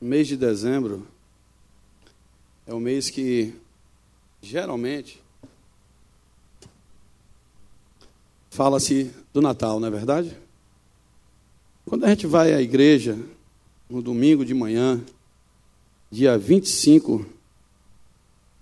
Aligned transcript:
mês 0.00 0.28
de 0.28 0.36
dezembro 0.36 1.06
é 2.66 2.72
o 2.72 2.78
mês 2.78 3.10
que 3.10 3.54
geralmente 4.40 5.20
fala-se 8.50 9.10
do 9.32 9.40
Natal, 9.40 9.80
não 9.80 9.88
é 9.88 9.90
verdade? 9.90 10.36
Quando 11.86 12.04
a 12.04 12.08
gente 12.10 12.26
vai 12.26 12.52
à 12.52 12.60
igreja 12.60 13.18
no 13.88 14.02
domingo 14.02 14.44
de 14.44 14.52
manhã, 14.54 15.00
dia 16.10 16.36
25 16.36 17.18
de 17.18 17.26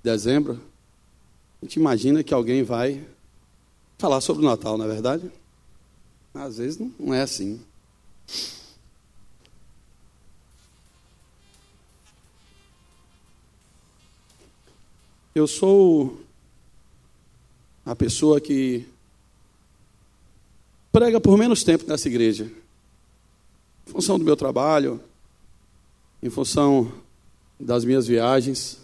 dezembro, 0.03 0.61
a 1.61 1.65
gente 1.65 1.77
imagina 1.77 2.23
que 2.23 2.33
alguém 2.33 2.63
vai 2.63 3.05
falar 3.99 4.21
sobre 4.21 4.45
o 4.45 4.49
Natal, 4.49 4.79
não 4.79 4.85
é 4.85 4.89
verdade? 4.89 5.31
Às 6.33 6.59
vezes 6.59 6.79
não 6.99 7.13
é 7.13 7.23
assim. 7.23 7.61
Eu 15.37 15.47
sou 15.47 16.19
a 17.85 17.95
pessoa 17.95 18.41
que 18.41 18.87
prega 20.91 21.21
por 21.21 21.37
menos 21.37 21.63
tempo 21.63 21.85
nessa 21.87 22.09
igreja. 22.09 22.51
Em 23.87 23.91
função 23.93 24.19
do 24.19 24.25
meu 24.25 24.35
trabalho, 24.35 24.99
em 26.23 26.31
função 26.31 26.91
das 27.61 27.85
minhas 27.85 28.07
viagens. 28.07 28.79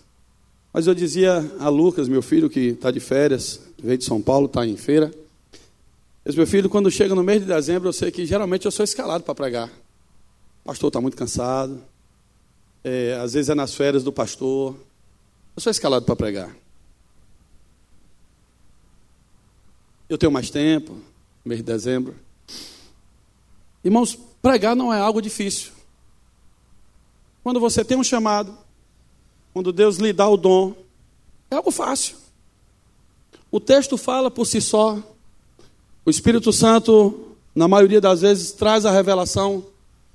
Mas 0.74 0.86
eu 0.86 0.94
dizia 0.94 1.38
a 1.58 1.70
Lucas, 1.70 2.06
meu 2.06 2.20
filho, 2.20 2.50
que 2.50 2.60
está 2.60 2.90
de 2.90 3.00
férias, 3.00 3.58
veio 3.82 3.96
de 3.96 4.04
São 4.04 4.20
Paulo, 4.20 4.44
está 4.44 4.66
em 4.66 4.76
feira. 4.76 5.10
Esse 6.22 6.36
meu 6.36 6.46
filho, 6.46 6.68
quando 6.68 6.90
chega 6.90 7.14
no 7.14 7.24
mês 7.24 7.40
de 7.40 7.46
dezembro, 7.46 7.88
eu 7.88 7.94
sei 7.94 8.10
que 8.10 8.26
geralmente 8.26 8.66
eu 8.66 8.70
sou 8.70 8.84
escalado 8.84 9.24
para 9.24 9.34
pregar. 9.34 9.70
O 10.62 10.66
pastor 10.66 10.88
está 10.88 11.00
muito 11.00 11.16
cansado. 11.16 11.82
É, 12.84 13.18
às 13.22 13.32
vezes 13.32 13.48
é 13.48 13.54
nas 13.54 13.74
férias 13.74 14.04
do 14.04 14.12
pastor. 14.12 14.76
Eu 15.54 15.60
sou 15.60 15.70
escalado 15.70 16.04
para 16.04 16.16
pregar. 16.16 16.56
Eu 20.08 20.16
tenho 20.16 20.32
mais 20.32 20.50
tempo, 20.50 20.98
mês 21.44 21.60
de 21.60 21.64
dezembro. 21.64 22.14
Irmãos, 23.84 24.18
pregar 24.40 24.74
não 24.74 24.92
é 24.92 24.98
algo 24.98 25.20
difícil. 25.20 25.72
Quando 27.42 27.60
você 27.60 27.84
tem 27.84 27.98
um 27.98 28.04
chamado, 28.04 28.56
quando 29.52 29.72
Deus 29.72 29.96
lhe 29.96 30.12
dá 30.12 30.28
o 30.28 30.36
dom, 30.36 30.74
é 31.50 31.56
algo 31.56 31.70
fácil. 31.70 32.16
O 33.50 33.60
texto 33.60 33.98
fala 33.98 34.30
por 34.30 34.46
si 34.46 34.60
só. 34.60 34.98
O 36.04 36.10
Espírito 36.10 36.52
Santo, 36.52 37.36
na 37.54 37.68
maioria 37.68 38.00
das 38.00 38.22
vezes, 38.22 38.52
traz 38.52 38.86
a 38.86 38.90
revelação 38.90 39.64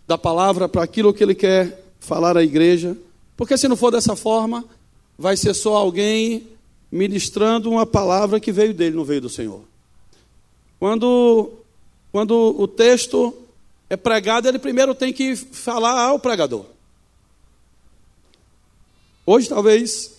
da 0.07 0.17
palavra 0.17 0.67
para 0.67 0.83
aquilo 0.83 1.13
que 1.13 1.23
ele 1.23 1.35
quer 1.35 1.83
falar 1.99 2.37
à 2.37 2.43
igreja. 2.43 2.97
Porque 3.35 3.57
se 3.57 3.67
não 3.67 3.75
for 3.75 3.91
dessa 3.91 4.15
forma, 4.15 4.65
vai 5.17 5.35
ser 5.35 5.53
só 5.53 5.75
alguém 5.75 6.47
ministrando 6.91 7.69
uma 7.69 7.85
palavra 7.85 8.39
que 8.39 8.51
veio 8.51 8.73
dele, 8.73 8.95
não 8.95 9.03
veio 9.03 9.21
do 9.21 9.29
Senhor. 9.29 9.61
Quando, 10.79 11.51
quando 12.11 12.55
o 12.57 12.67
texto 12.67 13.33
é 13.89 13.97
pregado, 13.97 14.47
ele 14.47 14.59
primeiro 14.59 14.93
tem 14.93 15.11
que 15.11 15.35
falar 15.35 15.99
ao 15.99 16.19
pregador. 16.19 16.65
Hoje, 19.25 19.49
talvez, 19.49 20.16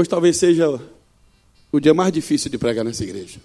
Hoje 0.00 0.08
talvez 0.08 0.38
seja 0.38 0.80
o 1.70 1.78
dia 1.78 1.92
mais 1.92 2.10
difícil 2.10 2.50
de 2.50 2.56
pregar 2.56 2.82
nessa 2.82 3.04
igreja. 3.04 3.38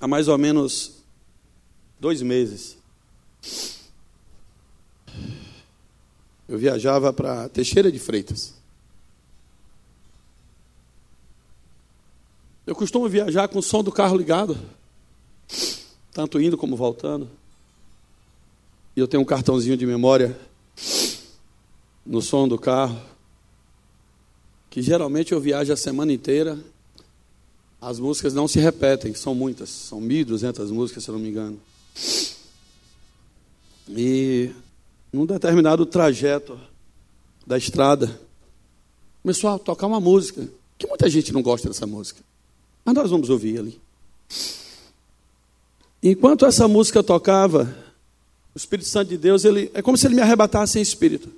Há 0.00 0.08
mais 0.08 0.26
ou 0.26 0.36
menos 0.36 0.94
dois 2.00 2.20
meses, 2.22 2.76
eu 6.48 6.58
viajava 6.58 7.12
para 7.12 7.48
Teixeira 7.50 7.92
de 7.92 8.00
Freitas. 8.00 8.54
Eu 12.66 12.74
costumo 12.74 13.08
viajar 13.08 13.46
com 13.46 13.60
o 13.60 13.62
som 13.62 13.84
do 13.84 13.92
carro 13.92 14.16
ligado, 14.16 14.58
tanto 16.12 16.40
indo 16.40 16.58
como 16.58 16.74
voltando. 16.74 17.30
E 18.96 18.98
eu 18.98 19.06
tenho 19.06 19.22
um 19.22 19.26
cartãozinho 19.26 19.76
de 19.76 19.86
memória 19.86 20.36
no 22.04 22.20
som 22.20 22.48
do 22.48 22.58
carro, 22.58 23.00
que 24.70 24.82
geralmente 24.82 25.32
eu 25.32 25.40
viajo 25.40 25.72
a 25.72 25.76
semana 25.76 26.12
inteira, 26.12 26.58
as 27.80 27.98
músicas 27.98 28.32
não 28.32 28.46
se 28.46 28.58
repetem, 28.58 29.14
são 29.14 29.34
muitas, 29.34 29.68
são 29.68 30.00
1.200 30.00 30.68
músicas, 30.68 31.04
se 31.04 31.10
eu 31.10 31.14
não 31.14 31.20
me 31.20 31.28
engano. 31.28 31.60
E 33.88 34.50
num 35.12 35.26
determinado 35.26 35.84
trajeto 35.84 36.58
da 37.46 37.58
estrada, 37.58 38.20
começou 39.22 39.50
a 39.50 39.58
tocar 39.58 39.86
uma 39.86 40.00
música, 40.00 40.48
que 40.78 40.86
muita 40.86 41.08
gente 41.10 41.32
não 41.32 41.42
gosta 41.42 41.68
dessa 41.68 41.86
música, 41.86 42.20
mas 42.84 42.94
nós 42.94 43.10
vamos 43.10 43.28
ouvir 43.28 43.58
ali. 43.58 43.80
Enquanto 46.02 46.46
essa 46.46 46.66
música 46.66 47.02
tocava, 47.02 47.76
o 48.54 48.58
Espírito 48.58 48.88
Santo 48.88 49.08
de 49.08 49.16
Deus, 49.16 49.44
ele 49.44 49.70
é 49.74 49.82
como 49.82 49.96
se 49.96 50.06
ele 50.06 50.14
me 50.14 50.22
arrebatasse 50.22 50.78
em 50.78 50.82
espírito. 50.82 51.30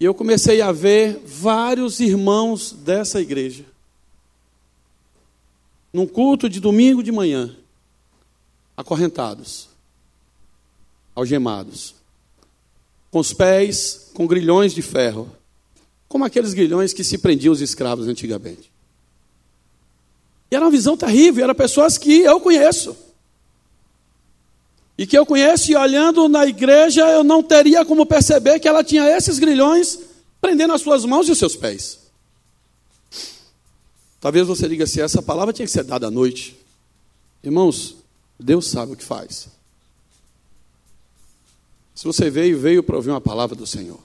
E 0.00 0.04
eu 0.04 0.14
comecei 0.14 0.60
a 0.60 0.70
ver 0.70 1.20
vários 1.26 1.98
irmãos 1.98 2.72
dessa 2.72 3.20
igreja. 3.20 3.64
Num 5.92 6.06
culto 6.06 6.48
de 6.48 6.60
domingo 6.60 7.02
de 7.02 7.10
manhã, 7.10 7.56
acorrentados, 8.76 9.68
algemados, 11.14 11.94
com 13.10 13.18
os 13.18 13.32
pés 13.32 14.10
com 14.14 14.26
grilhões 14.26 14.72
de 14.72 14.82
ferro, 14.82 15.30
como 16.08 16.24
aqueles 16.24 16.54
grilhões 16.54 16.92
que 16.92 17.02
se 17.02 17.18
prendiam 17.18 17.52
os 17.52 17.60
escravos 17.60 18.06
antigamente. 18.06 18.70
E 20.50 20.54
era 20.54 20.64
uma 20.64 20.70
visão 20.70 20.96
terrível, 20.96 21.44
eram 21.44 21.54
pessoas 21.54 21.98
que 21.98 22.20
eu 22.20 22.40
conheço 22.40 22.96
e 24.98 25.06
que 25.06 25.16
eu 25.16 25.24
conheço, 25.24 25.70
e 25.70 25.76
olhando 25.76 26.28
na 26.28 26.44
igreja, 26.44 27.08
eu 27.08 27.22
não 27.22 27.40
teria 27.40 27.84
como 27.84 28.04
perceber 28.04 28.58
que 28.58 28.66
ela 28.66 28.82
tinha 28.82 29.04
esses 29.16 29.38
grilhões 29.38 30.00
prendendo 30.40 30.72
as 30.72 30.82
suas 30.82 31.04
mãos 31.04 31.28
e 31.28 31.30
os 31.30 31.38
seus 31.38 31.54
pés. 31.54 32.00
Talvez 34.20 34.48
você 34.48 34.68
diga 34.68 34.82
assim: 34.82 35.00
essa 35.00 35.22
palavra 35.22 35.52
tinha 35.52 35.66
que 35.66 35.70
ser 35.70 35.84
dada 35.84 36.08
à 36.08 36.10
noite. 36.10 36.58
Irmãos, 37.44 37.94
Deus 38.40 38.66
sabe 38.66 38.92
o 38.92 38.96
que 38.96 39.04
faz. 39.04 39.46
Se 41.94 42.04
você 42.04 42.28
veio, 42.28 42.58
veio 42.58 42.82
para 42.82 42.96
ouvir 42.96 43.10
uma 43.10 43.20
palavra 43.20 43.54
do 43.54 43.66
Senhor. 43.66 44.00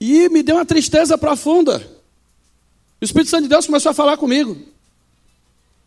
E 0.00 0.30
me 0.30 0.42
deu 0.42 0.56
uma 0.56 0.64
tristeza 0.64 1.18
profunda. 1.18 1.86
O 2.98 3.04
Espírito 3.04 3.30
Santo 3.30 3.42
de 3.42 3.48
Deus 3.48 3.66
começou 3.66 3.90
a 3.90 3.94
falar 3.94 4.16
comigo. 4.16 4.56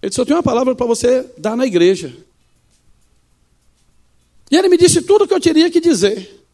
Ele 0.04 0.10
disse: 0.10 0.20
Eu 0.20 0.26
tenho 0.26 0.36
uma 0.36 0.44
palavra 0.44 0.76
para 0.76 0.86
você 0.86 1.26
dar 1.38 1.56
na 1.56 1.66
igreja. 1.66 2.14
E 4.52 4.58
ele 4.58 4.68
me 4.68 4.78
disse 4.78 5.02
tudo 5.02 5.24
o 5.24 5.28
que 5.28 5.34
eu 5.34 5.40
teria 5.40 5.72
que 5.72 5.80
dizer. 5.80 6.46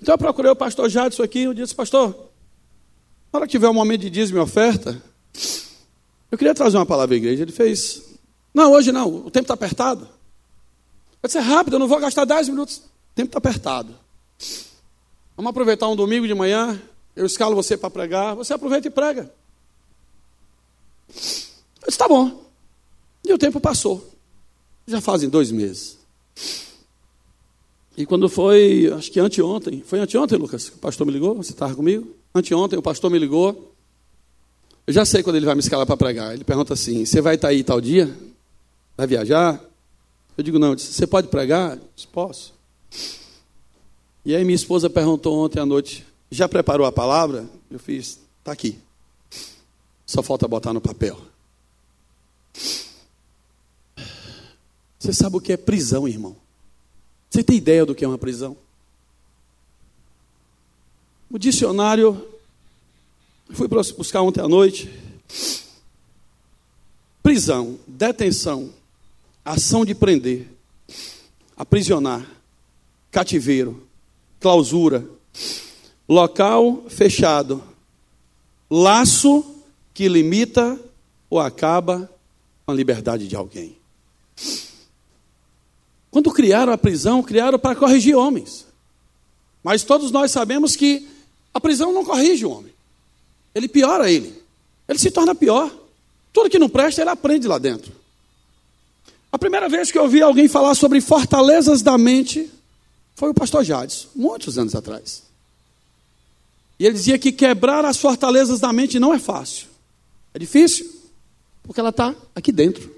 Então 0.00 0.14
eu 0.14 0.18
procurei 0.18 0.50
o 0.50 0.56
pastor 0.56 0.90
Jadson 0.90 1.22
aqui. 1.22 1.42
Eu 1.42 1.54
disse: 1.54 1.72
Pastor, 1.72 2.08
na 3.32 3.38
hora 3.38 3.46
que 3.46 3.52
tiver 3.52 3.68
um 3.68 3.74
momento 3.74 4.00
de 4.00 4.10
dízimo 4.10 4.38
e 4.38 4.40
oferta, 4.40 5.00
eu 6.32 6.36
queria 6.36 6.52
trazer 6.52 6.78
uma 6.78 6.84
palavra 6.84 7.14
à 7.14 7.16
igreja. 7.16 7.44
Ele 7.44 7.52
fez: 7.52 8.02
Não, 8.52 8.72
hoje 8.72 8.90
não, 8.90 9.08
o 9.08 9.30
tempo 9.30 9.44
está 9.44 9.54
apertado. 9.54 10.08
Eu 11.22 11.28
disse: 11.28 11.38
É 11.38 11.42
rápido, 11.42 11.74
eu 11.74 11.78
não 11.78 11.86
vou 11.86 12.00
gastar 12.00 12.24
10 12.24 12.48
minutos. 12.48 12.78
O 12.78 13.14
tempo 13.14 13.28
está 13.28 13.38
apertado. 13.38 13.94
Vamos 15.36 15.50
aproveitar 15.50 15.86
um 15.86 15.94
domingo 15.94 16.26
de 16.26 16.34
manhã. 16.34 16.82
Eu 17.14 17.24
escalo 17.24 17.54
você 17.54 17.76
para 17.76 17.88
pregar. 17.88 18.34
Você 18.34 18.52
aproveita 18.52 18.88
e 18.88 18.90
prega. 18.90 19.32
Eu 21.82 21.86
disse, 21.86 21.98
tá 21.98 22.08
bom. 22.08 22.42
E 23.24 23.32
o 23.32 23.38
tempo 23.38 23.60
passou. 23.60 24.12
Já 24.86 25.00
fazem 25.00 25.28
dois 25.28 25.50
meses. 25.50 25.98
E 27.96 28.06
quando 28.06 28.28
foi, 28.28 28.90
acho 28.96 29.10
que 29.10 29.20
anteontem, 29.20 29.82
foi 29.84 29.98
anteontem, 29.98 30.38
Lucas, 30.38 30.68
o 30.68 30.78
pastor 30.78 31.06
me 31.06 31.12
ligou, 31.12 31.34
você 31.34 31.52
estava 31.52 31.74
comigo? 31.74 32.14
Anteontem 32.34 32.78
o 32.78 32.82
pastor 32.82 33.10
me 33.10 33.18
ligou. 33.18 33.72
Eu 34.86 34.92
já 34.92 35.04
sei 35.04 35.22
quando 35.22 35.36
ele 35.36 35.46
vai 35.46 35.54
me 35.54 35.60
escalar 35.60 35.86
para 35.86 35.96
pregar. 35.96 36.32
Ele 36.32 36.44
pergunta 36.44 36.72
assim: 36.72 37.04
Você 37.04 37.20
vai 37.20 37.34
estar 37.36 37.48
aí 37.48 37.62
tal 37.62 37.80
dia? 37.80 38.12
Vai 38.96 39.06
viajar? 39.06 39.62
Eu 40.36 40.42
digo: 40.42 40.58
Não. 40.58 40.76
Você 40.76 41.06
pode 41.06 41.28
pregar? 41.28 41.76
Eu 41.76 41.82
disse, 41.94 42.08
Posso. 42.08 42.54
E 44.24 44.34
aí 44.34 44.44
minha 44.44 44.56
esposa 44.56 44.88
perguntou 44.88 45.38
ontem 45.38 45.60
à 45.60 45.66
noite: 45.66 46.04
Já 46.30 46.48
preparou 46.48 46.86
a 46.86 46.90
palavra? 46.90 47.48
Eu 47.70 47.78
fiz: 47.78 48.18
Está 48.40 48.50
aqui. 48.52 48.78
Só 50.06 50.22
falta 50.22 50.48
botar 50.48 50.72
no 50.72 50.80
papel. 50.80 51.18
Você 54.98 55.12
sabe 55.12 55.36
o 55.36 55.40
que 55.40 55.52
é 55.52 55.56
prisão, 55.56 56.06
irmão? 56.06 56.36
Você 57.28 57.42
tem 57.42 57.56
ideia 57.56 57.84
do 57.84 57.94
que 57.94 58.04
é 58.04 58.08
uma 58.08 58.18
prisão? 58.18 58.56
O 61.30 61.38
dicionário, 61.38 62.28
fui 63.52 63.66
buscar 63.66 64.22
ontem 64.22 64.40
à 64.40 64.46
noite. 64.46 64.88
Prisão, 67.22 67.78
detenção, 67.86 68.70
ação 69.44 69.84
de 69.84 69.94
prender, 69.94 70.46
aprisionar, 71.56 72.26
cativeiro, 73.10 73.86
clausura, 74.38 75.08
local 76.08 76.84
fechado, 76.88 77.62
laço 78.70 79.56
que 79.94 80.06
limita 80.06 80.78
ou 81.30 81.40
acaba 81.40 82.11
a 82.72 82.76
liberdade 82.76 83.28
de 83.28 83.36
alguém. 83.36 83.76
Quando 86.10 86.30
criaram 86.30 86.72
a 86.72 86.78
prisão, 86.78 87.22
criaram 87.22 87.58
para 87.58 87.76
corrigir 87.76 88.14
homens. 88.14 88.66
Mas 89.62 89.82
todos 89.82 90.10
nós 90.10 90.30
sabemos 90.30 90.76
que 90.76 91.08
a 91.54 91.60
prisão 91.60 91.92
não 91.92 92.04
corrige 92.04 92.44
o 92.44 92.50
homem. 92.50 92.72
Ele 93.54 93.68
piora 93.68 94.10
ele. 94.10 94.42
Ele 94.88 94.98
se 94.98 95.10
torna 95.10 95.34
pior. 95.34 95.74
Tudo 96.32 96.50
que 96.50 96.58
não 96.58 96.68
presta, 96.68 97.00
ele 97.00 97.10
aprende 97.10 97.46
lá 97.46 97.58
dentro. 97.58 97.92
A 99.30 99.38
primeira 99.38 99.68
vez 99.68 99.90
que 99.90 99.96
eu 99.96 100.02
ouvi 100.02 100.20
alguém 100.20 100.48
falar 100.48 100.74
sobre 100.74 101.00
fortalezas 101.00 101.80
da 101.80 101.96
mente 101.96 102.50
foi 103.14 103.30
o 103.30 103.34
pastor 103.34 103.64
Jades, 103.64 104.08
muitos 104.14 104.58
anos 104.58 104.74
atrás. 104.74 105.22
E 106.78 106.84
ele 106.84 106.94
dizia 106.94 107.18
que 107.18 107.32
quebrar 107.32 107.84
as 107.84 107.96
fortalezas 107.96 108.60
da 108.60 108.72
mente 108.72 108.98
não 108.98 109.14
é 109.14 109.18
fácil. 109.18 109.68
É 110.34 110.38
difícil, 110.38 110.91
porque 111.62 111.80
ela 111.80 111.90
está 111.90 112.14
aqui 112.34 112.52
dentro. 112.52 112.90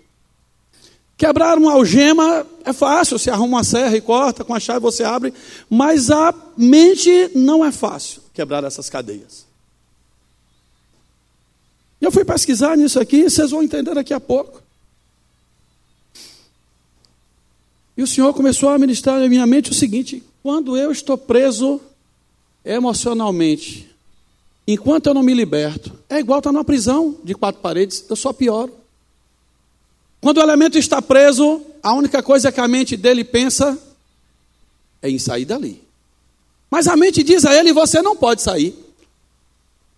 Quebrar 1.16 1.56
uma 1.58 1.72
algema 1.72 2.46
é 2.64 2.72
fácil, 2.72 3.18
você 3.18 3.30
arruma 3.30 3.58
uma 3.58 3.64
serra 3.64 3.96
e 3.96 4.00
corta, 4.00 4.44
com 4.44 4.52
a 4.52 4.58
chave 4.58 4.80
você 4.80 5.04
abre, 5.04 5.32
mas 5.70 6.10
a 6.10 6.34
mente 6.56 7.30
não 7.34 7.64
é 7.64 7.70
fácil 7.70 8.22
quebrar 8.32 8.64
essas 8.64 8.90
cadeias. 8.90 9.46
Eu 12.00 12.10
fui 12.10 12.24
pesquisar 12.24 12.76
nisso 12.76 12.98
aqui, 12.98 13.30
vocês 13.30 13.50
vão 13.50 13.62
entender 13.62 13.94
daqui 13.94 14.12
a 14.12 14.20
pouco. 14.20 14.60
E 17.96 18.02
o 18.02 18.06
Senhor 18.06 18.34
começou 18.34 18.68
a 18.70 18.78
ministrar 18.78 19.20
na 19.20 19.28
minha 19.28 19.46
mente 19.46 19.70
o 19.70 19.74
seguinte: 19.74 20.22
quando 20.42 20.76
eu 20.76 20.90
estou 20.90 21.16
preso 21.16 21.80
emocionalmente, 22.64 23.93
enquanto 24.66 25.06
eu 25.06 25.14
não 25.14 25.22
me 25.22 25.34
liberto, 25.34 25.92
é 26.08 26.18
igual 26.18 26.38
estar 26.38 26.52
numa 26.52 26.64
prisão 26.64 27.16
de 27.22 27.34
quatro 27.34 27.60
paredes, 27.60 28.04
eu 28.08 28.16
só 28.16 28.32
pioro. 28.32 28.72
Quando 30.20 30.38
o 30.38 30.42
elemento 30.42 30.78
está 30.78 31.02
preso, 31.02 31.60
a 31.82 31.92
única 31.92 32.22
coisa 32.22 32.50
que 32.50 32.60
a 32.60 32.66
mente 32.66 32.96
dele 32.96 33.24
pensa 33.24 33.78
é 35.02 35.10
em 35.10 35.18
sair 35.18 35.44
dali. 35.44 35.82
Mas 36.70 36.88
a 36.88 36.96
mente 36.96 37.22
diz 37.22 37.44
a 37.44 37.54
ele: 37.54 37.72
você 37.72 38.00
não 38.00 38.16
pode 38.16 38.40
sair. 38.40 38.74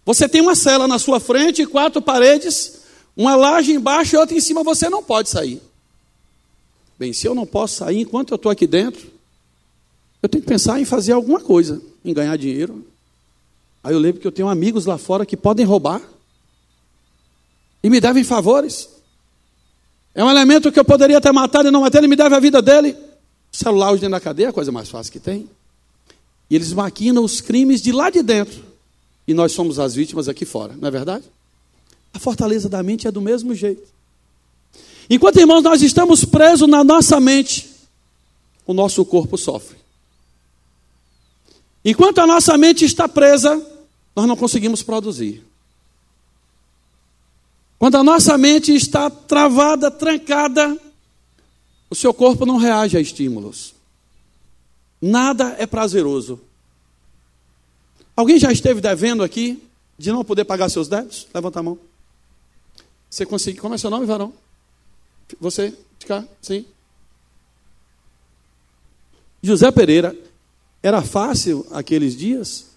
Você 0.05 0.29
tem 0.29 0.41
uma 0.41 0.55
cela 0.55 0.87
na 0.87 0.99
sua 0.99 1.19
frente, 1.19 1.65
quatro 1.67 2.03
paredes, 2.03 2.81
uma 3.17 3.35
laje 3.35 3.73
embaixo 3.73 4.15
e 4.15 4.19
outra 4.19 4.37
em 4.37 4.41
cima, 4.41 4.63
você 4.63 4.89
não 4.89 5.03
pode 5.03 5.29
sair. 5.29 5.61
Bem, 6.99 7.13
se 7.13 7.27
eu 7.27 7.35
não 7.35 7.47
posso 7.47 7.77
sair 7.77 8.01
enquanto 8.01 8.31
eu 8.31 8.37
estou 8.37 8.51
aqui 8.51 8.67
dentro, 8.67 9.11
eu 10.23 10.29
tenho 10.29 10.43
que 10.43 10.49
pensar 10.49 10.81
em 10.81 10.85
fazer 10.85 11.13
alguma 11.13 11.41
coisa, 11.41 11.81
em 12.05 12.13
ganhar 12.13 12.37
dinheiro. 12.37 12.85
Aí 13.87 13.93
eu 13.93 14.00
lembro 14.00 14.21
que 14.21 14.27
eu 14.27 14.33
tenho 14.33 14.49
amigos 14.49 14.85
lá 14.85 14.99
fora 14.99 15.25
que 15.25 15.37
podem 15.37 15.65
roubar 15.65 16.03
e 17.85 17.88
me 17.88 18.00
devem 18.00 18.25
favores. 18.25 18.88
É 20.12 20.25
um 20.25 20.29
elemento 20.29 20.73
que 20.73 20.81
eu 20.81 20.85
poderia 20.85 21.21
ter 21.21 21.31
matado 21.31 21.69
e 21.69 21.71
não 21.71 21.83
matei, 21.83 22.00
ele 22.00 22.09
me 22.09 22.17
deve 22.17 22.35
a 22.35 22.41
vida 22.41 22.61
dele. 22.61 22.97
O 23.53 23.56
celular 23.56 23.93
hoje 23.93 24.00
dentro 24.00 24.17
da 24.17 24.21
cadeia 24.21 24.47
é 24.47 24.49
a 24.49 24.53
coisa 24.53 24.73
mais 24.73 24.88
fácil 24.88 25.12
que 25.12 25.21
tem. 25.21 25.49
E 26.50 26.56
eles 26.56 26.73
maquinam 26.73 27.23
os 27.23 27.41
crimes 27.41 27.81
de 27.81 27.93
lá 27.93 28.11
de 28.11 28.25
dentro. 28.25 28.61
E 29.25 29.33
nós 29.33 29.53
somos 29.53 29.79
as 29.79 29.94
vítimas 29.94 30.29
aqui 30.29 30.44
fora, 30.44 30.75
não 30.77 30.89
é 30.89 30.91
verdade? 30.91 31.23
A 32.12 32.19
fortaleza 32.19 32.69
da 32.69 32.82
mente 32.82 33.06
é 33.06 33.12
do 33.12 33.21
mesmo 33.21 33.55
jeito. 33.55 33.87
Enquanto, 35.09 35.39
irmãos, 35.39 35.62
nós 35.62 35.81
estamos 35.81 36.25
presos 36.25 36.69
na 36.69 36.82
nossa 36.82 37.21
mente, 37.21 37.71
o 38.67 38.75
nosso 38.75 39.05
corpo 39.05 39.39
sofre. 39.39 39.77
Enquanto 41.85 42.19
a 42.19 42.27
nossa 42.27 42.59
mente 42.59 42.85
está 42.85 43.06
presa, 43.06 43.75
nós 44.17 44.27
não 44.27 44.35
conseguimos 44.35 44.83
produzir. 44.83 45.45
Quando 47.79 47.97
a 47.97 48.03
nossa 48.03 48.39
mente 48.39 48.75
está 48.75 49.11
travada, 49.11 49.91
trancada, 49.91 50.81
o 51.91 51.95
seu 51.95 52.15
corpo 52.15 52.47
não 52.47 52.57
reage 52.57 52.97
a 52.97 53.01
estímulos. 53.01 53.75
Nada 55.01 55.55
é 55.59 55.67
prazeroso. 55.67 56.41
Alguém 58.17 58.39
já 58.39 58.51
esteve 58.51 58.81
devendo 58.81 59.23
aqui 59.23 59.63
de 59.99 60.11
não 60.11 60.25
poder 60.25 60.47
pagar 60.47 60.71
seus 60.71 60.89
débitos? 60.89 61.27
Levanta 61.35 61.61
a 61.61 61.63
mão. 61.63 61.79
Você 63.11 63.27
conseguiu? 63.27 63.61
Como 63.61 63.75
é 63.75 63.79
seu 63.79 63.91
nome, 63.91 64.07
varão? 64.07 64.33
Você? 65.39 65.77
De 65.99 66.07
cá? 66.07 66.25
Sim. 66.41 66.65
José 69.43 69.71
Pereira, 69.71 70.17
era 70.83 71.03
fácil 71.03 71.67
aqueles 71.71 72.17
dias? 72.17 72.75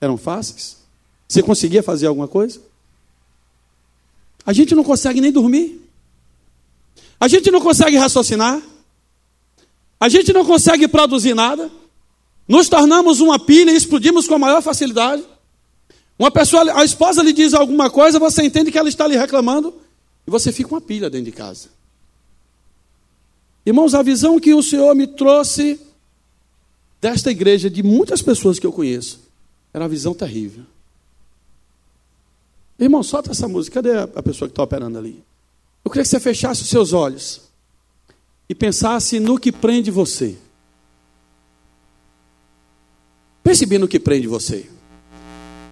Eram 0.00 0.16
fáceis? 0.16 0.76
Você 1.28 1.42
conseguia 1.42 1.82
fazer 1.82 2.06
alguma 2.06 2.28
coisa? 2.28 2.60
A 4.44 4.52
gente 4.52 4.74
não 4.74 4.84
consegue 4.84 5.20
nem 5.20 5.32
dormir. 5.32 5.80
A 7.18 7.26
gente 7.28 7.50
não 7.50 7.60
consegue 7.60 7.96
raciocinar. 7.96 8.62
A 9.98 10.08
gente 10.08 10.32
não 10.32 10.44
consegue 10.44 10.86
produzir 10.86 11.34
nada. 11.34 11.70
Nos 12.46 12.68
tornamos 12.68 13.20
uma 13.20 13.38
pilha 13.38 13.72
e 13.72 13.76
explodimos 13.76 14.28
com 14.28 14.34
a 14.34 14.38
maior 14.38 14.62
facilidade. 14.62 15.24
Uma 16.18 16.30
pessoa, 16.30 16.78
a 16.78 16.84
esposa 16.84 17.22
lhe 17.22 17.32
diz 17.32 17.52
alguma 17.54 17.90
coisa, 17.90 18.18
você 18.18 18.42
entende 18.42 18.70
que 18.70 18.78
ela 18.78 18.88
está 18.88 19.06
lhe 19.06 19.16
reclamando 19.16 19.74
e 20.26 20.30
você 20.30 20.52
fica 20.52 20.70
uma 20.70 20.80
pilha 20.80 21.10
dentro 21.10 21.26
de 21.26 21.32
casa. 21.32 21.68
Irmãos, 23.64 23.94
a 23.94 24.02
visão 24.02 24.38
que 24.38 24.54
o 24.54 24.62
Senhor 24.62 24.94
me 24.94 25.06
trouxe 25.06 25.80
desta 27.00 27.30
igreja, 27.30 27.68
de 27.68 27.82
muitas 27.82 28.22
pessoas 28.22 28.58
que 28.58 28.66
eu 28.66 28.72
conheço, 28.72 29.25
era 29.76 29.84
uma 29.84 29.90
visão 29.90 30.14
terrível. 30.14 30.64
Irmão, 32.78 33.02
solta 33.02 33.32
essa 33.32 33.46
música. 33.46 33.82
Cadê 33.82 33.94
a 33.98 34.22
pessoa 34.22 34.48
que 34.48 34.52
está 34.52 34.62
operando 34.62 34.96
ali? 34.96 35.22
Eu 35.84 35.90
queria 35.90 36.02
que 36.02 36.08
você 36.08 36.18
fechasse 36.18 36.62
os 36.62 36.70
seus 36.70 36.94
olhos 36.94 37.42
e 38.48 38.54
pensasse 38.54 39.20
no 39.20 39.38
que 39.38 39.52
prende 39.52 39.90
você. 39.90 40.38
Pense 43.44 43.66
bem 43.66 43.78
no 43.78 43.86
que 43.86 44.00
prende 44.00 44.26
você. 44.26 44.66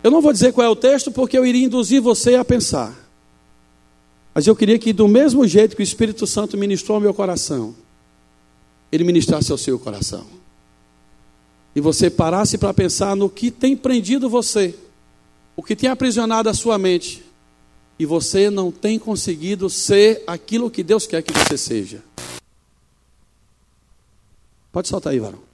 Eu 0.02 0.11
não 0.11 0.20
vou 0.20 0.34
dizer 0.34 0.52
qual 0.52 0.66
é 0.66 0.68
o 0.68 0.76
texto 0.76 1.11
porque 1.11 1.38
eu 1.38 1.46
iria 1.46 1.64
induzir 1.64 2.02
você 2.02 2.34
a 2.34 2.44
pensar. 2.44 2.94
Mas 4.34 4.46
eu 4.46 4.54
queria 4.54 4.78
que, 4.78 4.92
do 4.92 5.08
mesmo 5.08 5.46
jeito 5.49 5.75
que 5.75 5.82
o 5.82 5.82
Espírito 5.82 6.26
Santo 6.26 6.58
ministrou 6.58 6.96
ao 6.96 7.00
meu 7.00 7.14
coração, 7.14 7.75
ele 8.92 9.02
ministrasse 9.02 9.50
ao 9.50 9.56
seu 9.56 9.78
coração. 9.78 10.43
E 11.74 11.80
você 11.80 12.08
parasse 12.08 12.56
para 12.56 12.72
pensar 12.72 13.16
no 13.16 13.28
que 13.28 13.50
tem 13.50 13.76
prendido 13.76 14.28
você 14.28 14.74
o 15.56 15.62
que 15.62 15.76
tem 15.76 15.88
aprisionado 15.88 16.48
a 16.48 16.54
sua 16.54 16.78
mente 16.78 17.24
e 17.98 18.04
você 18.04 18.50
não 18.50 18.72
tem 18.72 18.98
conseguido 18.98 19.70
ser 19.70 20.22
aquilo 20.26 20.70
que 20.70 20.82
Deus 20.82 21.06
quer 21.06 21.22
que 21.22 21.32
você 21.32 21.56
seja. 21.56 22.02
Pode 24.72 24.88
soltar 24.88 25.12
aí, 25.12 25.20
varão. 25.20 25.53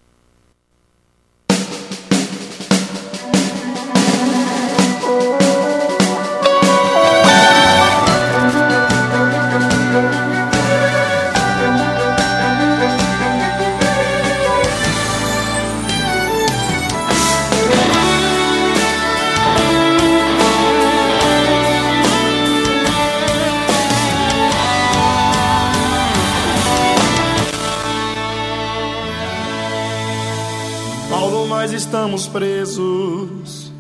Estamos 31.81 32.27
presos. 32.27 33.73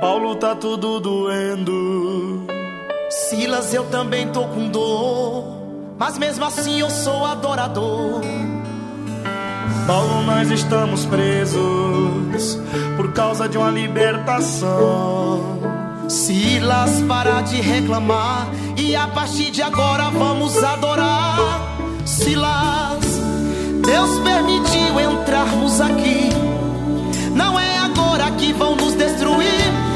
Paulo 0.00 0.34
tá 0.36 0.54
tudo 0.54 0.98
doendo. 0.98 2.46
Silas, 3.10 3.74
eu 3.74 3.84
também 3.84 4.28
tô 4.28 4.44
com 4.44 4.68
dor, 4.70 5.44
mas 5.98 6.16
mesmo 6.16 6.42
assim 6.44 6.80
eu 6.80 6.88
sou 6.88 7.26
adorador. 7.26 8.22
Paulo, 9.86 10.22
nós 10.22 10.50
estamos 10.50 11.04
presos 11.04 12.58
por 12.96 13.12
causa 13.12 13.46
de 13.46 13.58
uma 13.58 13.70
libertação. 13.70 15.60
Silas, 16.08 17.02
para 17.02 17.42
de 17.42 17.60
reclamar 17.60 18.48
e 18.74 18.96
a 18.96 19.06
partir 19.08 19.50
de 19.50 19.60
agora 19.60 20.08
vamos 20.08 20.64
adorar. 20.64 21.36
Silas, 22.06 23.04
Deus 23.86 24.18
permitiu 24.20 24.98
entrarmos 24.98 25.80
aqui. 25.82 26.30
Não 27.34 27.58
é 27.58 27.78
agora 27.78 28.30
que 28.32 28.52
vão 28.52 28.76
nos 28.76 28.94
destruir. 28.94 29.93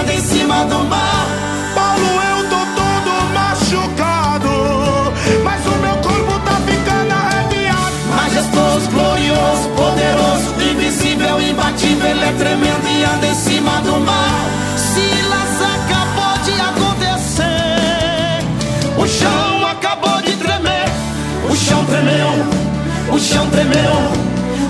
Anda 0.00 0.14
em 0.14 0.20
cima 0.20 0.64
do 0.64 0.84
mar. 0.84 1.26
Paulo, 1.74 2.20
eu 2.30 2.38
tô 2.48 2.60
todo 2.80 3.12
machucado. 3.34 4.50
Mas 5.42 5.66
o 5.66 5.76
meu 5.84 5.96
corpo 5.96 6.38
tá 6.44 6.56
ficando 6.66 7.12
arrepiado. 7.12 7.96
Majestoso, 8.16 8.90
glorioso, 8.90 9.68
poderoso, 9.76 10.54
invisível, 10.70 11.40
imbatível, 11.40 12.10
ele 12.10 12.24
é 12.24 12.32
tremendo 12.32 12.88
e 12.88 13.04
anda 13.04 13.26
em 13.26 13.34
cima 13.34 13.80
do 13.82 14.00
mar. 14.00 14.46
Silas 14.76 15.62
acabou 15.74 16.38
de 16.44 16.52
acontecer, 16.60 18.42
o 18.96 19.06
chão 19.06 19.66
acabou 19.66 20.22
de 20.22 20.32
tremer, 20.36 20.88
o 21.50 21.56
chão 21.56 21.84
tremeu, 21.84 22.30
o 23.12 23.18
chão 23.18 23.46
tremeu, 23.50 24.12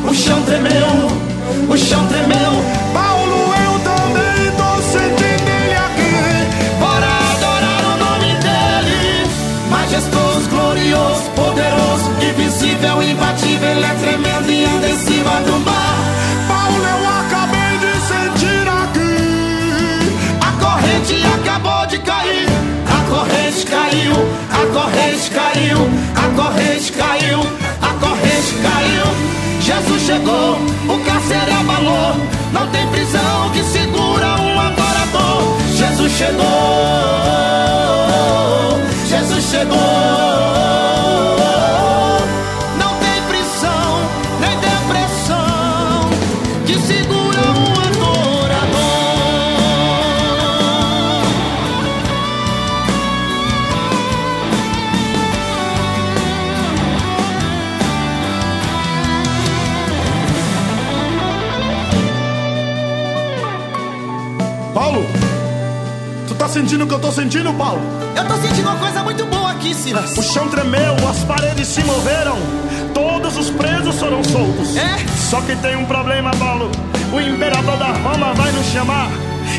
o 0.09 0.15
chão 0.15 0.43
tremeu, 0.43 1.11
o 1.69 1.77
chão 1.77 2.07
tremeu. 2.07 2.65
Paulo, 2.93 3.08
eu 3.08 3.08
invisível, 12.79 13.03
imbatível, 13.03 13.69
ele 13.69 13.85
é 13.85 13.95
tremendo 13.95 14.51
e 14.51 14.65
anda 14.65 14.89
em 14.89 14.97
cima 14.99 15.41
do 15.43 15.59
mar. 15.61 15.99
Paulo, 16.47 16.85
eu 16.85 17.09
acabei 17.21 17.79
de 17.79 17.93
sentir 18.07 18.69
aqui. 18.69 20.13
A 20.41 20.53
corrente 20.63 21.27
acabou 21.27 21.87
de 21.87 21.99
cair. 21.99 22.49
A 22.87 22.99
corrente 23.11 23.67
caiu. 23.67 24.15
A 24.51 24.67
corrente 24.73 25.31
caiu. 25.31 25.91
A 26.15 26.29
corrente 26.41 26.93
caiu. 26.93 27.41
A 27.83 27.89
corrente 28.01 28.55
caiu. 28.63 29.07
Jesus 29.61 30.03
chegou. 30.03 30.59
O 30.89 30.99
cárcere 31.05 31.53
abalou. 31.53 32.17
Não 32.53 32.67
tem 32.69 32.87
prisão 32.89 33.51
que 33.53 33.63
segura 33.65 34.41
um 34.41 34.61
adorador. 34.61 35.59
Jesus 35.75 36.13
chegou. 36.13 36.45
Jesus 39.09 39.45
chegou. 39.51 40.48
Sentindo 66.69 66.85
o 66.85 66.87
que 66.87 66.95
eu 66.95 66.99
tô 66.99 67.11
sentindo, 67.11 67.51
Paulo? 67.55 67.81
Eu 68.15 68.27
tô 68.27 68.35
sentindo 68.37 68.69
uma 68.69 68.77
coisa 68.77 69.03
muito 69.03 69.25
boa 69.25 69.53
aqui, 69.53 69.75
Silas. 69.75 70.19
O 70.19 70.23
chão 70.23 70.49
tremeu, 70.49 70.97
as 71.09 71.25
paredes 71.25 71.67
se 71.67 71.83
moveram. 71.83 72.37
Todos 72.93 73.39
os 73.39 73.49
presos 73.49 73.99
foram 73.99 74.23
soltos. 74.23 74.77
É? 74.77 74.99
Só 75.31 75.41
que 75.41 75.57
tem 75.57 75.77
um 75.77 75.87
problema, 75.87 76.31
Paulo. 76.33 76.71
O 77.11 77.21
imperador 77.23 77.79
da 77.79 77.87
Roma 77.87 78.35
vai 78.35 78.53
nos 78.53 78.67
chamar 78.67 79.09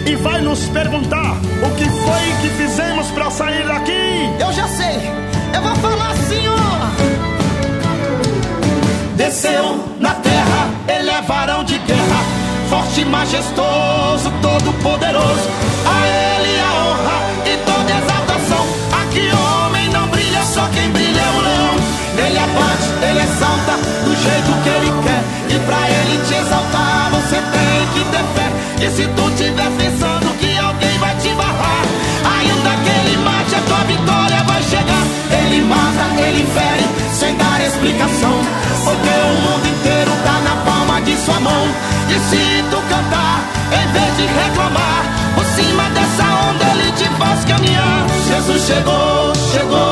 e 0.06 0.16
vai 0.18 0.40
nos 0.42 0.68
perguntar 0.68 1.32
o 1.66 1.76
que 1.76 1.86
foi 1.86 2.32
que 2.44 2.50
fizemos 2.50 3.08
pra 3.08 3.32
sair 3.32 3.66
daqui. 3.66 4.30
Eu 4.40 4.54
já 4.54 4.68
sei. 4.68 5.10
Eu 5.56 5.64
vou 5.64 5.76
falar 5.78 6.12
assim, 6.12 6.48
ó. 6.48 6.60
Desceu 9.16 9.84
na 10.00 10.14
terra, 10.14 10.70
ele 10.88 11.10
é 11.10 11.22
varão 11.24 11.64
de 11.64 11.80
guerra, 11.80 12.24
forte 12.70 13.02
e 13.02 13.06
majestoso, 13.06 14.32
todo 14.44 14.84
poderoso. 14.84 15.50
A 15.88 16.39
você 27.30 27.36
tem 27.36 27.88
que 27.94 28.10
ter 28.10 28.26
fé. 28.34 28.86
E 28.86 28.90
se 28.90 29.08
tu 29.10 29.30
tiver 29.38 29.70
pensando 29.78 30.36
que 30.40 30.58
alguém 30.58 30.98
vai 30.98 31.16
te 31.18 31.30
barrar, 31.36 31.84
ainda 32.26 32.72
que 32.84 32.90
ele 32.90 33.18
mate, 33.18 33.56
a 33.56 33.62
tua 33.62 33.84
vitória 33.84 34.44
vai 34.46 34.64
chegar. 34.64 35.06
Ele 35.30 35.62
mata, 35.62 36.22
ele 36.22 36.44
fere, 36.48 36.86
sem 37.14 37.36
dar 37.38 37.62
explicação. 37.62 38.42
Porque 38.84 39.10
o 39.10 39.42
mundo 39.46 39.68
inteiro 39.68 40.12
tá 40.24 40.40
na 40.42 40.56
palma 40.66 41.02
de 41.02 41.16
sua 41.18 41.40
mão. 41.40 41.68
E 42.10 42.20
se 42.30 42.64
tu 42.72 42.82
cantar, 42.90 43.44
em 43.78 43.88
vez 43.94 44.18
de 44.18 44.26
reclamar, 44.26 45.06
por 45.36 45.46
cima 45.46 45.84
dessa 45.90 46.24
onda 46.50 46.66
ele 46.74 46.92
te 46.94 47.06
faz 47.20 47.46
caminhar. 47.46 48.08
Jesus 48.28 48.66
chegou, 48.66 49.34
chegou. 49.52 49.89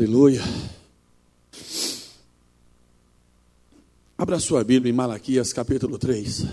Aleluia. 0.00 0.40
Abra 4.16 4.40
sua 4.40 4.64
Bíblia 4.64 4.90
em 4.90 4.94
Malaquias 4.94 5.52
capítulo 5.52 5.98
3. 5.98 6.46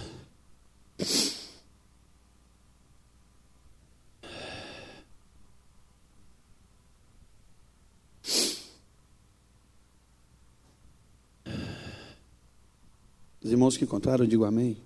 Os 13.41 13.49
irmãos 13.49 13.77
que 13.77 13.85
encontraram, 13.85 14.27
digo 14.27 14.43
amém. 14.43 14.77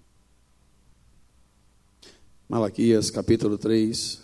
Malaquias, 2.47 3.09
capítulo 3.09 3.57
3. 3.57 4.21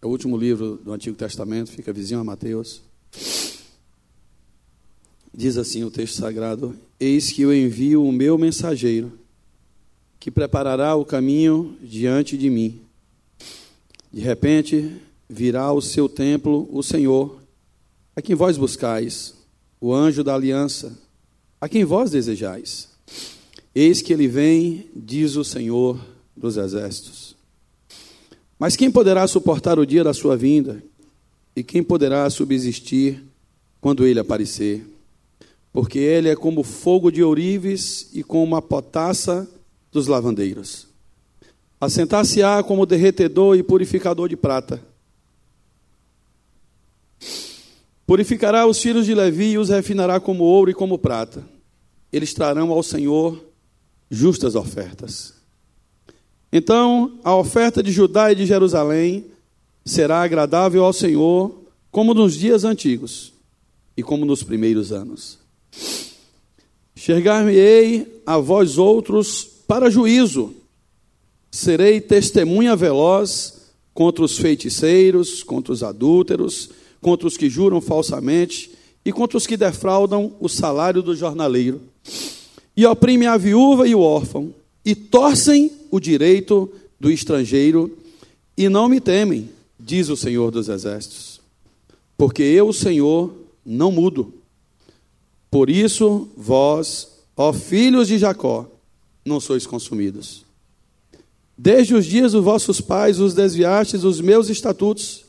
É 0.00 0.06
o 0.06 0.08
último 0.08 0.34
livro 0.38 0.78
do 0.78 0.94
Antigo 0.94 1.14
Testamento, 1.14 1.70
fica 1.70 1.92
vizinho 1.92 2.20
a 2.20 2.24
Mateus. 2.24 2.95
Diz 5.36 5.58
assim 5.58 5.84
o 5.84 5.90
texto 5.90 6.14
sagrado: 6.14 6.74
Eis 6.98 7.30
que 7.30 7.42
eu 7.42 7.54
envio 7.54 8.02
o 8.02 8.10
meu 8.10 8.38
mensageiro, 8.38 9.12
que 10.18 10.30
preparará 10.30 10.96
o 10.96 11.04
caminho 11.04 11.76
diante 11.82 12.38
de 12.38 12.48
mim. 12.48 12.80
De 14.10 14.22
repente 14.22 14.96
virá 15.28 15.64
ao 15.64 15.82
seu 15.82 16.08
templo 16.08 16.66
o 16.72 16.82
Senhor, 16.82 17.38
a 18.14 18.22
quem 18.22 18.34
vós 18.34 18.56
buscais, 18.56 19.34
o 19.78 19.92
anjo 19.92 20.24
da 20.24 20.34
aliança, 20.34 20.96
a 21.60 21.68
quem 21.68 21.84
vós 21.84 22.10
desejais. 22.10 22.88
Eis 23.74 24.00
que 24.00 24.14
ele 24.14 24.26
vem, 24.26 24.86
diz 24.96 25.36
o 25.36 25.44
Senhor 25.44 26.00
dos 26.34 26.56
exércitos. 26.56 27.36
Mas 28.58 28.74
quem 28.74 28.90
poderá 28.90 29.28
suportar 29.28 29.78
o 29.78 29.84
dia 29.84 30.02
da 30.02 30.14
sua 30.14 30.34
vinda? 30.34 30.82
E 31.54 31.62
quem 31.62 31.82
poderá 31.82 32.30
subsistir 32.30 33.22
quando 33.82 34.06
ele 34.06 34.18
aparecer? 34.18 34.95
Porque 35.76 35.98
ele 35.98 36.30
é 36.30 36.34
como 36.34 36.62
fogo 36.62 37.10
de 37.10 37.22
ourives 37.22 38.08
e 38.14 38.22
como 38.22 38.56
a 38.56 38.62
potassa 38.62 39.46
dos 39.92 40.06
lavandeiros. 40.06 40.86
Assentar-se-á 41.78 42.62
como 42.62 42.86
derretedor 42.86 43.58
e 43.58 43.62
purificador 43.62 44.26
de 44.26 44.38
prata. 44.38 44.82
Purificará 48.06 48.66
os 48.66 48.80
filhos 48.80 49.04
de 49.04 49.14
Levi 49.14 49.50
e 49.50 49.58
os 49.58 49.68
refinará 49.68 50.18
como 50.18 50.44
ouro 50.44 50.70
e 50.70 50.74
como 50.74 50.96
prata. 50.96 51.44
Eles 52.10 52.32
trarão 52.32 52.72
ao 52.72 52.82
Senhor 52.82 53.44
justas 54.10 54.54
ofertas. 54.54 55.34
Então, 56.50 57.20
a 57.22 57.36
oferta 57.36 57.82
de 57.82 57.92
Judá 57.92 58.32
e 58.32 58.34
de 58.34 58.46
Jerusalém 58.46 59.26
será 59.84 60.22
agradável 60.22 60.86
ao 60.86 60.92
Senhor, 60.94 61.54
como 61.90 62.14
nos 62.14 62.34
dias 62.34 62.64
antigos 62.64 63.34
e 63.94 64.02
como 64.02 64.24
nos 64.24 64.42
primeiros 64.42 64.90
anos. 64.90 65.44
Enxergar-me-ei 66.96 68.22
a 68.26 68.38
vós 68.38 68.78
outros 68.78 69.44
para 69.66 69.90
juízo, 69.90 70.54
serei 71.50 72.00
testemunha 72.00 72.74
veloz 72.74 73.72
contra 73.94 74.24
os 74.24 74.38
feiticeiros, 74.38 75.42
contra 75.42 75.72
os 75.72 75.82
adúlteros, 75.82 76.70
contra 77.00 77.26
os 77.26 77.36
que 77.36 77.48
juram 77.48 77.80
falsamente 77.80 78.70
e 79.04 79.12
contra 79.12 79.38
os 79.38 79.46
que 79.46 79.56
defraudam 79.56 80.34
o 80.40 80.48
salário 80.48 81.02
do 81.02 81.14
jornaleiro, 81.14 81.80
e 82.76 82.84
oprimem 82.84 83.28
a 83.28 83.36
viúva 83.36 83.88
e 83.88 83.94
o 83.94 84.00
órfão 84.00 84.52
e 84.84 84.94
torcem 84.94 85.70
o 85.90 85.98
direito 85.98 86.70
do 86.98 87.10
estrangeiro 87.10 87.96
e 88.56 88.68
não 88.68 88.88
me 88.88 89.00
temem, 89.00 89.50
diz 89.78 90.08
o 90.08 90.16
Senhor 90.16 90.50
dos 90.50 90.68
Exércitos. 90.68 91.40
Porque 92.16 92.42
eu, 92.42 92.68
o 92.68 92.72
Senhor, 92.72 93.34
não 93.64 93.90
mudo. 93.90 94.32
Por 95.56 95.70
isso, 95.70 96.28
vós, 96.36 97.08
ó 97.34 97.50
filhos 97.50 98.08
de 98.08 98.18
Jacó, 98.18 98.70
não 99.24 99.40
sois 99.40 99.66
consumidos. 99.66 100.44
Desde 101.56 101.94
os 101.94 102.04
dias 102.04 102.32
dos 102.32 102.44
vossos 102.44 102.78
pais 102.78 103.20
os 103.20 103.32
desviastes 103.32 104.04
os 104.04 104.20
meus 104.20 104.50
estatutos 104.50 105.24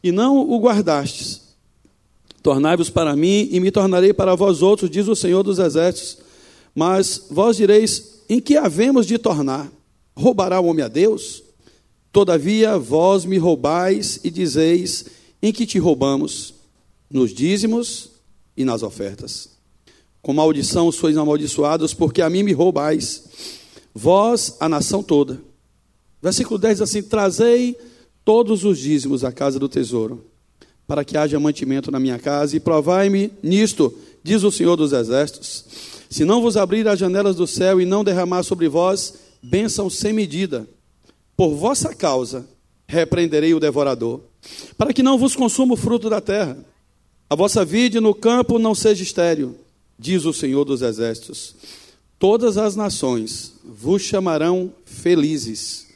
e 0.00 0.12
não 0.12 0.48
o 0.48 0.60
guardastes. 0.60 1.40
Tornai-vos 2.40 2.88
para 2.88 3.16
mim 3.16 3.48
e 3.50 3.58
me 3.58 3.72
tornarei 3.72 4.12
para 4.14 4.36
vós 4.36 4.62
outros, 4.62 4.88
diz 4.88 5.08
o 5.08 5.16
Senhor 5.16 5.42
dos 5.42 5.58
Exércitos. 5.58 6.18
Mas 6.72 7.26
vós 7.28 7.56
direis: 7.56 8.20
em 8.28 8.38
que 8.38 8.56
havemos 8.56 9.08
de 9.08 9.18
tornar? 9.18 9.68
Roubará 10.16 10.60
o 10.60 10.66
homem 10.66 10.84
a 10.84 10.88
Deus? 10.88 11.42
Todavia 12.12 12.78
vós 12.78 13.24
me 13.24 13.38
roubais 13.38 14.20
e 14.22 14.30
dizeis: 14.30 15.06
em 15.42 15.52
que 15.52 15.66
te 15.66 15.80
roubamos? 15.80 16.54
Nos 17.10 17.34
dízimos 17.34 18.17
e 18.58 18.64
nas 18.64 18.82
ofertas. 18.82 19.48
Com 20.20 20.34
maldição 20.34 20.92
sois 20.92 21.16
amaldiçoados, 21.16 21.94
porque 21.94 22.20
a 22.20 22.28
mim 22.28 22.42
me 22.42 22.52
roubais, 22.52 23.24
vós, 23.94 24.56
a 24.60 24.68
nação 24.68 25.02
toda. 25.02 25.40
Versículo 26.20 26.58
10 26.58 26.74
diz 26.74 26.82
assim: 26.82 27.02
Trazei 27.02 27.74
todos 28.24 28.64
os 28.64 28.78
dízimos 28.78 29.24
à 29.24 29.32
casa 29.32 29.58
do 29.58 29.68
tesouro, 29.68 30.26
para 30.86 31.04
que 31.04 31.16
haja 31.16 31.40
mantimento 31.40 31.90
na 31.90 31.98
minha 31.98 32.18
casa, 32.18 32.56
e 32.56 32.60
provai-me 32.60 33.30
nisto, 33.42 33.96
diz 34.22 34.42
o 34.42 34.50
Senhor 34.52 34.76
dos 34.76 34.92
Exércitos 34.92 35.64
se 36.08 36.24
não 36.24 36.40
vos 36.40 36.56
abrir 36.56 36.88
as 36.88 36.98
janelas 36.98 37.36
do 37.36 37.46
céu 37.46 37.80
e 37.80 37.84
não 37.84 38.02
derramar 38.02 38.42
sobre 38.42 38.68
vós 38.68 39.14
bênção 39.42 39.90
sem 39.90 40.12
medida, 40.12 40.66
por 41.36 41.54
vossa 41.54 41.94
causa 41.94 42.46
repreenderei 42.86 43.52
o 43.52 43.60
devorador, 43.60 44.20
para 44.76 44.92
que 44.92 45.02
não 45.02 45.18
vos 45.18 45.36
consuma 45.36 45.74
o 45.74 45.76
fruto 45.76 46.08
da 46.08 46.20
terra. 46.20 46.56
A 47.30 47.34
vossa 47.34 47.64
vide 47.64 48.00
no 48.00 48.14
campo 48.14 48.58
não 48.58 48.74
seja 48.74 49.02
estéril, 49.02 49.56
diz 49.98 50.24
o 50.24 50.32
Senhor 50.32 50.64
dos 50.64 50.80
Exércitos. 50.80 51.54
Todas 52.18 52.56
as 52.56 52.74
nações 52.74 53.52
vos 53.64 54.02
chamarão 54.02 54.72
felizes, 54.84 55.86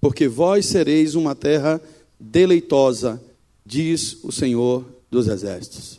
porque 0.00 0.28
vós 0.28 0.66
sereis 0.66 1.14
uma 1.14 1.34
terra 1.34 1.80
deleitosa, 2.20 3.22
diz 3.64 4.18
o 4.22 4.30
Senhor 4.30 4.84
dos 5.10 5.28
Exércitos. 5.28 5.98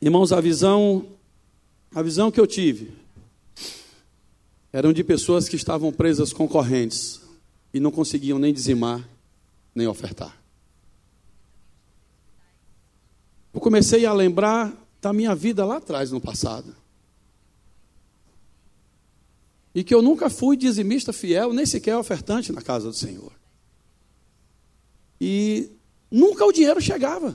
Irmãos, 0.00 0.32
a 0.32 0.40
visão 0.40 1.06
a 1.94 2.02
visão 2.02 2.30
que 2.30 2.38
eu 2.38 2.46
tive 2.46 2.90
eram 4.70 4.92
de 4.92 5.02
pessoas 5.02 5.48
que 5.48 5.56
estavam 5.56 5.90
presas 5.90 6.30
com 6.30 6.46
correntes 6.46 7.22
e 7.72 7.80
não 7.80 7.90
conseguiam 7.90 8.38
nem 8.38 8.52
dizimar, 8.52 9.08
nem 9.74 9.86
ofertar. 9.86 10.45
Eu 13.56 13.60
comecei 13.60 14.04
a 14.04 14.12
lembrar 14.12 14.70
da 15.00 15.14
minha 15.14 15.34
vida 15.34 15.64
lá 15.64 15.78
atrás, 15.78 16.10
no 16.10 16.20
passado. 16.20 16.76
E 19.74 19.82
que 19.82 19.94
eu 19.94 20.02
nunca 20.02 20.28
fui 20.28 20.58
dizimista 20.58 21.10
fiel, 21.10 21.54
nem 21.54 21.64
sequer 21.64 21.96
ofertante 21.96 22.52
na 22.52 22.60
casa 22.60 22.88
do 22.88 22.94
Senhor. 22.94 23.32
E 25.18 25.70
nunca 26.10 26.44
o 26.44 26.52
dinheiro 26.52 26.82
chegava. 26.82 27.34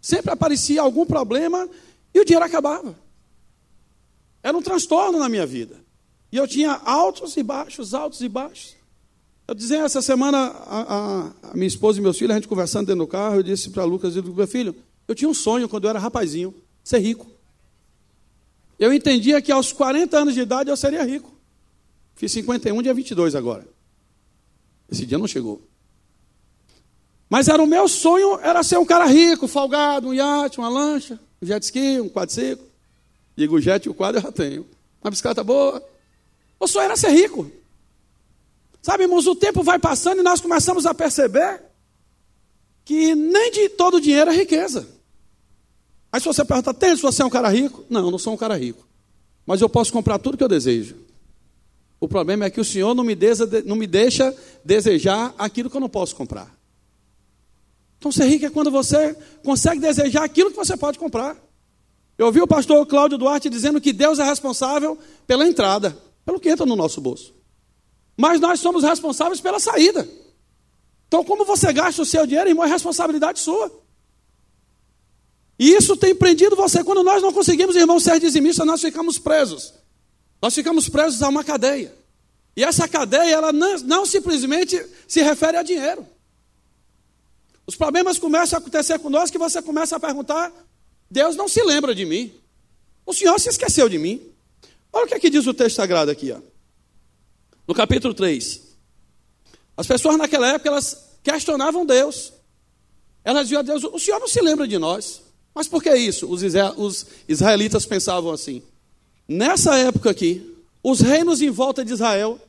Sempre 0.00 0.32
aparecia 0.32 0.80
algum 0.80 1.04
problema 1.04 1.68
e 2.14 2.18
o 2.18 2.24
dinheiro 2.24 2.46
acabava. 2.46 2.98
Era 4.42 4.56
um 4.56 4.62
transtorno 4.62 5.18
na 5.18 5.28
minha 5.28 5.44
vida. 5.44 5.76
E 6.32 6.38
eu 6.38 6.48
tinha 6.48 6.72
altos 6.72 7.36
e 7.36 7.42
baixos, 7.42 7.92
altos 7.92 8.22
e 8.22 8.30
baixos. 8.30 8.76
Eu 9.46 9.54
dizia 9.54 9.82
essa 9.82 10.00
semana, 10.00 10.38
a, 10.38 10.80
a, 10.80 11.32
a, 11.50 11.54
minha 11.54 11.68
esposa 11.68 11.98
e 11.98 12.02
meus 12.02 12.16
filhos, 12.16 12.30
a 12.30 12.36
gente 12.36 12.48
conversando 12.48 12.86
dentro 12.86 13.04
do 13.04 13.06
carro, 13.06 13.36
eu 13.36 13.42
disse 13.42 13.68
para 13.68 13.84
Lucas, 13.84 14.14
disse, 14.14 14.26
meu 14.26 14.46
filho, 14.46 14.74
eu 15.06 15.14
tinha 15.14 15.28
um 15.28 15.34
sonho 15.34 15.68
quando 15.68 15.84
eu 15.84 15.90
era 15.90 15.98
rapazinho, 15.98 16.54
ser 16.82 16.98
rico. 16.98 17.26
Eu 18.78 18.92
entendia 18.92 19.40
que 19.40 19.52
aos 19.52 19.72
40 19.72 20.18
anos 20.18 20.34
de 20.34 20.40
idade 20.40 20.70
eu 20.70 20.76
seria 20.76 21.02
rico. 21.02 21.32
Fiz 22.14 22.32
51, 22.32 22.82
dia 22.82 22.94
22 22.94 23.34
agora. 23.34 23.66
Esse 24.90 25.06
dia 25.06 25.18
não 25.18 25.26
chegou. 25.26 25.62
Mas 27.28 27.48
era 27.48 27.62
o 27.62 27.66
meu 27.66 27.88
sonho, 27.88 28.38
era 28.40 28.62
ser 28.62 28.78
um 28.78 28.84
cara 28.84 29.06
rico, 29.06 29.48
folgado, 29.48 30.08
um 30.08 30.14
iate, 30.14 30.58
uma 30.58 30.68
lancha, 30.68 31.18
um 31.40 31.46
jet 31.46 31.62
ski, 31.64 32.00
um 32.00 32.08
quadriciclo. 32.08 32.66
Digo, 33.34 33.56
o 33.56 33.60
jet 33.60 33.86
e 33.86 33.88
o 33.88 33.94
quadro 33.94 34.18
eu 34.18 34.22
já 34.22 34.30
tenho. 34.30 34.66
Uma 35.02 35.10
bicicleta 35.10 35.42
boa. 35.42 35.82
O 36.60 36.66
sonho 36.66 36.84
era 36.84 36.96
ser 36.96 37.10
rico. 37.10 37.50
Sabe, 38.82 39.04
irmãos, 39.04 39.26
o 39.26 39.34
tempo 39.34 39.62
vai 39.62 39.78
passando 39.78 40.20
e 40.20 40.22
nós 40.22 40.40
começamos 40.40 40.84
a 40.84 40.92
perceber 40.92 41.62
que 42.84 43.14
nem 43.14 43.50
de 43.50 43.68
todo 43.70 44.00
dinheiro 44.00 44.30
é 44.30 44.34
riqueza. 44.34 44.88
Aí 46.10 46.20
se 46.20 46.26
você 46.26 46.44
pergunta, 46.44 46.74
tem 46.74 46.94
se 46.94 47.02
você 47.02 47.22
é 47.22 47.24
um 47.24 47.30
cara 47.30 47.48
rico? 47.48 47.84
Não, 47.88 48.00
eu 48.00 48.10
não 48.10 48.18
sou 48.18 48.34
um 48.34 48.36
cara 48.36 48.56
rico. 48.56 48.86
Mas 49.46 49.60
eu 49.60 49.68
posso 49.68 49.92
comprar 49.92 50.18
tudo 50.18 50.36
que 50.36 50.44
eu 50.44 50.48
desejo. 50.48 50.96
O 51.98 52.08
problema 52.08 52.44
é 52.44 52.50
que 52.50 52.60
o 52.60 52.64
Senhor 52.64 52.94
não 52.94 53.04
me, 53.04 53.16
não 53.64 53.76
me 53.76 53.86
deixa 53.86 54.36
desejar 54.64 55.34
aquilo 55.38 55.70
que 55.70 55.76
eu 55.76 55.80
não 55.80 55.88
posso 55.88 56.14
comprar. 56.16 56.52
Então 57.98 58.10
ser 58.10 58.26
rico 58.26 58.44
é 58.44 58.50
quando 58.50 58.70
você 58.70 59.16
consegue 59.44 59.80
desejar 59.80 60.24
aquilo 60.24 60.50
que 60.50 60.56
você 60.56 60.76
pode 60.76 60.98
comprar. 60.98 61.36
Eu 62.18 62.26
ouvi 62.26 62.42
o 62.42 62.46
pastor 62.46 62.84
Cláudio 62.86 63.16
Duarte 63.16 63.48
dizendo 63.48 63.80
que 63.80 63.92
Deus 63.92 64.18
é 64.18 64.24
responsável 64.24 64.98
pela 65.26 65.46
entrada, 65.46 65.96
pelo 66.24 66.40
que 66.40 66.48
entra 66.48 66.66
no 66.66 66.76
nosso 66.76 67.00
bolso. 67.00 67.32
Mas 68.16 68.40
nós 68.40 68.60
somos 68.60 68.82
responsáveis 68.82 69.40
pela 69.40 69.58
saída. 69.58 70.06
Então, 71.12 71.22
como 71.22 71.44
você 71.44 71.70
gasta 71.74 72.00
o 72.00 72.06
seu 72.06 72.24
dinheiro, 72.26 72.48
irmão, 72.48 72.64
é 72.64 72.68
responsabilidade 72.68 73.38
sua. 73.38 73.70
E 75.58 75.74
isso 75.74 75.94
tem 75.94 76.14
prendido 76.14 76.56
você. 76.56 76.82
Quando 76.82 77.02
nós 77.02 77.22
não 77.22 77.30
conseguimos, 77.30 77.76
irmão, 77.76 78.00
ser 78.00 78.18
dizimistas, 78.18 78.66
nós 78.66 78.80
ficamos 78.80 79.18
presos. 79.18 79.74
Nós 80.40 80.54
ficamos 80.54 80.88
presos 80.88 81.20
a 81.22 81.28
uma 81.28 81.44
cadeia. 81.44 81.94
E 82.56 82.64
essa 82.64 82.88
cadeia, 82.88 83.30
ela 83.30 83.52
não, 83.52 83.78
não 83.80 84.06
simplesmente 84.06 84.82
se 85.06 85.20
refere 85.20 85.58
a 85.58 85.62
dinheiro. 85.62 86.06
Os 87.66 87.76
problemas 87.76 88.18
começam 88.18 88.56
a 88.56 88.60
acontecer 88.62 88.98
conosco 88.98 89.32
que 89.32 89.38
você 89.38 89.60
começa 89.60 89.96
a 89.96 90.00
perguntar 90.00 90.50
Deus 91.10 91.36
não 91.36 91.46
se 91.46 91.62
lembra 91.62 91.94
de 91.94 92.06
mim. 92.06 92.32
O 93.04 93.12
Senhor 93.12 93.38
se 93.38 93.50
esqueceu 93.50 93.86
de 93.86 93.98
mim. 93.98 94.32
Olha 94.90 95.04
o 95.04 95.08
que, 95.08 95.14
é 95.14 95.20
que 95.20 95.28
diz 95.28 95.46
o 95.46 95.52
texto 95.52 95.76
sagrado 95.76 96.10
aqui, 96.10 96.32
ó. 96.32 96.38
no 97.68 97.74
capítulo 97.74 98.14
3. 98.14 98.61
As 99.76 99.86
pessoas 99.86 100.16
naquela 100.16 100.48
época 100.48 100.68
elas 100.68 101.18
questionavam 101.22 101.86
Deus. 101.86 102.32
Elas 103.24 103.42
diziam 103.42 103.60
a 103.60 103.62
Deus: 103.62 103.84
O 103.84 103.98
Senhor 103.98 104.20
não 104.20 104.28
se 104.28 104.40
lembra 104.40 104.66
de 104.66 104.78
nós. 104.78 105.22
Mas 105.54 105.68
por 105.68 105.82
que 105.82 105.94
isso? 105.94 106.26
Os 106.30 106.42
israelitas 107.28 107.84
pensavam 107.84 108.32
assim. 108.32 108.62
Nessa 109.28 109.76
época 109.76 110.10
aqui, 110.10 110.56
os 110.82 111.00
reinos 111.00 111.42
em 111.42 111.50
volta 111.50 111.84
de 111.84 111.92
Israel 111.92 112.40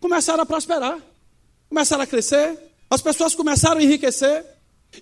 começaram 0.00 0.42
a 0.42 0.46
prosperar, 0.46 0.98
começaram 1.68 2.02
a 2.02 2.06
crescer, 2.06 2.58
as 2.88 3.02
pessoas 3.02 3.34
começaram 3.34 3.80
a 3.80 3.82
enriquecer, 3.82 4.44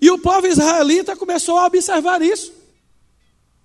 e 0.00 0.10
o 0.10 0.18
povo 0.18 0.46
israelita 0.46 1.16
começou 1.16 1.58
a 1.58 1.66
observar 1.66 2.22
isso. 2.22 2.52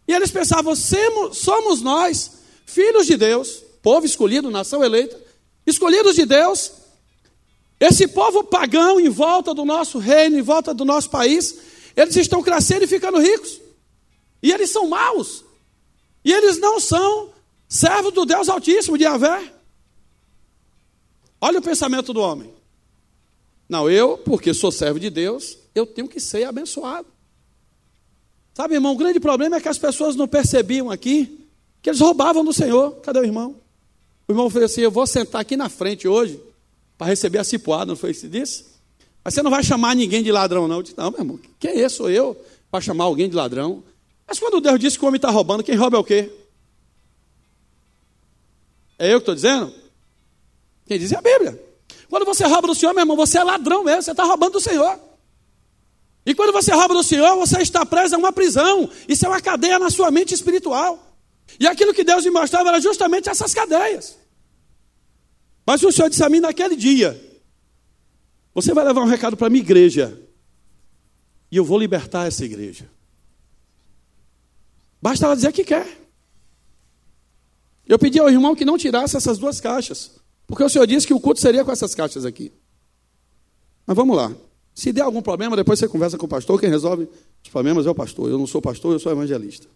E 0.08 0.14
eles 0.14 0.32
pensavam: 0.32 0.76
somos 0.76 1.82
nós, 1.82 2.32
filhos 2.66 3.06
de 3.08 3.18
Deus, 3.18 3.64
povo 3.82 4.06
escolhido, 4.06 4.52
nação 4.52 4.84
eleita, 4.84 5.20
escolhidos 5.66 6.16
de 6.16 6.26
Deus, 6.26 6.72
esse 7.80 8.08
povo 8.08 8.44
pagão 8.44 9.00
em 9.00 9.10
volta 9.10 9.54
do 9.54 9.66
nosso 9.66 9.98
reino, 10.00 10.38
em 10.38 10.42
volta 10.42 10.74
do 10.74 10.86
nosso 10.86 11.10
país, 11.10 11.58
eles 11.96 12.16
estão 12.16 12.42
crescendo 12.42 12.84
e 12.84 12.88
ficando 12.88 13.20
ricos. 13.20 13.60
E 14.42 14.52
eles 14.52 14.70
são 14.70 14.88
maus. 14.88 15.44
E 16.24 16.32
eles 16.32 16.58
não 16.58 16.80
são 16.80 17.30
servos 17.68 18.14
do 18.14 18.26
Deus 18.26 18.48
Altíssimo, 18.48 18.98
de 18.98 19.04
Yahvé. 19.04 19.52
Olha 21.42 21.60
o 21.60 21.62
pensamento 21.62 22.14
do 22.14 22.22
homem. 22.22 22.54
Não, 23.68 23.90
eu, 23.90 24.18
porque 24.20 24.54
sou 24.54 24.72
servo 24.72 25.00
de 25.00 25.10
Deus, 25.10 25.58
eu 25.74 25.86
tenho 25.86 26.08
que 26.08 26.20
ser 26.20 26.46
abençoado. 26.46 27.08
Sabe, 28.54 28.76
irmão, 28.76 28.94
o 28.94 28.98
grande 28.98 29.20
problema 29.20 29.58
é 29.58 29.62
que 29.62 29.68
as 29.68 29.78
pessoas 29.78 30.16
não 30.16 30.28
percebiam 30.28 30.90
aqui 30.90 31.46
que 31.82 31.90
eles 31.90 32.00
roubavam 32.00 32.44
do 32.44 32.54
Senhor. 32.54 32.92
Cadê 33.02 33.20
o 33.20 33.26
irmão? 33.26 33.56
O 34.28 34.32
irmão 34.32 34.50
falou 34.50 34.66
assim: 34.66 34.82
Eu 34.82 34.92
vou 34.92 35.06
sentar 35.06 35.42
aqui 35.42 35.58
na 35.58 35.68
frente 35.68 36.08
hoje 36.08 36.40
para 36.98 37.08
receber 37.08 37.40
a 37.40 37.44
cipuada, 37.44 37.86
não 37.86 37.96
foi 37.96 38.12
isso 38.12 38.22
que 38.22 38.28
disse? 38.28 38.66
Mas 39.24 39.34
você 39.34 39.42
não 39.42 39.52
vai 39.52 39.64
chamar 39.64 39.96
ninguém 39.96 40.22
de 40.22 40.32
ladrão, 40.32 40.68
não. 40.68 40.78
Eu 40.78 40.84
disse, 40.84 40.98
não, 40.98 41.10
meu 41.12 41.20
irmão, 41.20 41.40
quem 41.60 41.72
é 41.72 41.80
esse? 41.80 41.96
Sou 41.96 42.10
eu 42.10 42.40
para 42.70 42.82
chamar 42.82 43.06
alguém 43.06 43.30
de 43.30 43.36
ladrão. 43.36 43.84
Mas 44.28 44.40
quando 44.40 44.62
Deus 44.62 44.80
disse 44.80 44.98
que 44.98 45.04
o 45.04 45.08
homem 45.08 45.18
está 45.18 45.30
roubando, 45.30 45.64
quem 45.64 45.76
rouba 45.76 45.98
é 45.98 46.00
o 46.00 46.04
quê? 46.04 46.32
É 48.98 49.08
eu 49.08 49.20
que 49.20 49.24
estou 49.24 49.36
dizendo? 49.36 49.74
Quem 50.86 51.00
diz 51.00 51.12
é 51.12 51.18
a 51.18 51.22
Bíblia. 51.22 51.62
Quando 52.10 52.26
você 52.26 52.46
rouba 52.46 52.68
do 52.68 52.76
Senhor, 52.76 52.94
meu 52.94 53.02
irmão, 53.02 53.18
você 53.18 53.38
é 53.38 53.44
ladrão 53.44 53.84
mesmo, 53.84 54.04
você 54.04 54.12
está 54.12 54.24
roubando 54.24 54.54
do 54.54 54.62
Senhor. 54.62 55.00
E 56.26 56.34
quando 56.34 56.52
você 56.52 56.72
rouba 56.72 56.94
do 56.94 57.04
Senhor, 57.04 57.36
você 57.36 57.62
está 57.62 57.86
preso 57.86 58.16
a 58.16 58.18
uma 58.18 58.32
prisão. 58.32 58.90
Isso 59.08 59.26
é 59.26 59.30
uma 59.30 59.42
cadeia 59.42 59.78
na 59.78 59.90
sua 59.90 60.10
mente 60.10 60.34
espiritual. 60.34 61.00
E 61.60 61.68
aquilo 61.68 61.94
que 61.94 62.04
Deus 62.04 62.24
me 62.24 62.32
mostrava 62.32 62.70
era 62.70 62.80
justamente 62.80 63.30
essas 63.30 63.54
cadeias. 63.54 64.18
Mas 65.66 65.82
o 65.84 65.92
Senhor 65.92 66.10
disse 66.10 66.24
a 66.24 66.30
mim 66.30 66.40
naquele 66.40 66.76
dia: 66.76 67.20
Você 68.54 68.74
vai 68.74 68.86
levar 68.86 69.02
um 69.02 69.08
recado 69.08 69.36
para 69.36 69.48
a 69.48 69.50
minha 69.50 69.64
igreja, 69.64 70.20
e 71.52 71.58
eu 71.58 71.66
vou 71.66 71.80
libertar 71.80 72.28
essa 72.28 72.46
igreja. 72.46 72.90
Basta 75.02 75.26
ela 75.26 75.36
dizer 75.36 75.52
que 75.52 75.64
quer. 75.64 75.88
Eu 77.88 78.00
pedi 78.00 78.20
ao 78.20 78.30
irmão 78.30 78.56
que 78.56 78.66
não 78.66 78.78
tirasse 78.78 79.16
essas 79.16 79.38
duas 79.38 79.60
caixas, 79.62 80.12
porque 80.48 80.64
o 80.64 80.70
Senhor 80.70 80.88
disse 80.88 81.06
que 81.06 81.14
o 81.14 81.20
culto 81.20 81.40
seria 81.40 81.64
com 81.64 81.72
essas 81.72 81.94
caixas 81.94 82.26
aqui. 82.26 82.52
Mas 83.86 83.96
vamos 83.96 84.18
lá. 84.18 84.36
Se 84.74 84.92
der 84.92 85.02
algum 85.02 85.22
problema, 85.22 85.56
depois 85.56 85.80
você 85.80 85.88
conversa 85.88 86.18
com 86.18 86.26
o 86.26 86.30
pastor. 86.30 86.60
Quem 86.60 86.70
resolve 86.70 87.08
os 87.44 87.50
problemas 87.50 87.86
é 87.86 87.90
o 87.90 87.96
pastor. 87.96 88.30
Eu 88.30 88.38
não 88.38 88.48
sou 88.48 88.62
pastor, 88.62 88.92
eu 88.92 89.00
sou 89.00 89.12
evangelista. 89.12 89.68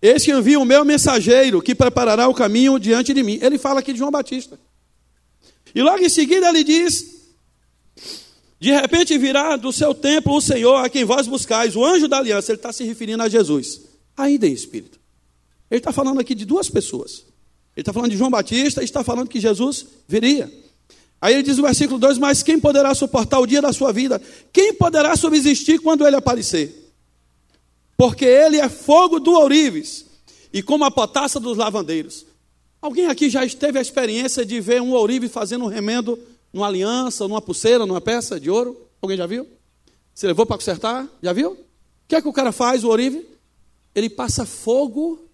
Eis 0.00 0.24
que 0.24 0.32
envia 0.32 0.60
o 0.60 0.64
meu 0.64 0.84
mensageiro 0.84 1.62
que 1.62 1.74
preparará 1.74 2.28
o 2.28 2.34
caminho 2.34 2.78
diante 2.78 3.14
de 3.14 3.22
mim. 3.22 3.38
Ele 3.40 3.56
fala 3.58 3.80
aqui 3.80 3.92
de 3.92 3.98
João 3.98 4.10
Batista. 4.10 4.58
E 5.74 5.82
logo 5.82 5.98
em 5.98 6.08
seguida 6.08 6.48
ele 6.48 6.64
diz: 6.64 7.26
De 8.60 8.70
repente 8.72 9.16
virá 9.18 9.56
do 9.56 9.72
seu 9.72 9.94
templo 9.94 10.36
o 10.36 10.40
Senhor 10.40 10.76
a 10.76 10.88
quem 10.88 11.04
vós 11.04 11.26
buscais, 11.26 11.76
o 11.76 11.84
anjo 11.84 12.08
da 12.08 12.18
aliança. 12.18 12.52
Ele 12.52 12.58
está 12.58 12.72
se 12.72 12.84
referindo 12.84 13.22
a 13.22 13.28
Jesus, 13.28 13.82
ainda 14.16 14.46
em 14.46 14.52
espírito. 14.52 14.98
Ele 15.70 15.78
está 15.78 15.92
falando 15.92 16.20
aqui 16.20 16.34
de 16.34 16.44
duas 16.44 16.68
pessoas. 16.68 17.24
Ele 17.76 17.82
está 17.82 17.92
falando 17.92 18.10
de 18.10 18.16
João 18.16 18.30
Batista 18.30 18.80
e 18.80 18.84
está 18.84 19.04
falando 19.04 19.28
que 19.28 19.40
Jesus 19.40 19.86
viria. 20.06 20.52
Aí 21.20 21.34
ele 21.34 21.42
diz 21.42 21.56
no 21.56 21.64
versículo 21.64 21.98
2: 21.98 22.18
Mas 22.18 22.42
quem 22.42 22.58
poderá 22.58 22.94
suportar 22.94 23.38
o 23.40 23.46
dia 23.46 23.60
da 23.60 23.72
sua 23.72 23.92
vida? 23.92 24.20
Quem 24.52 24.74
poderá 24.74 25.16
subsistir 25.16 25.78
quando 25.80 26.06
ele 26.06 26.16
aparecer? 26.16 26.92
Porque 27.96 28.24
ele 28.24 28.58
é 28.58 28.68
fogo 28.68 29.18
do 29.18 29.32
ourives 29.32 30.06
e 30.52 30.62
como 30.62 30.84
a 30.84 30.90
potassa 30.90 31.40
dos 31.40 31.56
lavandeiros. 31.56 32.24
Alguém 32.80 33.06
aqui 33.06 33.28
já 33.28 33.46
teve 33.48 33.78
a 33.78 33.82
experiência 33.82 34.46
de 34.46 34.60
ver 34.60 34.80
um 34.80 34.92
ourive 34.92 35.28
fazendo 35.28 35.64
um 35.64 35.68
remendo 35.68 36.18
numa 36.52 36.66
aliança, 36.66 37.26
numa 37.26 37.42
pulseira, 37.42 37.84
numa 37.84 38.00
peça 38.00 38.38
de 38.38 38.50
ouro? 38.50 38.80
Alguém 39.02 39.16
já 39.16 39.26
viu? 39.26 39.46
Você 40.14 40.26
levou 40.26 40.46
para 40.46 40.56
consertar? 40.56 41.08
Já 41.22 41.32
viu? 41.32 41.52
O 41.52 41.58
que 42.06 42.16
é 42.16 42.22
que 42.22 42.28
o 42.28 42.32
cara 42.32 42.52
faz, 42.52 42.84
o 42.84 42.88
ourive? 42.88 43.26
Ele 43.94 44.08
passa 44.08 44.46
fogo 44.46 45.28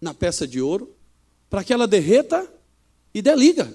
na 0.00 0.14
peça 0.14 0.46
de 0.46 0.60
ouro 0.60 0.94
para 1.48 1.64
que 1.64 1.72
ela 1.72 1.86
derreta 1.86 2.46
e 3.12 3.20
deliga. 3.20 3.74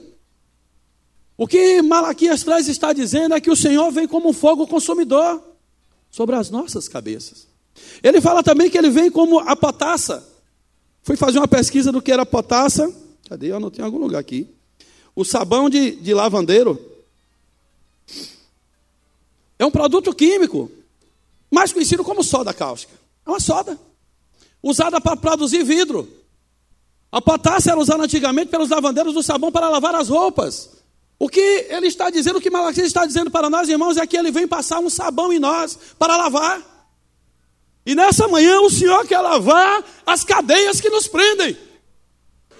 O 1.37 1.47
que 1.47 1.81
Malaquias 1.81 2.43
3 2.43 2.67
está 2.69 2.93
dizendo 2.93 3.35
é 3.35 3.41
que 3.41 3.51
o 3.51 3.55
Senhor 3.55 3.91
vem 3.91 4.07
como 4.07 4.29
um 4.29 4.33
fogo 4.33 4.65
consumidor 4.65 5.43
sobre 6.09 6.35
as 6.35 6.49
nossas 6.49 6.87
cabeças. 6.87 7.47
Ele 8.01 8.21
fala 8.21 8.41
também 8.41 8.69
que 8.69 8.77
ele 8.77 8.89
vem 8.89 9.11
como 9.11 9.39
a 9.39 9.55
potassa. 9.55 10.25
Fui 11.03 11.17
fazer 11.17 11.39
uma 11.39 11.47
pesquisa 11.47 11.91
do 11.91 12.01
que 12.01 12.11
era 12.11 12.25
potassa. 12.25 13.04
Cadê? 13.29 13.51
Eu 13.51 13.59
não 13.59 13.71
tenho 13.71 13.85
algum 13.85 13.97
lugar 13.97 14.19
aqui. 14.19 14.47
O 15.15 15.23
sabão 15.23 15.69
de, 15.69 15.91
de 15.91 16.13
lavandeiro 16.13 16.79
é 19.57 19.65
um 19.65 19.71
produto 19.71 20.13
químico, 20.13 20.69
mais 21.49 21.71
conhecido 21.71 22.03
como 22.03 22.23
soda 22.23 22.53
cáustica. 22.53 22.93
É 23.25 23.29
uma 23.29 23.39
soda, 23.39 23.79
usada 24.61 24.99
para 24.99 25.15
produzir 25.15 25.63
vidro. 25.63 26.07
A 27.11 27.21
potássio 27.21 27.71
era 27.71 27.79
usada 27.79 28.03
antigamente 28.03 28.51
pelos 28.51 28.69
lavandeiros 28.69 29.13
do 29.13 29.23
sabão 29.23 29.51
para 29.51 29.69
lavar 29.69 29.95
as 29.95 30.09
roupas. 30.09 30.69
O 31.17 31.29
que 31.29 31.67
ele 31.69 31.87
está 31.87 32.09
dizendo, 32.09 32.39
o 32.39 32.41
que 32.41 32.49
Malaquias 32.49 32.87
está 32.87 33.05
dizendo 33.05 33.31
para 33.31 33.49
nós, 33.49 33.69
irmãos, 33.69 33.95
é 33.95 34.05
que 34.05 34.17
ele 34.17 34.31
vem 34.31 34.45
passar 34.45 34.79
um 34.79 34.89
sabão 34.89 35.31
em 35.31 35.39
nós 35.39 35.79
para 35.97 36.17
lavar. 36.17 36.61
E 37.85 37.95
nessa 37.95 38.27
manhã 38.27 38.59
o 38.59 38.69
Senhor 38.69 39.07
quer 39.07 39.21
lavar 39.21 39.83
as 40.05 40.25
cadeias 40.25 40.81
que 40.81 40.89
nos 40.89 41.07
prendem. 41.07 41.57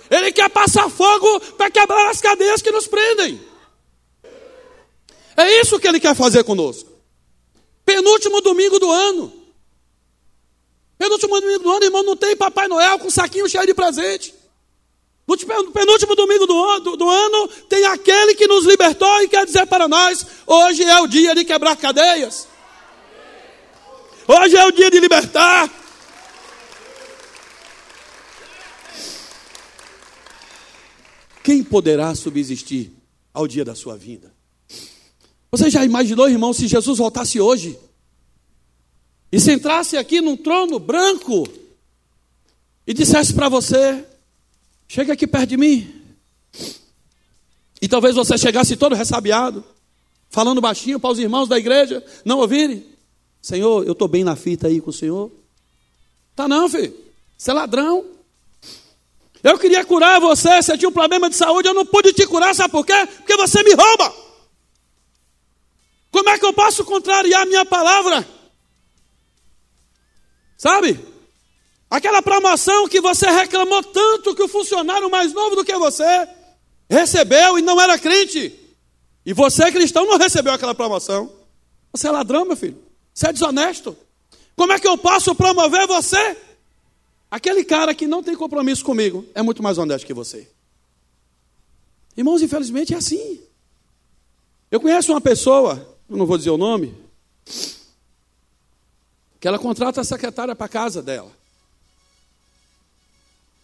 Ele 0.10 0.32
quer 0.32 0.50
passar 0.50 0.90
fogo 0.90 1.40
para 1.58 1.72
quebrar 1.72 2.10
as 2.10 2.22
cadeias 2.22 2.62
que 2.62 2.72
nos 2.72 2.88
prendem. 2.88 3.42
É 5.38 5.62
isso 5.62 5.80
que 5.80 5.88
ele 5.88 6.00
quer 6.00 6.16
fazer 6.16 6.44
conosco. 6.44 6.90
Penúltimo 7.84 8.42
domingo 8.42 8.80
do 8.80 8.90
ano. 8.92 9.34
Penúltimo 10.98 11.40
domingo 11.42 11.64
do 11.64 11.72
ano, 11.72 11.84
irmão, 11.84 12.04
não 12.04 12.16
tem 12.16 12.36
Papai 12.36 12.68
Noel 12.68 13.00
com 13.00 13.10
saquinho 13.10 13.50
cheio 13.50 13.66
de 13.66 13.74
presente. 13.74 14.34
No 15.28 15.36
penúltimo 15.72 16.16
domingo 16.16 16.46
do, 16.46 16.80
do, 16.80 16.98
do, 16.98 17.10
ano, 17.10 17.48
tem 17.68 17.84
aquele 17.86 18.36
que 18.36 18.48
nos 18.48 18.64
libertou 18.64 19.24
e 19.24 19.28
quer 19.28 19.46
dizer 19.46 19.66
para 19.66 19.88
nós: 19.88 20.26
hoje 20.46 20.84
é 20.84 21.00
o 21.02 21.08
dia 21.08 21.34
de 21.34 21.44
quebrar 21.44 21.76
cadeias. 21.76 22.48
Hoje 24.28 24.56
é 24.56 24.66
o 24.66 24.72
dia 24.72 24.90
de 24.90 25.00
libertar. 25.00 25.70
Quem 31.46 31.64
poderá 31.64 32.16
subsistir 32.16 32.92
ao 33.32 33.48
dia 33.48 33.64
da 33.64 33.76
sua 33.76 33.96
vinda? 33.96 34.34
Você 35.52 35.70
já 35.70 35.86
imaginou, 35.86 36.28
irmão, 36.28 36.52
se 36.52 36.68
Jesus 36.68 36.98
voltasse 36.98 37.40
hoje 37.40 37.78
e 39.32 39.40
se 39.40 39.54
entrasse 39.54 39.96
aqui 39.96 40.22
num 40.22 40.36
trono 40.36 40.80
branco 40.80 41.48
e 42.88 42.96
dissesse 42.96 43.32
para 43.32 43.48
você: 43.48 44.04
Chega 44.88 45.14
aqui 45.14 45.28
perto 45.28 45.50
de 45.50 45.58
mim. 45.58 46.02
E 47.80 47.88
talvez 47.88 48.16
você 48.16 48.40
chegasse 48.40 48.76
todo 48.76 48.96
ressabiado, 48.96 49.64
falando 50.32 50.60
baixinho 50.60 51.00
para 51.00 51.12
os 51.12 51.20
irmãos 51.20 51.48
da 51.48 51.60
igreja 51.60 52.04
não 52.26 52.40
ouvirem. 52.40 52.84
Senhor, 53.40 53.86
eu 53.86 53.92
estou 53.92 54.08
bem 54.08 54.24
na 54.24 54.36
fita 54.36 54.66
aí 54.66 54.82
com 54.82 54.90
o 54.90 54.94
Senhor. 54.94 55.32
Tá 56.36 56.48
não, 56.48 56.68
filho. 56.68 56.98
Você 57.38 57.52
é 57.52 57.54
ladrão. 57.54 58.15
Eu 59.46 59.60
queria 59.60 59.86
curar 59.86 60.20
você, 60.20 60.60
você 60.60 60.76
tinha 60.76 60.90
um 60.90 60.92
problema 60.92 61.30
de 61.30 61.36
saúde, 61.36 61.68
eu 61.68 61.74
não 61.76 61.86
pude 61.86 62.12
te 62.12 62.26
curar, 62.26 62.56
sabe 62.56 62.72
por 62.72 62.84
quê? 62.84 63.08
Porque 63.18 63.38
você 63.38 63.62
me 63.62 63.76
rouba. 63.76 64.12
Como 66.10 66.28
é 66.30 66.40
que 66.40 66.46
eu 66.48 66.52
posso 66.52 66.84
contrariar 66.84 67.44
a 67.44 67.46
minha 67.46 67.64
palavra? 67.64 68.28
Sabe? 70.58 71.00
Aquela 71.92 72.24
promoção 72.24 72.90
que 72.90 73.00
você 73.00 73.30
reclamou 73.30 73.84
tanto 73.84 74.34
que 74.34 74.42
o 74.42 74.48
funcionário 74.48 75.12
mais 75.12 75.32
novo 75.32 75.58
do 75.58 75.64
que 75.64 75.78
você 75.78 76.28
recebeu 76.90 77.60
e 77.60 77.62
não 77.62 77.80
era 77.80 78.00
crente. 78.00 78.52
E 79.24 79.32
você, 79.32 79.72
cristão, 79.72 80.08
não 80.08 80.18
recebeu 80.18 80.54
aquela 80.54 80.74
promoção. 80.74 81.32
Você 81.94 82.08
é 82.08 82.12
ladrão, 82.12 82.46
meu 82.46 82.58
filho. 82.58 82.84
Você 83.14 83.28
é 83.28 83.34
desonesto. 83.34 83.96
Como 84.56 84.74
é 84.74 84.80
que 84.80 84.88
eu 84.88 84.98
posso 84.98 85.36
promover 85.36 85.86
você? 85.86 86.36
Aquele 87.36 87.66
cara 87.66 87.94
que 87.94 88.08
não 88.08 88.24
tem 88.24 88.34
compromisso 88.34 88.86
comigo 88.86 89.26
é 89.36 89.42
muito 89.42 89.62
mais 89.62 89.78
honesto 89.78 90.06
que 90.06 90.14
você. 90.14 90.48
Irmãos, 92.16 92.42
infelizmente 92.42 92.94
é 92.94 92.98
assim. 92.98 93.42
Eu 94.72 94.80
conheço 94.80 95.12
uma 95.12 95.20
pessoa, 95.20 95.86
eu 96.10 96.16
não 96.16 96.26
vou 96.26 96.38
dizer 96.38 96.52
o 96.52 96.58
nome, 96.58 96.96
que 99.38 99.46
ela 99.46 99.60
contrata 99.60 100.00
a 100.00 100.04
secretária 100.06 100.56
para 100.56 100.70
casa 100.70 101.02
dela. 101.04 101.30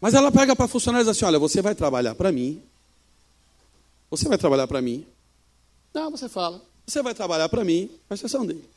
Mas 0.01 0.15
ela 0.15 0.33
pega 0.33 0.53
para 0.53 0.67
funcionário 0.67 1.05
e 1.05 1.09
diz 1.09 1.17
assim: 1.17 1.23
Olha, 1.23 1.39
você 1.39 1.61
vai 1.61 1.73
trabalhar 1.73 2.13
para 2.13 2.29
mim. 2.29 2.61
Você 4.09 4.27
vai 4.27 4.37
trabalhar 4.37 4.67
para 4.67 4.81
mim. 4.81 5.07
Não, 5.93 6.11
você 6.11 6.27
fala. 6.27 6.61
Você 6.85 7.01
vai 7.01 7.13
trabalhar 7.13 7.47
para 7.47 7.63
mim. 7.63 7.89
Presta 8.09 8.27
atenção 8.27 8.45
dele. 8.45 8.69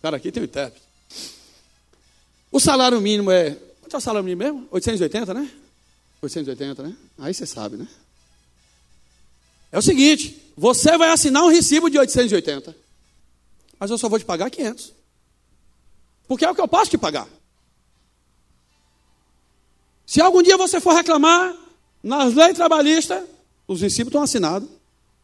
Cara, 0.00 0.16
aqui 0.16 0.32
tem 0.32 0.42
o 0.42 0.46
intérprete. 0.46 0.86
O 2.50 2.58
salário 2.58 2.98
mínimo 2.98 3.30
é. 3.30 3.58
Quanto 3.90 3.96
é 3.96 3.98
o 3.98 4.00
salário 4.00 4.24
mínimo 4.24 4.44
mesmo? 4.44 4.68
880, 4.70 5.34
né? 5.34 5.50
880, 6.22 6.80
né? 6.84 6.96
Aí 7.18 7.34
você 7.34 7.44
sabe, 7.44 7.76
né? 7.76 7.88
É 9.72 9.78
o 9.80 9.82
seguinte: 9.82 10.40
você 10.56 10.96
vai 10.96 11.10
assinar 11.10 11.42
um 11.42 11.48
recibo 11.48 11.90
de 11.90 11.98
880. 11.98 12.76
Mas 13.80 13.90
eu 13.90 13.98
só 13.98 14.08
vou 14.08 14.16
te 14.16 14.24
pagar 14.24 14.48
500. 14.48 14.92
Porque 16.28 16.44
é 16.44 16.50
o 16.50 16.54
que 16.54 16.60
eu 16.60 16.68
posso 16.68 16.88
te 16.88 16.96
pagar. 16.96 17.26
Se 20.06 20.20
algum 20.20 20.40
dia 20.40 20.56
você 20.56 20.80
for 20.80 20.94
reclamar, 20.94 21.56
nas 22.00 22.32
leis 22.32 22.54
trabalhistas, 22.54 23.24
os 23.66 23.80
recibos 23.80 24.10
estão 24.10 24.22
assinados 24.22 24.68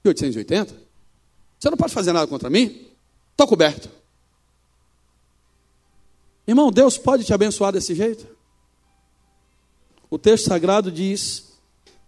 de 0.03 0.09
880. 0.09 0.75
Você 1.57 1.71
não 1.71 1.77
pode 1.77 1.95
fazer 1.95 2.13
nada 2.13 2.27
contra 2.27 2.51
mim? 2.51 2.85
Estou 3.31 3.47
coberto. 3.47 3.89
Irmão, 6.49 6.73
Deus 6.73 6.99
pode 6.99 7.23
te 7.23 7.33
abençoar 7.33 7.73
desse 7.73 7.95
jeito? 7.95 8.35
O 10.11 10.19
texto 10.19 10.47
sagrado 10.47 10.91
diz 10.91 11.45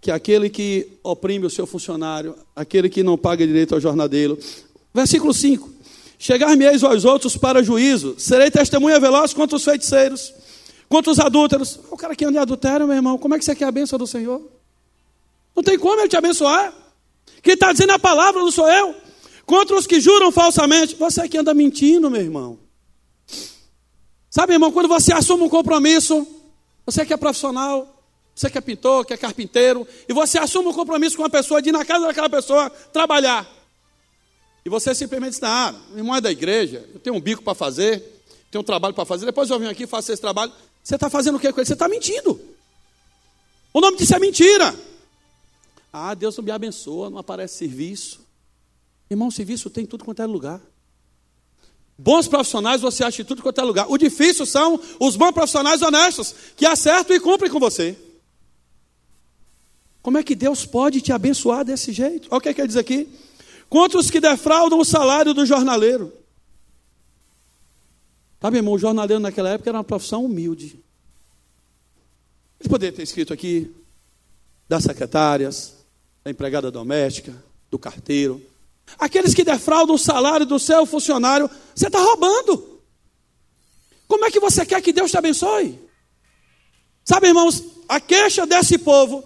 que 0.00 0.10
aquele 0.10 0.48
que 0.48 0.98
oprime 1.02 1.46
o 1.46 1.50
seu 1.50 1.66
funcionário, 1.66 2.34
aquele 2.54 2.88
que 2.88 3.02
não 3.02 3.18
paga 3.18 3.46
direito 3.46 3.74
ao 3.74 3.80
jornadeiro. 3.80 4.38
Versículo 4.94 5.34
5: 5.34 5.70
Chegar-me-eis 6.18 6.82
aos 6.82 7.04
outros 7.04 7.36
para 7.36 7.62
juízo, 7.62 8.14
serei 8.18 8.50
testemunha 8.50 9.00
veloz 9.00 9.32
contra 9.32 9.56
os 9.56 9.64
feiticeiros 9.64 10.32
Contra 10.88 11.12
os 11.12 11.20
adúlteros. 11.20 11.78
O 11.90 11.96
cara 11.96 12.16
que 12.16 12.24
anda 12.24 12.38
em 12.38 12.40
adultério, 12.40 12.86
meu 12.86 12.96
irmão, 12.96 13.18
como 13.18 13.34
é 13.34 13.38
que 13.38 13.44
você 13.44 13.54
quer 13.54 13.66
a 13.66 13.72
bênção 13.72 13.98
do 13.98 14.06
Senhor? 14.06 14.40
Não 15.54 15.62
tem 15.62 15.78
como 15.78 16.00
ele 16.00 16.08
te 16.08 16.16
abençoar. 16.16 16.72
Quem 17.42 17.54
está 17.54 17.72
dizendo 17.72 17.92
a 17.92 17.98
palavra 17.98 18.40
não 18.40 18.50
sou 18.50 18.68
eu. 18.68 18.94
Contra 19.44 19.76
os 19.76 19.86
que 19.86 20.00
juram 20.00 20.32
falsamente. 20.32 20.94
Você 20.96 21.28
que 21.28 21.36
anda 21.36 21.52
mentindo, 21.52 22.10
meu 22.10 22.22
irmão. 22.22 22.58
Sabe, 24.30 24.54
irmão, 24.54 24.72
quando 24.72 24.88
você 24.88 25.12
assume 25.12 25.42
um 25.42 25.48
compromisso, 25.48 26.26
você 26.88 27.04
que 27.04 27.12
é 27.12 27.18
profissional, 27.18 28.02
você 28.34 28.48
que 28.48 28.56
é 28.56 28.62
pintor, 28.62 29.04
que 29.04 29.12
é 29.12 29.16
carpinteiro, 29.18 29.86
e 30.08 30.12
você 30.14 30.38
assume 30.38 30.68
um 30.68 30.72
compromisso 30.72 31.18
com 31.18 31.22
uma 31.22 31.28
pessoa 31.28 31.60
de 31.60 31.68
ir 31.68 31.72
na 31.72 31.84
casa 31.84 32.06
daquela 32.06 32.30
pessoa 32.30 32.70
trabalhar. 32.70 33.46
E 34.64 34.70
você 34.70 34.94
simplesmente 34.94 35.32
diz, 35.32 35.42
ah, 35.42 35.74
irmão 35.94 36.16
é 36.16 36.20
da 36.22 36.32
igreja, 36.32 36.88
eu 36.94 36.98
tenho 36.98 37.14
um 37.14 37.20
bico 37.20 37.42
para 37.42 37.54
fazer, 37.54 38.22
tenho 38.50 38.62
um 38.62 38.64
trabalho 38.64 38.94
para 38.94 39.04
fazer, 39.04 39.26
depois 39.26 39.50
eu 39.50 39.58
venho 39.58 39.70
aqui 39.70 39.82
e 39.82 39.86
faço 39.86 40.10
esse 40.10 40.22
trabalho. 40.22 40.50
Você 40.82 40.94
está 40.94 41.10
fazendo 41.10 41.36
o 41.36 41.38
que 41.38 41.52
com 41.52 41.60
ele? 41.60 41.66
Você 41.66 41.74
está 41.74 41.86
mentindo. 41.90 42.40
O 43.70 43.82
nome 43.82 43.98
disso 43.98 44.14
é 44.14 44.18
mentira. 44.18 44.74
Ah, 45.92 46.14
Deus 46.14 46.38
não 46.38 46.44
me 46.44 46.50
abençoa, 46.50 47.10
não 47.10 47.18
aparece 47.18 47.58
serviço. 47.58 48.20
Irmão, 49.10 49.30
serviço 49.30 49.68
tem 49.68 49.84
tudo 49.84 50.06
quanto 50.06 50.22
é 50.22 50.26
lugar. 50.26 50.58
Bons 51.98 52.28
profissionais 52.28 52.80
você 52.80 53.02
acha 53.02 53.22
em 53.22 53.24
tudo 53.24 53.42
quanto 53.42 53.60
é 53.60 53.64
lugar. 53.64 53.90
O 53.90 53.98
difícil 53.98 54.46
são 54.46 54.80
os 55.00 55.16
bons 55.16 55.32
profissionais 55.32 55.82
honestos, 55.82 56.32
que 56.56 56.64
acertam 56.64 57.16
e 57.16 57.20
cumprem 57.20 57.50
com 57.50 57.58
você. 57.58 57.98
Como 60.00 60.16
é 60.16 60.22
que 60.22 60.36
Deus 60.36 60.64
pode 60.64 61.00
te 61.00 61.12
abençoar 61.12 61.64
desse 61.64 61.92
jeito? 61.92 62.28
Olha 62.30 62.38
o 62.38 62.40
que 62.40 62.54
quer 62.54 62.68
dizer 62.68 62.78
aqui. 62.78 63.08
Contra 63.68 63.98
os 63.98 64.10
que 64.10 64.20
defraudam 64.20 64.78
o 64.78 64.84
salário 64.84 65.34
do 65.34 65.44
jornaleiro. 65.44 66.12
Sabe, 68.40 68.58
irmão, 68.58 68.74
o 68.74 68.78
jornaleiro 68.78 69.20
naquela 69.20 69.50
época 69.50 69.68
era 69.68 69.78
uma 69.78 69.84
profissão 69.84 70.24
humilde. 70.24 70.80
Ele 72.60 72.68
poderia 72.68 72.96
ter 72.96 73.02
escrito 73.02 73.32
aqui 73.32 73.74
das 74.68 74.84
secretárias, 74.84 75.74
da 76.22 76.30
empregada 76.30 76.70
doméstica, 76.70 77.34
do 77.68 77.78
carteiro. 77.78 78.40
Aqueles 78.98 79.34
que 79.34 79.44
defraudam 79.44 79.96
o 79.96 79.98
salário 79.98 80.46
do 80.46 80.58
seu 80.58 80.86
funcionário, 80.86 81.50
você 81.74 81.88
está 81.88 81.98
roubando. 81.98 82.80
Como 84.06 84.24
é 84.24 84.30
que 84.30 84.40
você 84.40 84.64
quer 84.64 84.80
que 84.80 84.92
Deus 84.92 85.10
te 85.10 85.18
abençoe? 85.18 85.78
Sabe, 87.04 87.28
irmãos, 87.28 87.62
a 87.88 88.00
queixa 88.00 88.46
desse 88.46 88.78
povo 88.78 89.24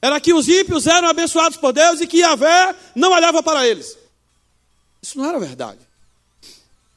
era 0.00 0.20
que 0.20 0.32
os 0.32 0.48
ímpios 0.48 0.86
eram 0.86 1.08
abençoados 1.08 1.58
por 1.58 1.72
Deus 1.72 2.00
e 2.00 2.06
que 2.06 2.18
Yahvé 2.18 2.74
não 2.94 3.12
olhava 3.12 3.42
para 3.42 3.66
eles. 3.66 3.96
Isso 5.02 5.18
não 5.18 5.28
era 5.28 5.38
verdade. 5.38 5.80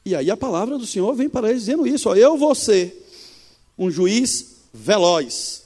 E 0.04 0.14
aí 0.14 0.30
a 0.30 0.36
palavra 0.36 0.78
do 0.78 0.86
Senhor 0.86 1.14
vem 1.14 1.28
para 1.28 1.50
eles 1.50 1.62
dizendo 1.62 1.86
isso: 1.86 2.08
ó, 2.08 2.14
eu 2.14 2.36
vou 2.36 2.54
ser 2.54 3.08
um 3.78 3.90
juiz 3.90 4.56
veloz, 4.72 5.62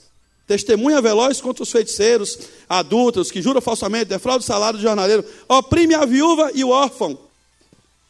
testemunha 0.47 1.01
veloz 1.01 1.41
contra 1.41 1.61
os 1.61 1.71
feiticeiros, 1.71 2.39
adultos, 2.69 3.29
que 3.29 3.41
juram 3.41 3.59
falsamente, 3.59 4.05
defraudam 4.05 4.43
o 4.43 4.47
salário 4.47 4.79
do 4.79 4.83
jornaleiro, 4.83 5.23
oprime 5.47 5.93
a 5.93 6.05
viúva 6.05 6.49
e 6.55 6.63
o 6.63 6.69
órfão, 6.69 7.19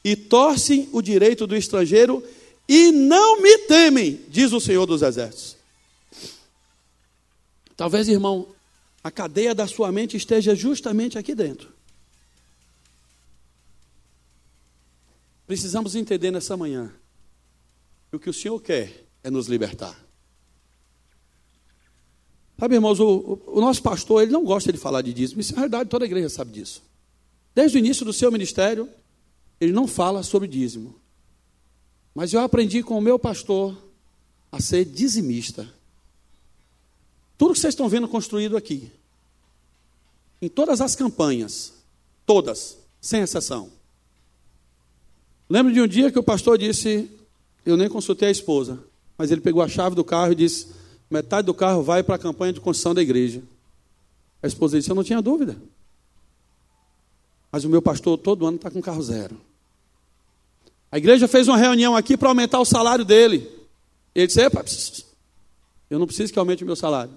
e 0.04 0.15
torcem 0.15 0.88
o 0.93 1.02
direito 1.02 1.47
do 1.47 1.56
estrangeiro, 1.56 2.23
e 2.69 2.91
não 2.91 3.41
me 3.41 3.58
temem, 3.60 4.21
diz 4.30 4.54
o 4.54 4.62
Senhor 4.62 4.86
dos 4.86 5.02
Exércitos. 5.02 5.58
Talvez, 7.76 8.08
irmão, 8.08 8.47
a 9.04 9.10
cadeia 9.10 9.56
da 9.56 9.67
sua 9.67 9.91
mente 9.91 10.15
esteja 10.15 10.54
justamente 10.56 11.17
aqui 11.17 11.34
dentro. 11.34 11.73
Precisamos 15.47 15.95
entender 15.95 16.30
nessa 16.30 16.58
manhã 16.58 16.91
que 18.10 18.15
o 18.17 18.19
que 18.19 18.30
o 18.30 18.34
Senhor 18.34 18.60
quer 18.62 19.06
é 19.23 19.32
nos 19.32 19.47
libertar. 19.47 20.07
Sabe, 22.60 22.76
irmãos, 22.76 23.00
o, 23.00 23.39
o, 23.48 23.62
nosso 23.62 23.84
pastor, 23.84 24.24
ele 24.24 24.32
não 24.32 24.43
gosta 24.43 24.72
de 24.72 24.78
falar 24.78 25.02
de 25.02 25.13
dízimo. 25.13 25.41
Isso 25.41 25.54
é 25.54 25.60
verdade, 25.60 25.89
toda 25.89 26.06
a 26.06 26.08
igreja 26.08 26.30
sabe 26.30 26.52
disso. 26.52 26.82
Desde 27.54 27.78
o 27.78 27.80
início 27.80 28.04
do 28.04 28.12
seu 28.12 28.32
ministério, 28.32 28.89
ele 29.62 29.72
não 29.72 29.88
fala 29.88 30.24
sobre 30.24 30.48
dízimo. 30.48 30.96
Mas 32.15 32.34
eu 32.34 32.39
aprendi 32.41 32.82
com 32.82 32.98
o 32.98 33.02
meu 33.02 33.20
pastor 33.20 33.78
a 34.52 34.60
ser 34.60 34.86
dizimista. 34.86 35.72
Tudo 37.38 37.54
que 37.54 37.60
vocês 37.60 37.74
estão 37.74 37.88
vendo 37.88 38.08
construído 38.08 38.58
aqui, 38.58 38.91
em 40.41 40.50
todas 40.50 40.82
as 40.82 40.96
campanhas, 40.96 41.74
todas, 42.26 42.78
sem 43.00 43.22
exceção, 43.22 43.72
Lembro 45.50 45.72
de 45.72 45.82
um 45.82 45.88
dia 45.88 46.12
que 46.12 46.20
o 46.20 46.24
pastor 46.24 46.58
disse: 46.58 47.10
Eu 47.65 47.78
nem 47.78 47.88
consultei 47.88 48.28
a 48.28 48.32
esposa, 48.32 48.80
mas 49.17 49.32
ele 49.32 49.41
pegou 49.41 49.62
a 49.62 49.67
chave 49.67 49.96
do 49.96 50.04
carro 50.04 50.34
e 50.34 50.36
disse: 50.36 50.67
Metade 51.10 51.46
do 51.46 51.54
carro 51.54 51.82
vai 51.84 52.04
para 52.04 52.15
a 52.15 52.20
campanha 52.20 52.54
de 52.54 52.60
construção 52.60 52.93
da 52.93 53.02
igreja. 53.02 53.41
A 54.41 54.48
esposa 54.48 54.78
disse: 54.78 54.89
Eu 54.89 54.96
não 54.96 55.04
tinha 55.04 55.22
dúvida. 55.22 55.58
Mas 57.52 57.63
o 57.63 57.70
meu 57.70 57.82
pastor 57.82 58.17
todo 58.17 58.46
ano 58.46 58.58
está 58.58 58.70
com 58.70 58.82
carro 58.82 59.02
zero. 59.02 59.39
A 60.91 60.98
igreja 60.98 61.28
fez 61.28 61.48
uma 61.48 61.58
reunião 61.58 61.96
aqui 61.96 62.17
para 62.17 62.30
aumentar 62.30 62.60
o 62.60 62.65
salário 62.65 63.06
dele. 63.06 63.50
Ele 64.13 64.28
disse: 64.28 64.41
Epa, 64.41 64.63
eu 65.89 65.98
não 65.98 66.06
preciso 66.08 66.34
que 66.34 66.39
aumente 66.39 66.63
o 66.63 66.67
meu 66.67 66.76
salário. 66.76 67.13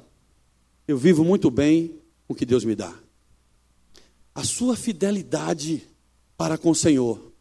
Eu 0.87 0.96
vivo 0.96 1.24
muito 1.24 1.50
bem 1.50 2.00
com 2.26 2.35
o 2.35 2.37
que 2.37 2.46
Deus 2.46 2.64
me 2.64 2.74
dá. 2.74 2.92
A 4.35 4.44
sua 4.44 4.76
fidelidade 4.76 5.87
para 6.37 6.57
com 6.57 6.70
o 6.70 6.74
Senhor 6.74 7.33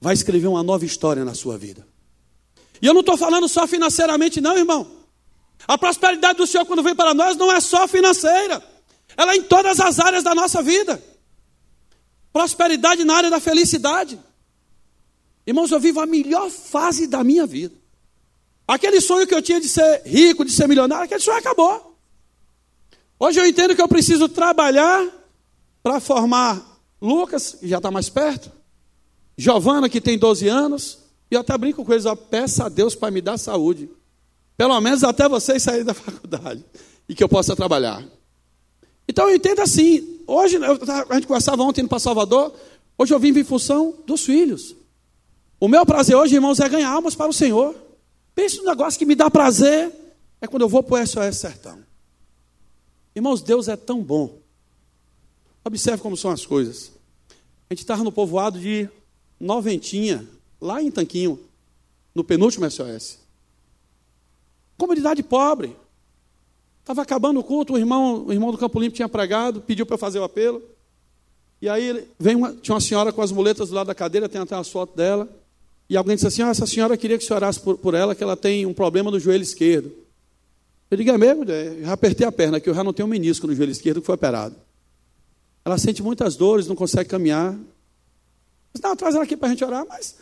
vai 0.00 0.14
escrever 0.14 0.46
uma 0.46 0.62
nova 0.62 0.84
história 0.84 1.24
na 1.24 1.34
sua 1.34 1.58
vida. 1.58 1.86
E 2.80 2.86
eu 2.86 2.94
não 2.94 3.00
estou 3.00 3.16
falando 3.16 3.48
só 3.48 3.66
financeiramente, 3.66 4.40
não, 4.40 4.56
irmão. 4.56 4.99
A 5.70 5.78
prosperidade 5.78 6.36
do 6.36 6.48
Senhor, 6.48 6.66
quando 6.66 6.82
vem 6.82 6.96
para 6.96 7.14
nós, 7.14 7.36
não 7.36 7.52
é 7.52 7.60
só 7.60 7.86
financeira, 7.86 8.60
ela 9.16 9.34
é 9.34 9.36
em 9.36 9.42
todas 9.44 9.78
as 9.78 10.00
áreas 10.00 10.24
da 10.24 10.34
nossa 10.34 10.60
vida. 10.60 11.00
Prosperidade 12.32 13.04
na 13.04 13.14
área 13.14 13.30
da 13.30 13.38
felicidade. 13.38 14.18
Irmãos, 15.46 15.70
eu 15.70 15.78
vivo 15.78 16.00
a 16.00 16.06
melhor 16.06 16.50
fase 16.50 17.06
da 17.06 17.22
minha 17.22 17.46
vida. 17.46 17.72
Aquele 18.66 19.00
sonho 19.00 19.28
que 19.28 19.34
eu 19.34 19.40
tinha 19.40 19.60
de 19.60 19.68
ser 19.68 20.02
rico, 20.04 20.44
de 20.44 20.50
ser 20.50 20.66
milionário, 20.66 21.04
aquele 21.04 21.20
sonho 21.20 21.38
acabou. 21.38 21.96
Hoje 23.16 23.38
eu 23.38 23.46
entendo 23.46 23.76
que 23.76 23.80
eu 23.80 23.86
preciso 23.86 24.28
trabalhar 24.28 25.06
para 25.84 26.00
formar 26.00 26.82
Lucas, 27.00 27.58
que 27.60 27.68
já 27.68 27.76
está 27.76 27.92
mais 27.92 28.08
perto, 28.08 28.50
Giovana, 29.38 29.88
que 29.88 30.00
tem 30.00 30.18
12 30.18 30.48
anos, 30.48 30.98
e 31.30 31.36
eu 31.36 31.42
até 31.42 31.56
brinco 31.56 31.84
com 31.84 31.92
eles, 31.92 32.06
ó, 32.06 32.16
peça 32.16 32.64
a 32.64 32.68
Deus 32.68 32.96
para 32.96 33.12
me 33.12 33.20
dar 33.20 33.38
saúde. 33.38 33.88
Pelo 34.60 34.78
menos 34.78 35.02
até 35.02 35.26
vocês 35.26 35.62
saírem 35.62 35.86
da 35.86 35.94
faculdade. 35.96 36.62
E 37.08 37.14
que 37.14 37.24
eu 37.24 37.28
possa 37.30 37.56
trabalhar. 37.56 38.04
Então 39.08 39.26
eu 39.26 39.36
entendo 39.36 39.60
assim. 39.60 40.20
Hoje, 40.26 40.58
a 40.58 41.14
gente 41.14 41.26
conversava 41.26 41.62
ontem 41.62 41.80
indo 41.80 41.88
para 41.88 41.98
Salvador. 41.98 42.52
Hoje 42.98 43.14
eu 43.14 43.18
vim 43.18 43.30
em 43.30 43.42
função 43.42 43.94
dos 44.06 44.22
filhos. 44.22 44.76
O 45.58 45.66
meu 45.66 45.86
prazer 45.86 46.14
hoje, 46.14 46.34
irmãos, 46.34 46.60
é 46.60 46.68
ganhar 46.68 46.90
almas 46.90 47.14
para 47.14 47.30
o 47.30 47.32
Senhor. 47.32 47.74
Pense 48.34 48.58
no 48.58 48.64
negócio 48.64 48.98
que 48.98 49.06
me 49.06 49.14
dá 49.14 49.30
prazer. 49.30 49.90
É 50.42 50.46
quando 50.46 50.60
eu 50.60 50.68
vou 50.68 50.82
para 50.82 51.02
o 51.02 51.06
SOS 51.06 51.38
Sertão. 51.38 51.78
Irmãos, 53.16 53.40
Deus 53.40 53.66
é 53.66 53.76
tão 53.76 54.02
bom. 54.02 54.40
Observe 55.64 56.02
como 56.02 56.18
são 56.18 56.30
as 56.30 56.44
coisas. 56.44 56.92
A 57.70 57.72
gente 57.72 57.80
estava 57.80 58.04
no 58.04 58.12
povoado 58.12 58.60
de 58.60 58.86
Noventinha, 59.40 60.28
lá 60.60 60.82
em 60.82 60.90
Tanquinho, 60.90 61.40
no 62.14 62.22
penúltimo 62.22 62.70
SOS. 62.70 63.19
Comunidade 64.80 65.22
pobre. 65.22 65.76
Estava 66.80 67.02
acabando 67.02 67.38
o 67.38 67.44
culto, 67.44 67.74
o 67.74 67.78
irmão, 67.78 68.24
o 68.26 68.32
irmão 68.32 68.50
do 68.50 68.56
Campo 68.56 68.80
Limpo 68.80 68.96
tinha 68.96 69.10
pregado, 69.10 69.60
pediu 69.60 69.84
para 69.84 69.98
fazer 69.98 70.18
o 70.18 70.24
apelo. 70.24 70.62
E 71.60 71.68
aí 71.68 72.08
vem 72.18 72.34
uma, 72.34 72.54
tinha 72.54 72.74
uma 72.74 72.80
senhora 72.80 73.12
com 73.12 73.20
as 73.20 73.30
muletas 73.30 73.68
do 73.68 73.74
lado 73.74 73.88
da 73.88 73.94
cadeira, 73.94 74.26
tem 74.26 74.40
até 74.40 74.54
as 74.54 74.70
fotos 74.70 74.96
dela. 74.96 75.28
E 75.86 75.98
alguém 75.98 76.14
disse 76.16 76.26
assim: 76.26 76.40
ah, 76.40 76.48
essa 76.48 76.66
senhora 76.66 76.96
queria 76.96 77.18
que 77.18 77.24
você 77.24 77.34
orasse 77.34 77.60
por, 77.60 77.76
por 77.76 77.92
ela, 77.92 78.14
que 78.14 78.24
ela 78.24 78.38
tem 78.38 78.64
um 78.64 78.72
problema 78.72 79.10
no 79.10 79.20
joelho 79.20 79.42
esquerdo. 79.42 79.92
Eu 80.90 80.96
digo, 80.96 81.10
é 81.10 81.18
mesmo? 81.18 81.44
Já 81.44 81.92
apertei 81.92 82.26
a 82.26 82.32
perna, 82.32 82.58
que 82.58 82.70
eu 82.70 82.74
já 82.74 82.82
não 82.82 82.94
tenho 82.94 83.06
um 83.06 83.10
menisco 83.10 83.46
no 83.46 83.54
joelho 83.54 83.72
esquerdo 83.72 84.00
que 84.00 84.06
foi 84.06 84.14
operado. 84.14 84.56
Ela 85.62 85.76
sente 85.76 86.02
muitas 86.02 86.36
dores, 86.36 86.66
não 86.66 86.74
consegue 86.74 87.10
caminhar. 87.10 87.52
Disse, 88.72 88.82
não, 88.82 88.96
traz 88.96 89.14
ela 89.14 89.24
aqui 89.24 89.36
para 89.36 89.48
a 89.48 89.50
gente 89.50 89.62
orar, 89.62 89.84
mas 89.86 90.16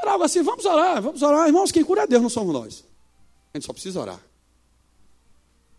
era 0.00 0.12
algo 0.12 0.22
assim, 0.22 0.40
vamos 0.40 0.64
orar, 0.64 1.02
vamos 1.02 1.20
orar. 1.20 1.48
Irmãos, 1.48 1.72
quem 1.72 1.82
cura 1.82 2.02
é 2.02 2.06
Deus, 2.06 2.22
não 2.22 2.30
somos 2.30 2.54
nós. 2.54 2.87
Gente 3.58 3.66
só 3.66 3.72
precisa 3.72 4.00
orar. 4.00 4.20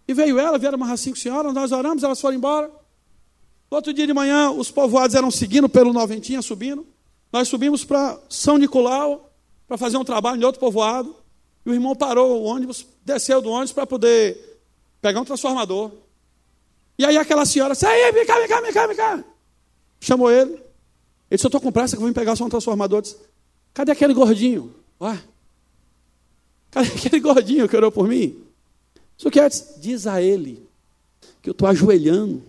E 0.05 0.13
veio 0.13 0.37
ela, 0.37 0.57
vieram 0.57 0.75
umas 0.75 0.99
cinco 0.99 1.17
senhoras, 1.17 1.53
nós 1.53 1.71
oramos, 1.71 2.03
elas 2.03 2.19
foram 2.19 2.35
embora. 2.35 2.69
Outro 3.69 3.93
dia 3.93 4.05
de 4.05 4.13
manhã, 4.13 4.51
os 4.51 4.69
povoados 4.69 5.15
eram 5.15 5.31
seguindo 5.31 5.69
pelo 5.69 5.93
Noventinha, 5.93 6.41
subindo. 6.41 6.85
Nós 7.31 7.47
subimos 7.47 7.85
para 7.85 8.19
São 8.27 8.57
Nicolau, 8.57 9.31
para 9.65 9.77
fazer 9.77 9.95
um 9.95 10.03
trabalho 10.03 10.41
em 10.41 10.43
outro 10.43 10.59
povoado. 10.59 11.15
E 11.65 11.69
o 11.69 11.73
irmão 11.73 11.95
parou 11.95 12.41
o 12.41 12.43
ônibus, 12.43 12.85
desceu 13.05 13.41
do 13.41 13.49
ônibus 13.49 13.71
para 13.71 13.87
poder 13.87 14.59
pegar 15.01 15.21
um 15.21 15.25
transformador. 15.25 15.91
E 16.97 17.05
aí 17.05 17.15
aquela 17.15 17.45
senhora 17.45 17.73
disse, 17.73 17.85
aí, 17.85 18.11
vem 18.11 18.25
cá, 18.25 18.37
vem 18.39 18.47
cá, 18.47 18.61
vem 18.61 18.73
cá, 18.73 18.87
vem 18.87 18.97
cá. 18.97 19.23
Chamou 20.01 20.29
ele. 20.29 20.51
Ele 20.51 20.61
disse, 21.31 21.45
eu 21.45 21.49
estou 21.49 21.61
com 21.61 21.71
pressa 21.71 21.95
que 21.95 22.03
eu 22.03 22.07
vim 22.07 22.13
pegar 22.13 22.35
só 22.35 22.43
um 22.43 22.49
transformador. 22.49 23.03
Disse, 23.03 23.15
Cadê 23.73 23.93
aquele 23.93 24.13
gordinho? 24.13 24.75
Ué? 24.99 25.17
Cadê 26.71 26.87
aquele 26.87 27.19
gordinho 27.19 27.67
que 27.67 27.75
orou 27.75 27.91
por 27.91 28.07
mim? 28.07 28.37
Isso 29.17 29.29
quer 29.29 29.49
diz 29.77 30.07
a 30.07 30.21
ele 30.21 30.67
que 31.41 31.49
eu 31.49 31.51
estou 31.51 31.67
ajoelhando, 31.67 32.43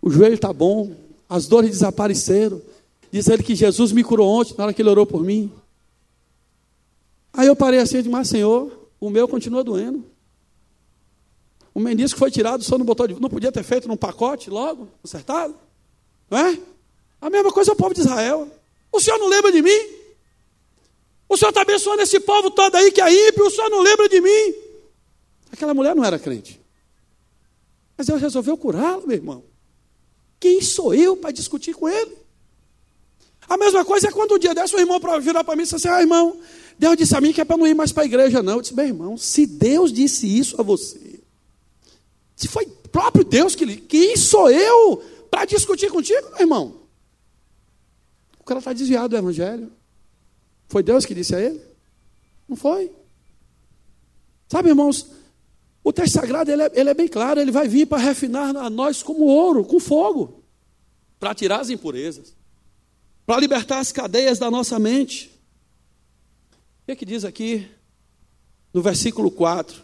o 0.00 0.10
joelho 0.10 0.34
está 0.34 0.52
bom, 0.52 0.94
as 1.28 1.46
dores 1.46 1.70
desapareceram. 1.70 2.60
Diz 3.10 3.28
ele 3.28 3.42
que 3.42 3.54
Jesus 3.54 3.92
me 3.92 4.04
curou 4.04 4.28
ontem, 4.28 4.54
na 4.56 4.64
hora 4.64 4.74
que 4.74 4.82
ele 4.82 4.88
orou 4.88 5.06
por 5.06 5.22
mim. 5.22 5.52
Aí 7.32 7.46
eu 7.46 7.56
parei 7.56 7.80
assim 7.80 8.02
mas 8.08 8.28
Senhor, 8.28 8.70
o 9.00 9.10
meu 9.10 9.26
continua 9.26 9.64
doendo. 9.64 10.04
O 11.72 11.80
menisco 11.80 12.18
foi 12.18 12.30
tirado, 12.30 12.62
só 12.62 12.78
não 12.78 12.86
botou 12.86 13.08
de... 13.08 13.20
Não 13.20 13.28
podia 13.28 13.50
ter 13.50 13.64
feito 13.64 13.88
num 13.88 13.96
pacote 13.96 14.48
logo, 14.48 14.88
acertado? 15.02 15.54
Não 16.30 16.38
é? 16.38 16.58
A 17.20 17.28
mesma 17.28 17.52
coisa 17.52 17.72
é 17.72 17.74
o 17.74 17.76
povo 17.76 17.92
de 17.92 18.00
Israel. 18.00 18.48
O 18.92 19.00
Senhor 19.00 19.18
não 19.18 19.28
lembra 19.28 19.50
de 19.50 19.60
mim? 19.60 20.03
O 21.34 21.36
Senhor 21.36 21.50
está 21.50 21.62
abençoando 21.62 22.00
esse 22.00 22.20
povo 22.20 22.48
todo 22.48 22.76
aí 22.76 22.92
que 22.92 23.00
é 23.00 23.28
ímpio, 23.28 23.46
o 23.46 23.50
Senhor 23.50 23.68
não 23.68 23.80
lembra 23.80 24.08
de 24.08 24.20
mim? 24.20 24.54
Aquela 25.50 25.74
mulher 25.74 25.94
não 25.96 26.04
era 26.04 26.16
crente. 26.16 26.60
Mas 27.98 28.06
Deus 28.06 28.20
resolveu 28.20 28.56
curá-lo, 28.56 29.04
meu 29.04 29.16
irmão. 29.16 29.44
Quem 30.38 30.60
sou 30.60 30.94
eu 30.94 31.16
para 31.16 31.32
discutir 31.32 31.74
com 31.74 31.88
ele? 31.88 32.16
A 33.48 33.56
mesma 33.56 33.84
coisa 33.84 34.08
é 34.08 34.12
quando 34.12 34.36
um 34.36 34.38
dia 34.38 34.54
desse 34.54 34.76
o 34.76 34.78
irmão 34.78 35.00
virar 35.20 35.42
para 35.42 35.56
mim 35.56 35.62
e 35.62 35.64
disse 35.64 35.74
assim: 35.74 35.88
Ah, 35.88 36.00
irmão, 36.00 36.38
Deus 36.78 36.96
disse 36.96 37.16
a 37.16 37.20
mim 37.20 37.32
que 37.32 37.40
é 37.40 37.44
para 37.44 37.56
não 37.56 37.66
ir 37.66 37.74
mais 37.74 37.90
para 37.90 38.04
a 38.04 38.06
igreja, 38.06 38.40
não. 38.40 38.54
Eu 38.54 38.62
disse, 38.62 38.74
meu 38.74 38.86
irmão, 38.86 39.16
se 39.16 39.44
Deus 39.44 39.92
disse 39.92 40.26
isso 40.26 40.60
a 40.60 40.62
você, 40.62 41.20
se 42.36 42.46
foi 42.46 42.66
próprio 42.92 43.24
Deus 43.24 43.56
que 43.56 43.64
lhe. 43.64 43.76
Quem 43.76 44.16
sou 44.16 44.48
eu 44.48 45.02
para 45.28 45.44
discutir 45.46 45.90
contigo, 45.90 46.30
meu 46.30 46.40
irmão? 46.40 46.80
O 48.38 48.44
cara 48.44 48.60
está 48.60 48.72
desviado 48.72 49.08
do 49.08 49.16
evangelho. 49.16 49.72
Foi 50.68 50.82
Deus 50.82 51.04
que 51.04 51.14
disse 51.14 51.34
a 51.34 51.40
ele? 51.40 51.60
Não 52.48 52.56
foi. 52.56 52.90
Sabe, 54.48 54.68
irmãos, 54.68 55.06
o 55.82 55.92
texto 55.92 56.14
sagrado 56.14 56.50
ele 56.50 56.62
é, 56.62 56.72
ele 56.74 56.90
é 56.90 56.94
bem 56.94 57.08
claro, 57.08 57.40
ele 57.40 57.50
vai 57.50 57.68
vir 57.68 57.86
para 57.86 58.02
refinar 58.02 58.56
a 58.56 58.70
nós 58.70 59.02
como 59.02 59.24
ouro, 59.24 59.64
com 59.64 59.78
fogo, 59.78 60.42
para 61.18 61.34
tirar 61.34 61.60
as 61.60 61.70
impurezas, 61.70 62.34
para 63.26 63.40
libertar 63.40 63.78
as 63.78 63.92
cadeias 63.92 64.38
da 64.38 64.50
nossa 64.50 64.78
mente. 64.78 65.30
O 66.82 66.86
que, 66.86 66.92
é 66.92 66.96
que 66.96 67.04
diz 67.06 67.24
aqui 67.24 67.66
no 68.72 68.82
versículo 68.82 69.30
4? 69.30 69.82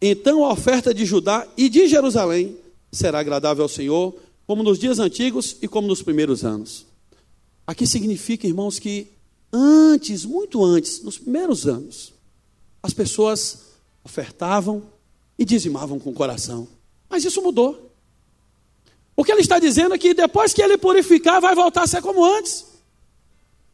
Então 0.00 0.44
a 0.44 0.52
oferta 0.52 0.94
de 0.94 1.04
Judá 1.04 1.46
e 1.56 1.68
de 1.68 1.86
Jerusalém 1.86 2.56
será 2.90 3.20
agradável 3.20 3.62
ao 3.62 3.68
Senhor, 3.68 4.18
como 4.46 4.62
nos 4.62 4.78
dias 4.78 4.98
antigos 4.98 5.56
e 5.60 5.68
como 5.68 5.86
nos 5.86 6.02
primeiros 6.02 6.44
anos. 6.44 6.86
Aqui 7.66 7.86
significa, 7.86 8.48
irmãos, 8.48 8.78
que 8.78 9.12
antes, 9.52 10.24
muito 10.24 10.64
antes, 10.64 11.02
nos 11.02 11.18
primeiros 11.18 11.66
anos, 11.66 12.12
as 12.82 12.92
pessoas 12.94 13.58
ofertavam 14.04 14.82
e 15.38 15.44
dizimavam 15.44 15.98
com 15.98 16.10
o 16.10 16.14
coração. 16.14 16.68
Mas 17.08 17.24
isso 17.24 17.42
mudou. 17.42 17.90
O 19.16 19.24
que 19.24 19.32
ele 19.32 19.40
está 19.40 19.58
dizendo 19.58 19.94
é 19.94 19.98
que 19.98 20.14
depois 20.14 20.52
que 20.52 20.62
ele 20.62 20.78
purificar, 20.78 21.40
vai 21.40 21.54
voltar 21.54 21.82
a 21.82 21.86
ser 21.86 22.00
como 22.00 22.24
antes. 22.24 22.70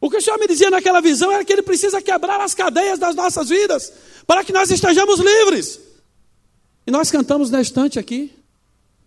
O 0.00 0.10
que 0.10 0.16
o 0.16 0.22
Senhor 0.22 0.38
me 0.38 0.46
dizia 0.46 0.70
naquela 0.70 1.00
visão 1.00 1.32
era 1.32 1.44
que 1.44 1.52
Ele 1.52 1.62
precisa 1.62 2.02
quebrar 2.02 2.40
as 2.40 2.54
cadeias 2.54 2.98
das 2.98 3.14
nossas 3.14 3.48
vidas, 3.48 3.92
para 4.26 4.44
que 4.44 4.52
nós 4.52 4.70
estejamos 4.70 5.18
livres. 5.18 5.80
E 6.86 6.90
nós 6.90 7.10
cantamos 7.10 7.50
na 7.50 7.60
estante 7.60 7.98
aqui, 7.98 8.32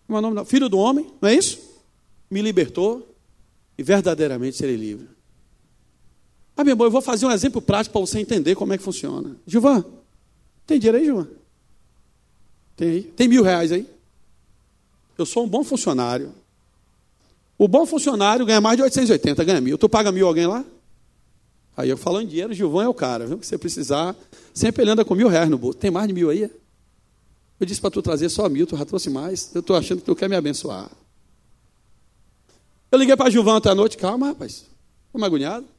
como 0.07 0.17
é 0.17 0.21
nome? 0.21 0.43
Filho 0.45 0.67
do 0.67 0.77
Homem, 0.77 1.09
não 1.21 1.29
é 1.29 1.35
isso? 1.35 1.59
Me 2.29 2.41
libertou 2.41 3.07
e 3.77 3.83
verdadeiramente 3.83 4.57
serei 4.57 4.75
livre. 4.75 5.07
Ah, 6.59 6.63
meu 6.65 6.73
irmão, 6.73 6.87
eu 6.87 6.91
vou 6.91 7.01
fazer 7.01 7.25
um 7.25 7.31
exemplo 7.31 7.61
prático 7.61 7.93
para 7.93 8.01
você 8.01 8.19
entender 8.19 8.53
como 8.53 8.73
é 8.73 8.77
que 8.77 8.83
funciona. 8.83 9.33
Gilvan, 9.47 9.81
tem 10.67 10.77
dinheiro 10.77 10.97
aí, 10.97 11.05
Gilvan? 11.05 11.27
Tem 12.75 12.89
aí? 12.89 13.03
Tem 13.03 13.29
mil 13.29 13.43
reais 13.43 13.71
aí? 13.71 13.87
Eu 15.17 15.25
sou 15.25 15.45
um 15.45 15.47
bom 15.47 15.63
funcionário. 15.63 16.33
O 17.57 17.65
bom 17.65 17.85
funcionário 17.85 18.45
ganha 18.45 18.59
mais 18.59 18.75
de 18.75 18.83
880, 18.83 19.41
ganha 19.45 19.61
mil. 19.61 19.77
Tu 19.77 19.87
paga 19.87 20.11
mil 20.11 20.27
alguém 20.27 20.47
lá? 20.47 20.65
Aí 21.77 21.89
eu 21.89 21.95
falo 21.95 22.19
em 22.19 22.27
dinheiro, 22.27 22.53
Gilvão 22.53 22.81
é 22.81 22.89
o 22.89 22.93
cara, 22.93 23.25
viu? 23.25 23.37
Que 23.37 23.47
você 23.47 23.57
precisar, 23.57 24.13
sempre 24.53 24.83
ele 24.83 24.91
anda 24.91 25.05
com 25.05 25.15
mil 25.15 25.29
reais 25.29 25.49
no 25.49 25.57
bolso. 25.57 25.77
Tem 25.77 25.89
mais 25.89 26.09
de 26.09 26.13
mil 26.13 26.29
aí? 26.29 26.51
Eu 27.57 27.65
disse 27.65 27.79
para 27.79 27.89
tu 27.89 28.01
trazer 28.01 28.27
só 28.27 28.49
mil, 28.49 28.67
tu 28.67 28.75
já 28.75 28.83
trouxe 28.83 29.09
mais. 29.09 29.49
Eu 29.55 29.61
estou 29.61 29.77
achando 29.77 29.99
que 29.99 30.05
tu 30.05 30.13
quer 30.13 30.27
me 30.27 30.35
abençoar. 30.35 30.91
Eu 32.91 32.99
liguei 32.99 33.15
para 33.15 33.29
Gilvão 33.29 33.55
ontem 33.55 33.69
à 33.69 33.75
noite, 33.75 33.95
calma, 33.95 34.27
rapaz. 34.27 34.65
Estou 35.07 35.23
agoniado. 35.23 35.78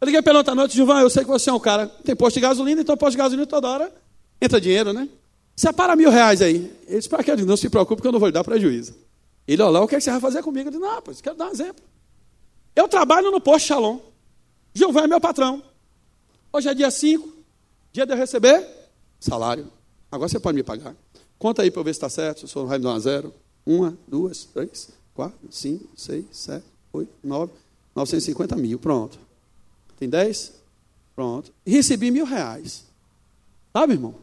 Eu 0.00 0.06
liguei 0.06 0.20
ontem 0.20 0.50
à 0.50 0.54
noite, 0.54 0.74
Gilvão, 0.74 1.00
eu 1.00 1.08
sei 1.08 1.24
que 1.24 1.30
você 1.30 1.48
é 1.48 1.52
um 1.52 1.60
cara, 1.60 1.86
tem 1.86 2.14
posto 2.14 2.34
de 2.34 2.40
gasolina, 2.40 2.80
então 2.80 2.96
posto 2.96 3.12
de 3.12 3.18
gasolina 3.18 3.46
toda 3.46 3.68
hora 3.68 3.92
entra 4.40 4.60
dinheiro, 4.60 4.92
né? 4.92 5.08
Separa 5.54 5.96
mil 5.96 6.10
reais 6.10 6.42
aí. 6.42 6.70
Ele 6.86 6.96
disse, 6.96 7.08
para 7.08 7.24
quê? 7.24 7.34
Não 7.36 7.56
se 7.56 7.70
preocupe 7.70 8.02
que 8.02 8.08
eu 8.08 8.12
não 8.12 8.18
vou 8.18 8.28
lhe 8.28 8.32
dar 8.32 8.44
prejuízo. 8.44 8.94
Ele, 9.48 9.62
olha 9.62 9.70
lá, 9.70 9.80
o 9.82 9.88
que, 9.88 9.94
é 9.94 9.98
que 9.98 10.04
você 10.04 10.10
vai 10.10 10.20
fazer 10.20 10.42
comigo? 10.42 10.68
Eu 10.68 10.72
disse, 10.72 10.82
não, 10.82 10.94
rapaz, 10.94 11.20
quero 11.20 11.36
dar 11.36 11.46
um 11.46 11.50
exemplo. 11.50 11.82
Eu 12.74 12.88
trabalho 12.88 13.30
no 13.30 13.40
posto 13.40 13.66
Shalom. 13.66 13.98
Gilvan 14.74 15.04
é 15.04 15.06
meu 15.06 15.20
patrão. 15.20 15.62
Hoje 16.52 16.68
é 16.68 16.74
dia 16.74 16.90
5, 16.90 17.32
dia 17.92 18.04
de 18.04 18.12
eu 18.12 18.16
receber 18.16 18.66
salário. 19.18 19.66
Agora 20.10 20.28
você 20.28 20.38
pode 20.38 20.56
me 20.56 20.62
pagar. 20.62 20.94
Conta 21.38 21.62
aí 21.62 21.70
para 21.70 21.80
eu 21.80 21.84
ver 21.84 21.94
se 21.94 21.98
está 21.98 22.08
certo. 22.08 22.40
Se 22.40 22.44
o 22.44 22.48
senhor 22.48 22.66
vai 22.66 22.78
me 22.78 22.84
dar 22.84 22.90
uma 22.90 23.00
zero. 23.00 23.32
Uma, 23.64 23.96
duas, 24.06 24.44
três, 24.44 24.90
quatro, 25.12 25.38
cinco, 25.50 25.88
seis, 25.96 26.24
sete, 26.30 26.64
oito, 26.92 27.10
nove, 27.24 27.52
950 27.94 28.54
mil. 28.56 28.78
Pronto. 28.78 29.18
Tem 29.96 30.08
dez? 30.08 30.52
Pronto. 31.14 31.52
Recebi 31.66 32.10
mil 32.10 32.24
reais. 32.24 32.84
Sabe, 33.72 33.94
irmão? 33.94 34.14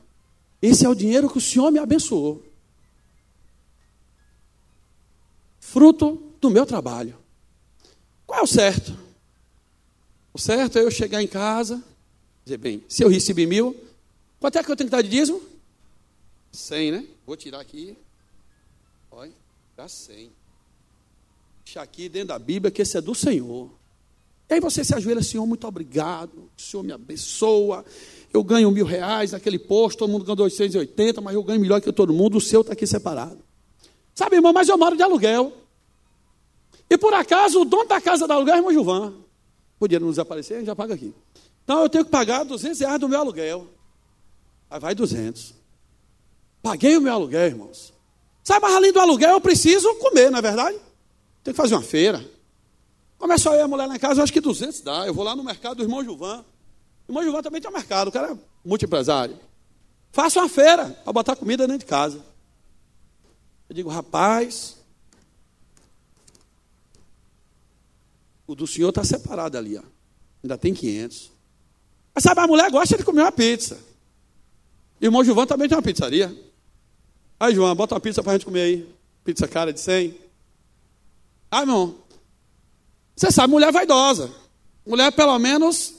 Esse 0.61 0.85
é 0.85 0.89
o 0.89 0.95
dinheiro 0.95 1.29
que 1.29 1.37
o 1.37 1.41
Senhor 1.41 1.71
me 1.71 1.79
abençoou. 1.79 2.43
Fruto 5.59 6.33
do 6.39 6.49
meu 6.49 6.65
trabalho. 6.65 7.17
Qual 8.25 8.39
é 8.39 8.43
o 8.43 8.47
certo? 8.47 8.97
O 10.33 10.39
certo 10.39 10.79
é 10.79 10.83
eu 10.83 10.91
chegar 10.91 11.21
em 11.21 11.27
casa, 11.27 11.83
dizer, 12.43 12.57
bem, 12.57 12.83
se 12.87 13.03
eu 13.03 13.09
recebi 13.09 13.45
mil, 13.45 13.75
quanto 14.39 14.57
é 14.57 14.63
que 14.63 14.71
eu 14.71 14.75
tenho 14.75 14.89
que 14.89 14.95
dar 14.95 15.01
de 15.01 15.09
dízimo? 15.09 15.41
Cem, 16.51 16.91
né? 16.91 17.07
Vou 17.25 17.35
tirar 17.35 17.59
aqui. 17.59 17.97
Olha, 19.11 19.33
dá 19.75 19.87
cem. 19.87 20.31
Deixa 21.63 21.81
aqui 21.81 22.09
dentro 22.09 22.29
da 22.29 22.39
Bíblia 22.39 22.71
que 22.71 22.81
esse 22.81 22.97
é 22.97 23.01
do 23.01 23.15
Senhor. 23.15 23.69
E 24.49 24.55
aí 24.55 24.59
você 24.59 24.83
se 24.83 24.93
ajoelha, 24.93 25.21
Senhor, 25.23 25.45
muito 25.45 25.65
obrigado. 25.67 26.49
O 26.57 26.61
Senhor 26.61 26.83
me 26.83 26.91
abençoa. 26.91 27.85
Eu 28.33 28.43
ganho 28.43 28.69
mil 28.71 28.85
reais 28.85 29.31
naquele 29.31 29.59
posto, 29.59 29.99
todo 29.99 30.11
mundo 30.11 30.25
ganha 30.25 30.35
280, 30.35 31.21
mas 31.21 31.35
eu 31.35 31.43
ganho 31.43 31.59
melhor 31.59 31.79
que 31.79 31.91
todo 31.91 32.13
mundo, 32.13 32.37
o 32.37 32.41
seu 32.41 32.61
está 32.61 32.73
aqui 32.73 32.85
separado. 32.85 33.39
Sabe, 34.15 34.35
irmão, 34.35 34.53
mas 34.53 34.67
eu 34.69 34.77
moro 34.77 34.95
de 34.95 35.03
aluguel. 35.03 35.53
E 36.89 36.97
por 36.97 37.13
acaso 37.13 37.61
o 37.61 37.65
dono 37.65 37.85
da 37.85 38.01
casa 38.01 38.27
da 38.27 38.35
aluguel 38.35 38.55
é 38.55 38.57
o 38.57 38.59
irmão 38.59 38.71
Gilvan. 38.71 39.13
Podia 39.79 39.99
não 39.99 40.09
desaparecer, 40.09 40.57
a 40.57 40.59
gente 40.59 40.67
já 40.67 40.75
paga 40.75 40.93
aqui. 40.93 41.13
Então 41.63 41.81
eu 41.81 41.89
tenho 41.89 42.05
que 42.05 42.11
pagar 42.11 42.43
200 42.43 42.79
reais 42.79 42.99
do 42.99 43.09
meu 43.09 43.19
aluguel. 43.19 43.67
Aí 44.69 44.79
vai 44.79 44.95
200. 44.95 45.53
Paguei 46.61 46.97
o 46.97 47.01
meu 47.01 47.13
aluguel, 47.13 47.47
irmãos. 47.47 47.93
Sabe, 48.43 48.61
mas 48.61 48.75
além 48.75 48.91
do 48.91 48.99
aluguel 48.99 49.31
eu 49.31 49.41
preciso 49.41 49.93
comer, 49.95 50.29
não 50.29 50.39
é 50.39 50.41
verdade? 50.41 50.77
Tem 51.43 51.53
que 51.53 51.57
fazer 51.57 51.75
uma 51.75 51.81
feira. 51.81 52.23
Começa 53.23 53.51
a 53.51 53.55
ir 53.55 53.61
a 53.61 53.67
mulher 53.69 53.85
lá 53.85 53.95
em 53.95 53.99
casa, 53.99 54.19
eu 54.19 54.23
acho 54.25 54.33
que 54.33 54.41
200 54.41 54.81
dá. 54.81 55.07
Eu 55.07 55.13
vou 55.13 55.23
lá 55.23 55.33
no 55.33 55.45
mercado 55.45 55.77
do 55.77 55.83
irmão 55.83 56.03
Gilvan. 56.03 56.43
O 57.07 57.11
irmão 57.11 57.23
Gilvan 57.23 57.41
também 57.41 57.61
tem 57.61 57.71
um 57.71 57.73
mercado, 57.73 58.09
o 58.09 58.11
cara 58.11 58.33
é 58.33 58.37
multiempresário. 58.65 59.39
Faça 60.11 60.41
uma 60.41 60.49
feira 60.49 60.89
para 60.89 61.13
botar 61.13 61.33
comida 61.37 61.65
dentro 61.65 61.79
de 61.79 61.85
casa. 61.85 62.21
Eu 63.69 63.75
digo, 63.75 63.89
rapaz, 63.89 64.75
o 68.45 68.53
do 68.53 68.67
senhor 68.67 68.89
está 68.89 69.05
separado 69.05 69.57
ali, 69.57 69.77
ó. 69.77 69.83
ainda 70.43 70.57
tem 70.57 70.73
500. 70.73 71.31
Mas 72.13 72.25
sabe, 72.25 72.41
a 72.41 72.45
mulher 72.45 72.69
gosta 72.69 72.97
de 72.97 73.05
comer 73.05 73.21
uma 73.21 73.31
pizza. 73.31 73.79
E 74.99 75.05
o 75.05 75.07
irmão 75.07 75.23
Gilvan 75.23 75.45
também 75.45 75.69
tem 75.69 75.77
uma 75.77 75.81
pizzaria. 75.81 76.37
Aí, 77.39 77.55
João, 77.55 77.73
bota 77.73 77.95
uma 77.95 78.01
pizza 78.01 78.21
para 78.21 78.33
a 78.33 78.35
gente 78.35 78.43
comer 78.45 78.63
aí. 78.63 78.95
Pizza 79.23 79.47
cara 79.47 79.71
de 79.71 79.79
100. 79.79 80.13
Ah, 81.49 81.61
irmão, 81.61 82.02
você 83.15 83.31
sabe, 83.31 83.51
mulher 83.51 83.71
vaidosa. 83.71 84.31
Mulher, 84.85 85.11
pelo 85.11 85.37
menos. 85.39 85.93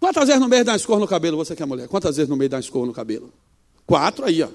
Quantas 0.00 0.28
vezes 0.28 0.40
no 0.40 0.48
mês 0.48 0.64
dá 0.64 0.72
uma 0.72 0.76
escova 0.76 1.00
no 1.00 1.08
cabelo? 1.08 1.36
Você 1.38 1.56
que 1.56 1.62
é 1.62 1.66
mulher? 1.66 1.88
Quantas 1.88 2.16
vezes 2.16 2.28
no 2.28 2.36
mês 2.36 2.50
dá 2.50 2.56
uma 2.56 2.60
escova 2.60 2.86
no 2.86 2.92
cabelo? 2.92 3.32
Quatro 3.84 4.24
aí, 4.24 4.42
ó. 4.42 4.48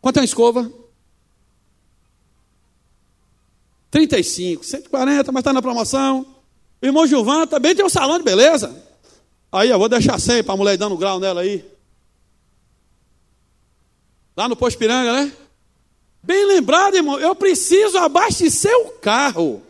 Quanto 0.00 0.16
é 0.16 0.20
uma 0.20 0.24
escova? 0.24 0.70
35, 3.90 4.64
140, 4.64 5.32
mas 5.32 5.40
está 5.40 5.52
na 5.52 5.62
promoção. 5.62 6.26
Irmão 6.82 7.06
Gilvan 7.06 7.46
também 7.46 7.74
tem 7.74 7.84
um 7.84 7.88
salão 7.88 8.18
de 8.18 8.24
beleza. 8.24 8.74
Aí, 9.52 9.68
eu 9.68 9.78
vou 9.78 9.88
deixar 9.88 10.18
100 10.18 10.44
para 10.44 10.54
a 10.54 10.56
mulher 10.56 10.76
dando 10.76 10.96
grau 10.96 11.20
nela 11.20 11.40
aí. 11.40 11.64
Lá 14.36 14.48
no 14.48 14.56
Posto 14.56 14.78
Piranga, 14.78 15.12
né? 15.12 15.32
Bem 16.22 16.46
lembrado, 16.46 16.94
irmão. 16.94 17.18
Eu 17.18 17.34
preciso 17.34 17.98
abastecer 17.98 18.74
o 18.86 18.90
carro. 18.92 19.62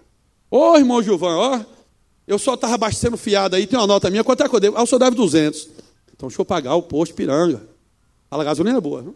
Ô, 0.50 0.76
irmão 0.76 1.02
Gilvan, 1.02 1.36
ó. 1.36 1.60
Eu 2.26 2.38
só 2.38 2.54
estava 2.54 2.74
abastecendo 2.74 3.16
fiado 3.16 3.56
aí. 3.56 3.66
Tem 3.66 3.78
uma 3.78 3.86
nota 3.86 4.10
minha. 4.10 4.24
Quanto 4.24 4.42
é 4.42 4.48
que 4.48 4.54
eu 4.54 4.60
devo? 4.60 4.76
Ah, 4.76 4.82
o 4.82 4.86
senhor 4.86 4.98
deve 4.98 5.16
200. 5.16 5.68
Então, 6.14 6.28
deixa 6.28 6.40
eu 6.40 6.44
pagar 6.44 6.74
o 6.74 6.82
Posto 6.82 7.14
Piranga. 7.14 7.66
A 8.30 8.44
gasolina 8.44 8.78
é 8.78 8.80
boa, 8.80 9.02
não? 9.02 9.14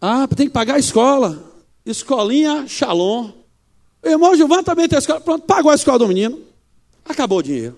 Ah, 0.00 0.26
tem 0.28 0.46
que 0.46 0.52
pagar 0.52 0.74
a 0.74 0.78
escola. 0.78 1.52
Escolinha 1.84 2.66
Shalom. 2.68 3.30
Irmão 4.04 4.36
Gilvan 4.36 4.62
também 4.62 4.88
tem 4.88 4.96
a 4.96 5.00
escola. 5.00 5.20
Pronto, 5.20 5.46
pagou 5.46 5.70
a 5.70 5.74
escola 5.74 5.98
do 5.98 6.08
menino. 6.08 6.40
Acabou 7.04 7.38
o 7.38 7.42
dinheiro. 7.42 7.76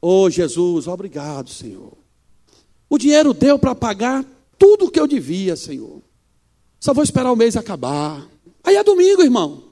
Ô 0.00 0.22
oh, 0.22 0.30
Jesus, 0.30 0.86
obrigado, 0.86 1.50
Senhor. 1.50 1.92
O 2.88 2.98
dinheiro 2.98 3.34
deu 3.34 3.58
para 3.58 3.74
pagar 3.74 4.24
tudo 4.58 4.86
o 4.86 4.90
que 4.90 4.98
eu 4.98 5.06
devia, 5.06 5.56
Senhor. 5.56 6.00
Só 6.80 6.94
vou 6.94 7.02
esperar 7.02 7.32
o 7.32 7.36
mês 7.36 7.56
acabar. 7.56 8.26
Aí 8.62 8.76
é 8.76 8.84
domingo, 8.84 9.22
irmão. 9.22 9.67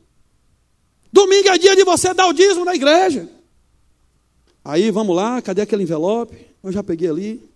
Domingo 1.16 1.48
é 1.48 1.56
dia 1.56 1.74
de 1.74 1.82
você 1.82 2.12
dar 2.12 2.26
o 2.26 2.32
dízimo 2.34 2.62
na 2.62 2.74
igreja. 2.74 3.26
Aí 4.62 4.90
vamos 4.90 5.16
lá, 5.16 5.40
cadê 5.40 5.62
aquele 5.62 5.82
envelope? 5.82 6.46
Eu 6.62 6.70
já 6.70 6.82
peguei 6.82 7.08
ali. 7.08 7.50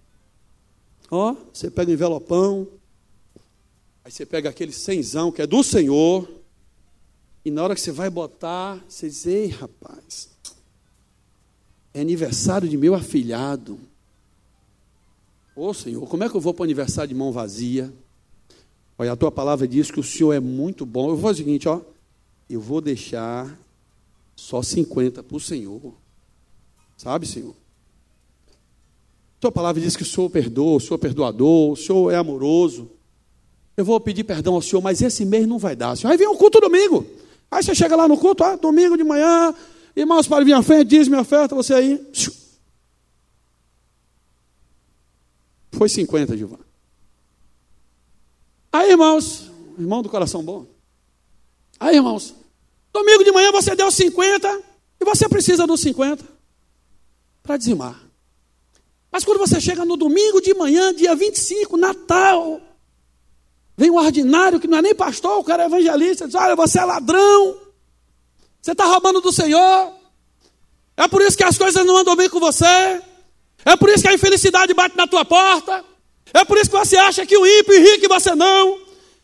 Ó, 1.11 1.37
você 1.53 1.71
pega 1.71 1.91
o 1.91 1.93
envelopão. 1.93 2.67
Aí 4.03 4.11
você 4.11 4.25
pega 4.25 4.49
aquele 4.49 4.73
cenzão 4.73 5.31
que 5.31 5.43
é 5.43 5.47
do 5.47 5.63
Senhor. 5.63 6.27
E 7.45 7.51
na 7.51 7.63
hora 7.63 7.75
que 7.75 7.83
você 7.83 7.93
vai 7.93 8.09
botar, 8.09 8.83
você 8.89 9.11
diz: 9.11 9.27
Ei, 9.27 9.49
rapaz, 9.49 10.31
é 11.93 12.01
aniversário 12.01 12.67
de 12.67 12.79
meu 12.79 12.95
afilhado. 12.95 13.79
Ô 15.55 15.75
Senhor, 15.75 16.09
como 16.09 16.25
é 16.25 16.31
que 16.31 16.35
eu 16.35 16.41
vou 16.41 16.55
para 16.55 16.63
o 16.63 16.65
aniversário 16.65 17.11
de 17.11 17.15
mão 17.15 17.31
vazia? 17.31 17.93
Olha, 18.97 19.13
a 19.13 19.17
tua 19.17 19.31
palavra 19.31 19.69
diz 19.69 19.91
que 19.91 20.01
o 20.01 20.05
Senhor 20.05 20.33
é 20.33 20.41
muito 20.41 20.87
bom. 20.87 21.11
Eu 21.11 21.17
vou 21.17 21.29
fazer 21.29 21.43
o 21.43 21.45
seguinte, 21.45 21.69
ó. 21.69 21.83
Eu 22.51 22.61
vou 22.61 22.81
deixar 22.81 23.57
só 24.35 24.61
50 24.61 25.23
para 25.23 25.37
o 25.37 25.41
Senhor. 25.41 25.95
Sabe, 26.97 27.25
Senhor? 27.25 27.55
Tua 29.39 29.53
palavra 29.53 29.81
diz 29.81 29.97
que 29.97 30.03
o 30.03 30.07
Senhor 30.07 30.29
perdoa, 30.29 30.77
o 30.77 30.81
Senhor 30.81 30.97
é 30.97 30.99
perdoador, 30.99 31.71
o 31.71 31.77
Senhor 31.77 32.11
é 32.11 32.17
amoroso. 32.17 32.91
Eu 33.77 33.85
vou 33.85 34.01
pedir 34.01 34.25
perdão 34.25 34.55
ao 34.55 34.61
Senhor, 34.61 34.83
mas 34.83 35.01
esse 35.01 35.25
mês 35.25 35.47
não 35.47 35.59
vai 35.59 35.77
dar. 35.77 35.97
Senhor. 35.97 36.11
Aí 36.11 36.19
vem 36.19 36.27
o 36.27 36.37
culto 36.37 36.61
domingo. 36.61 37.07
Aí 37.49 37.63
você 37.63 37.73
chega 37.73 37.95
lá 37.95 38.09
no 38.09 38.19
culto, 38.19 38.43
ah, 38.43 38.57
domingo 38.57 38.97
de 38.97 39.05
manhã, 39.05 39.55
irmãos, 39.95 40.27
para 40.27 40.45
vir 40.45 40.53
à 40.53 40.63
frente, 40.63 40.89
diz 40.89 41.07
minha 41.07 41.21
oferta, 41.21 41.55
você 41.55 41.73
aí. 41.73 42.11
Foi 45.71 45.89
50, 45.89 46.37
Gilvan. 46.37 46.59
Aí, 48.73 48.91
irmãos, 48.91 49.51
irmão 49.79 50.03
do 50.03 50.09
coração 50.09 50.43
bom. 50.43 50.67
Aí, 51.79 51.97
irmãos, 51.97 52.35
domingo 52.93 53.25
de 53.25 53.33
manhã 53.33 53.53
você 53.53 53.75
deu 53.75 53.91
50 53.91 54.63
e 55.01 55.05
você 55.05 55.29
precisa 55.29 55.67
dos 55.67 55.81
50 55.81 56.25
para 57.43 57.57
dizimar. 57.57 58.01
Mas 59.11 59.25
quando 59.25 59.39
você 59.39 59.61
chega 59.61 59.85
no 59.85 59.97
domingo 59.97 60.41
de 60.41 60.55
manhã, 60.55 60.95
dia 60.95 61.15
25, 61.15 61.77
Natal, 61.77 62.61
Vem 63.81 63.91
um 63.91 63.97
ordinário 63.97 64.61
que 64.61 64.69
não 64.69 64.77
é 64.77 64.83
nem 64.83 64.95
pastor, 64.95 65.39
o 65.39 65.43
cara 65.43 65.63
é 65.63 65.67
evangelista, 65.67 66.27
diz: 66.27 66.35
Olha, 66.35 66.55
você 66.55 66.79
é 66.79 66.85
ladrão, 66.85 67.57
você 68.61 68.73
está 68.73 68.85
roubando 68.85 69.23
do 69.23 69.33
Senhor. 69.33 69.95
É 70.99 71.09
por 71.09 71.23
isso 71.23 71.35
que 71.35 71.43
as 71.43 71.57
coisas 71.57 71.87
não 71.87 71.97
andam 71.97 72.15
bem 72.15 72.29
com 72.29 72.39
você. 72.39 72.67
É 73.65 73.77
por 73.77 73.89
isso 73.89 74.03
que 74.03 74.09
a 74.11 74.13
infelicidade 74.13 74.75
bate 74.75 74.95
na 74.99 75.07
tua 75.07 75.25
porta. 75.25 75.83
É 76.35 76.45
por 76.45 76.59
isso 76.59 76.69
que 76.69 76.77
você 76.77 76.99
acha 76.99 77.25
que 77.25 77.35
o 77.35 77.47
ímpio 77.47 77.73
é 77.73 77.79
rico 77.79 78.05
e 78.05 78.09
você 78.09 78.35
não. 78.35 78.79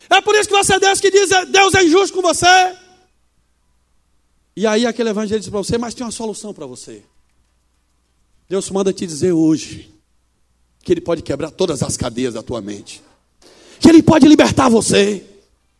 É 0.09 0.19
por 0.21 0.33
isso 0.33 0.49
que 0.49 0.55
você 0.55 0.73
é 0.73 0.79
Deus 0.79 0.99
que 0.99 1.11
diz 1.11 1.29
Deus 1.49 1.75
é 1.75 1.83
injusto 1.83 2.15
com 2.15 2.23
você. 2.23 2.75
E 4.57 4.67
aí 4.67 4.85
aquele 4.85 5.09
evangelho 5.09 5.39
diz 5.39 5.49
para 5.49 5.59
você, 5.59 5.77
mas 5.77 5.93
tem 5.93 6.05
uma 6.05 6.11
solução 6.11 6.53
para 6.53 6.65
você. 6.65 7.01
Deus 8.49 8.69
manda 8.69 8.91
te 8.91 9.07
dizer 9.07 9.31
hoje 9.31 9.89
que 10.83 10.91
Ele 10.91 10.99
pode 10.99 11.21
quebrar 11.21 11.51
todas 11.51 11.81
as 11.81 11.95
cadeias 11.95 12.33
da 12.33 12.43
tua 12.43 12.59
mente 12.59 13.01
que 13.79 13.89
Ele 13.89 14.03
pode 14.03 14.27
libertar 14.27 14.69
você. 14.69 15.23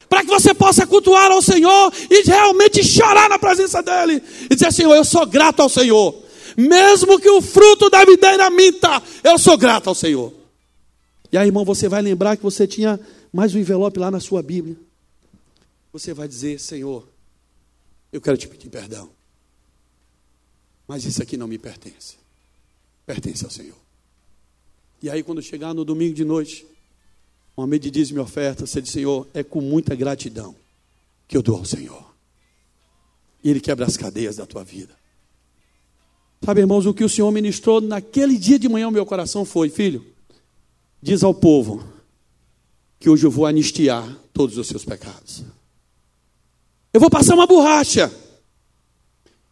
Para 0.08 0.22
que 0.22 0.28
você 0.28 0.54
possa 0.54 0.88
cultuar 0.88 1.32
ao 1.32 1.42
Senhor 1.42 1.92
e 2.10 2.24
realmente 2.24 2.84
chorar 2.84 3.30
na 3.30 3.38
presença 3.38 3.84
dEle. 3.84 4.24
E 4.50 4.56
dizer, 4.56 4.72
Senhor, 4.72 4.96
eu 4.96 5.04
sou 5.04 5.26
grato 5.26 5.62
ao 5.62 5.68
Senhor. 5.68 6.16
Mesmo 6.56 7.20
que 7.20 7.30
o 7.30 7.42
fruto 7.42 7.90
da 7.90 8.06
videira 8.06 8.50
minta, 8.50 9.02
eu 9.24 9.38
sou 9.38 9.58
grato 9.58 9.90
ao 9.90 9.96
Senhor. 9.96 10.34
E 11.32 11.38
aí, 11.38 11.48
irmão, 11.48 11.66
você 11.66 11.90
vai 11.90 12.02
lembrar 12.02 12.38
que 12.38 12.44
você 12.44 12.66
tinha 12.66 12.98
mais 13.34 13.54
um 13.54 13.60
envelope 13.60 14.00
lá 14.00 14.10
na 14.10 14.22
sua 14.22 14.42
Bíblia. 14.42 14.78
Você 15.92 16.14
vai 16.14 16.28
dizer, 16.28 16.58
Senhor, 16.60 17.06
eu 18.12 18.22
quero 18.22 18.38
te 18.38 18.48
pedir 18.48 18.70
perdão. 18.70 19.10
Mas 20.88 21.04
isso 21.04 21.22
aqui 21.22 21.36
não 21.36 21.48
me 21.48 21.58
pertence. 21.58 22.16
Pertence 23.06 23.44
ao 23.44 23.52
Senhor. 23.52 23.78
E 25.02 25.10
aí, 25.10 25.22
quando 25.22 25.42
chegar 25.42 25.74
no 25.74 25.84
domingo 25.86 26.14
de 26.14 26.24
noite, 26.24 26.66
uma 27.56 27.68
medida 27.68 27.92
de 27.92 28.00
dízimo 28.00 28.22
oferta, 28.22 28.66
você 28.66 28.82
diz, 28.82 28.92
Senhor, 28.92 29.28
é 29.34 29.44
com 29.44 29.62
muita 29.62 29.96
gratidão 29.96 30.56
que 31.28 31.36
eu 31.36 31.42
dou 31.42 31.58
ao 31.58 31.66
Senhor. 31.66 32.14
E 33.44 33.50
Ele 33.50 33.60
quebra 33.60 33.86
as 33.86 33.98
cadeias 33.98 34.38
da 34.38 34.46
tua 34.46 34.64
vida. 34.64 34.96
Sabe, 36.44 36.62
irmãos, 36.62 36.86
o 36.86 36.94
que 36.94 37.04
o 37.04 37.10
Senhor 37.10 37.32
ministrou 37.32 37.82
naquele 37.82 38.38
dia 38.38 38.58
de 38.58 38.70
manhã 38.70 38.86
ao 38.86 38.92
meu 38.92 39.06
coração 39.06 39.44
foi, 39.44 39.70
filho, 39.70 40.06
diz 41.02 41.24
ao 41.24 41.34
povo 41.34 41.84
que 43.00 43.10
hoje 43.10 43.26
eu 43.26 43.32
vou 43.32 43.46
anistiar 43.46 44.08
todos 44.34 44.58
os 44.58 44.68
seus 44.68 44.86
pecados. 44.86 45.44
Eu 46.94 47.00
vou 47.00 47.10
passar 47.10 47.36
uma 47.36 47.48
borracha. 47.48 48.12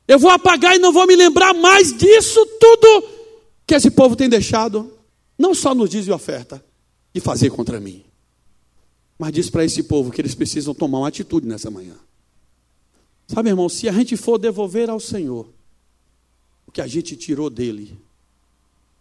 Eu 0.08 0.20
vou 0.20 0.30
apagar 0.30 0.76
e 0.76 0.80
não 0.80 0.94
vou 0.94 1.08
me 1.08 1.16
lembrar 1.16 1.54
mais 1.54 1.96
disso 1.96 2.46
tudo 2.60 3.10
que 3.66 3.74
esse 3.74 3.90
povo 3.90 4.16
tem 4.16 4.30
deixado, 4.30 4.92
não 5.38 5.56
só 5.56 5.74
nos 5.74 5.90
diz 5.90 6.06
e 6.06 6.12
oferta, 6.12 6.64
de 7.14 7.20
fazer 7.20 7.50
contra 7.50 7.80
mim. 7.80 8.04
Mas 9.18 9.32
diz 9.32 9.50
para 9.50 9.66
esse 9.66 9.84
povo 9.84 10.12
que 10.12 10.22
eles 10.22 10.36
precisam 10.36 10.74
tomar 10.74 11.00
uma 11.00 11.08
atitude 11.08 11.48
nessa 11.48 11.72
manhã. 11.72 11.96
Sabe, 13.28 13.50
irmão, 13.50 13.68
se 13.68 13.90
a 13.90 13.92
gente 13.92 14.16
for 14.16 14.38
devolver 14.38 14.90
ao 14.90 15.00
Senhor 15.00 15.48
o 16.68 16.72
que 16.72 16.82
a 16.82 16.88
gente 16.88 17.16
tirou 17.16 17.50
dele, 17.50 17.98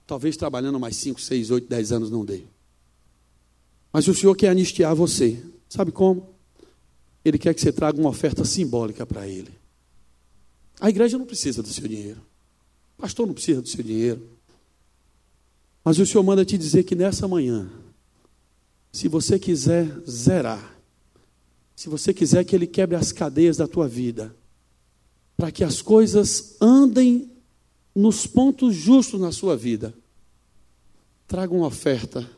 talvez 0.06 0.36
trabalhando 0.36 0.80
mais 0.80 0.96
5, 0.96 1.20
6, 1.20 1.50
8, 1.50 1.68
10 1.68 1.92
anos 1.92 2.10
não 2.10 2.24
dê. 2.24 2.42
Mas 3.92 4.08
o 4.08 4.14
Senhor 4.14 4.34
quer 4.34 4.48
anistiar 4.48 4.94
você. 4.94 5.42
Sabe 5.68 5.92
como? 5.92 6.33
Ele 7.24 7.38
quer 7.38 7.54
que 7.54 7.60
você 7.60 7.72
traga 7.72 7.98
uma 7.98 8.10
oferta 8.10 8.44
simbólica 8.44 9.06
para 9.06 9.26
ele. 9.26 9.52
A 10.80 10.90
igreja 10.90 11.16
não 11.16 11.24
precisa 11.24 11.62
do 11.62 11.68
seu 11.68 11.88
dinheiro. 11.88 12.20
O 12.98 13.02
pastor 13.02 13.26
não 13.26 13.34
precisa 13.34 13.62
do 13.62 13.68
seu 13.68 13.82
dinheiro. 13.82 14.28
Mas 15.84 15.98
o 15.98 16.06
Senhor 16.06 16.22
manda 16.22 16.44
te 16.44 16.58
dizer 16.58 16.84
que 16.84 16.94
nessa 16.94 17.28
manhã, 17.28 17.70
se 18.92 19.08
você 19.08 19.38
quiser 19.38 19.86
zerar, 20.08 20.74
se 21.76 21.88
você 21.88 22.14
quiser 22.14 22.44
que 22.44 22.54
Ele 22.54 22.66
quebre 22.66 22.96
as 22.96 23.12
cadeias 23.12 23.56
da 23.56 23.66
tua 23.66 23.88
vida, 23.88 24.34
para 25.36 25.50
que 25.50 25.64
as 25.64 25.82
coisas 25.82 26.56
andem 26.60 27.30
nos 27.94 28.26
pontos 28.26 28.74
justos 28.74 29.20
na 29.20 29.32
sua 29.32 29.56
vida, 29.56 29.94
traga 31.26 31.52
uma 31.52 31.66
oferta 31.66 32.28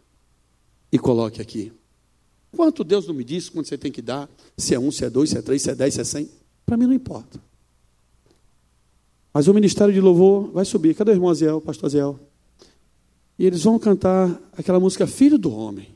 e 0.90 0.98
coloque 0.98 1.40
aqui. 1.40 1.72
Quanto 2.56 2.82
Deus 2.82 3.06
não 3.06 3.14
me 3.14 3.22
disse 3.22 3.50
quando 3.50 3.66
você 3.66 3.76
tem 3.76 3.92
que 3.92 4.00
dar, 4.00 4.30
se 4.56 4.74
é 4.74 4.78
um, 4.78 4.90
se 4.90 5.04
é 5.04 5.10
dois, 5.10 5.28
se 5.28 5.36
é 5.36 5.42
três, 5.42 5.60
se 5.60 5.70
é 5.70 5.74
dez, 5.74 5.92
se 5.92 6.00
é 6.00 6.04
cem, 6.04 6.30
para 6.64 6.74
mim 6.76 6.86
não 6.86 6.94
importa. 6.94 7.38
Mas 9.32 9.46
o 9.46 9.52
ministério 9.52 9.92
de 9.92 10.00
louvor 10.00 10.50
vai 10.50 10.64
subir. 10.64 10.94
Cadê 10.94 11.10
o 11.10 11.14
irmão 11.14 11.28
Aziel, 11.28 11.60
pastor 11.60 11.88
Aziel? 11.88 12.18
E 13.38 13.44
eles 13.44 13.62
vão 13.64 13.78
cantar 13.78 14.40
aquela 14.56 14.80
música 14.80 15.06
Filho 15.06 15.36
do 15.36 15.52
Homem. 15.52 15.94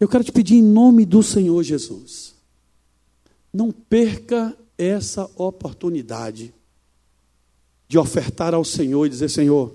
Eu 0.00 0.08
quero 0.08 0.24
te 0.24 0.32
pedir 0.32 0.56
em 0.56 0.62
nome 0.62 1.06
do 1.06 1.22
Senhor 1.22 1.62
Jesus. 1.62 2.34
Não 3.52 3.70
perca 3.70 4.56
essa 4.76 5.30
oportunidade 5.36 6.52
de 7.86 7.96
ofertar 7.96 8.52
ao 8.52 8.64
Senhor 8.64 9.06
e 9.06 9.10
dizer: 9.10 9.30
Senhor, 9.30 9.72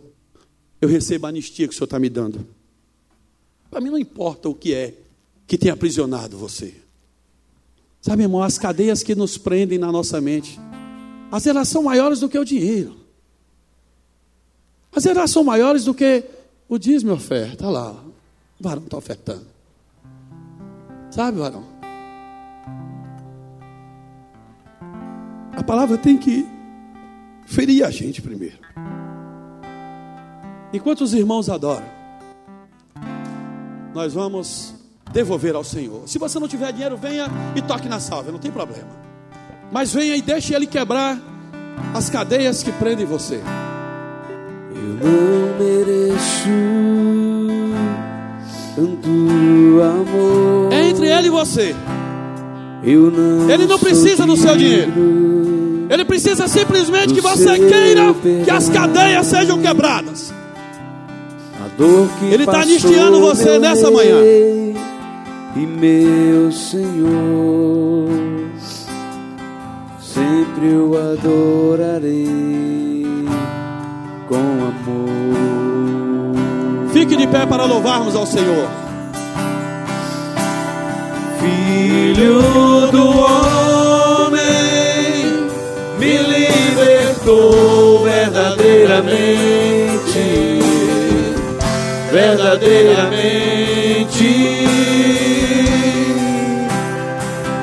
eu 0.82 0.90
recebo 0.90 1.28
a 1.28 1.30
anistia 1.30 1.66
que 1.66 1.74
o 1.74 1.78
Senhor 1.78 1.86
está 1.86 1.98
me 1.98 2.10
dando. 2.10 2.46
Para 3.70 3.80
mim 3.80 3.90
não 3.90 3.98
importa 3.98 4.50
o 4.50 4.54
que 4.54 4.74
é 4.74 4.98
que 5.52 5.58
tem 5.58 5.70
aprisionado 5.70 6.38
você. 6.38 6.74
Sabe, 8.00 8.24
irmão, 8.24 8.42
as 8.42 8.58
cadeias 8.58 9.04
que 9.04 9.14
nos 9.14 9.38
prendem 9.38 9.78
na 9.78 9.92
nossa 9.92 10.22
mente, 10.22 10.58
as 11.30 11.46
elas 11.46 11.68
são 11.68 11.84
maiores 11.84 12.22
do 12.22 12.30
que 12.30 12.40
o 12.40 12.46
dinheiro. 12.46 12.96
As 14.96 15.06
elas 15.06 15.30
são 15.30 15.44
maiores 15.44 15.84
do 15.84 15.94
que 15.94 16.24
o 16.70 16.78
dízimo 16.78 17.12
oferta. 17.12 17.68
Olha 17.68 17.80
lá, 17.80 17.92
o 17.92 18.64
varão 18.64 18.84
está 18.84 18.96
ofertando. 18.96 19.46
Sabe, 21.10 21.40
varão? 21.40 21.66
A 25.52 25.64
palavra 25.64 25.98
tem 25.98 26.18
que 26.18 26.48
ferir 27.46 27.84
a 27.84 27.92
gente 27.92 28.22
primeiro. 28.22 28.60
Enquanto 30.72 31.02
os 31.02 31.14
irmãos 31.14 31.50
adoram, 31.50 31.90
nós 33.94 34.14
vamos 34.14 34.80
devolver 35.12 35.56
ao 35.56 35.64
Senhor. 35.64 36.02
Se 36.06 36.18
você 36.18 36.40
não 36.40 36.48
tiver 36.48 36.72
dinheiro, 36.72 36.98
venha 36.98 37.28
e 37.56 37.62
toque 37.62 37.88
na 37.88 38.00
salva, 38.00 38.32
não 38.32 38.40
tem 38.40 38.52
problema. 38.52 38.88
Mas 39.72 39.94
venha 39.94 40.16
e 40.16 40.22
deixe 40.22 40.54
Ele 40.54 40.66
quebrar 40.66 41.18
as 41.94 42.10
cadeias 42.10 42.64
que 42.64 42.72
prendem 42.72 43.06
você. 43.06 43.42
Eu 44.74 45.10
não 45.10 45.60
mereço 45.60 46.50
tanto 48.76 49.10
amor. 49.82 50.74
É 50.74 50.90
entre 50.90 51.08
Ele 51.08 51.28
e 51.28 51.30
você. 51.30 51.76
Eu 52.84 53.12
não 53.12 53.50
Ele 53.50 53.66
não 53.66 53.80
precisa 53.80 54.26
do 54.26 54.36
seu 54.36 54.58
dinheiro. 54.58 54.92
Ele 55.90 56.06
precisa 56.06 56.48
simplesmente 56.48 57.14
que 57.14 57.22
você 57.22 57.60
queira 57.60 58.14
que 58.46 58.50
as 58.50 58.70
cadeias 58.70 59.28
sejam 59.28 59.62
quebradas. 59.62 60.34
Ele 62.32 62.44
está 62.44 62.62
anistiando 62.62 63.20
você 63.20 63.60
nessa 63.60 63.92
manhã. 63.92 64.22
E 65.54 65.66
meu 65.66 66.50
Senhor, 66.50 68.08
sempre 70.00 70.72
eu 70.72 70.94
adorarei 71.12 73.06
com 74.30 74.38
amor. 74.38 75.12
Fique 76.94 77.18
de 77.18 77.28
pé 77.28 77.46
para 77.46 77.66
louvarmos 77.66 78.16
ao 78.16 78.26
Senhor. 78.26 78.70
Filho 81.42 82.42
do 82.92 83.10
homem, 83.10 84.40
me 86.00 86.18
libertou 86.18 88.06
verdadeiramente, 88.06 90.62
verdadeiramente. 92.10 94.61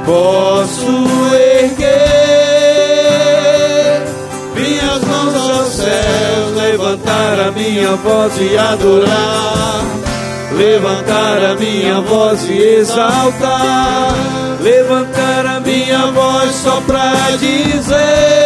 Posso 0.08 0.86
erguer 1.34 1.92
minhas 4.54 5.04
mãos 5.04 5.34
aos 5.50 5.68
céus, 5.68 6.56
levantar 6.56 7.40
a 7.48 7.50
minha 7.50 7.94
voz 7.96 8.32
e 8.40 8.56
adorar 8.56 9.68
levantar 10.56 11.44
a 11.44 11.54
minha 11.54 12.00
voz 12.00 12.42
e 12.48 12.58
exaltar, 12.58 14.14
levantar 14.62 15.46
a 15.46 15.60
minha 15.60 16.06
voz 16.06 16.54
só 16.54 16.80
pra 16.86 17.12
dizer: 17.38 18.37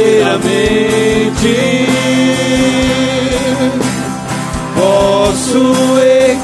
verdadeiramente. 0.00 1.86
Posso 4.74 5.98
erguer 5.98 6.40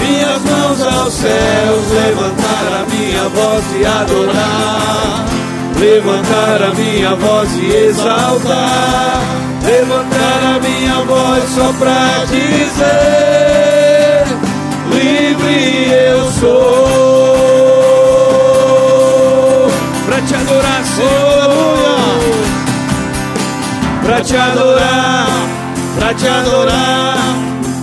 minhas 0.00 0.42
mãos 0.42 0.82
aos 0.82 1.14
céus, 1.14 1.90
levantar 1.92 2.80
a 2.80 2.84
minha 2.90 3.28
voz 3.28 3.64
e 3.78 3.86
adorar, 3.86 5.26
levantar 5.78 6.62
a 6.62 6.74
minha 6.74 7.14
voz 7.14 7.48
e 7.56 7.66
exaltar, 7.86 9.22
levantar 9.64 10.56
a 10.56 10.60
minha 10.60 11.04
voz 11.04 11.44
só 11.54 11.72
pra 11.78 12.24
dizer: 12.26 14.24
livre 14.92 15.92
eu 15.92 16.30
sou 16.32 17.19
te 20.30 20.36
adorar, 20.36 20.84
Senhor. 20.84 22.20
Pra 24.04 24.20
te 24.22 24.36
adorar, 24.36 25.26
pra 25.96 26.14
te 26.14 26.28
adorar, 26.28 27.16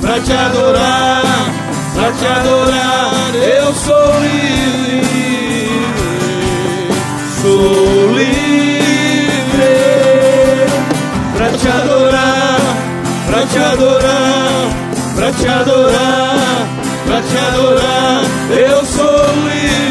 pra 0.01 0.19
te 0.21 0.31
adorar, 0.31 1.23
pra 1.93 2.11
te 2.13 2.25
adorar, 2.25 3.35
eu 3.35 3.73
sou 3.73 4.19
livre, 4.21 5.67
sou 7.41 8.13
livre. 8.13 8.37
Pra 11.35 11.49
te 11.49 11.67
adorar, 11.67 12.59
pra 13.27 13.45
te 13.45 13.57
adorar, 13.57 14.69
pra 15.15 15.31
te 15.33 15.47
adorar, 15.47 16.67
pra 17.07 17.21
te 17.21 17.37
adorar, 17.49 18.21
eu 18.49 18.85
sou 18.85 19.35
livre 19.43 19.86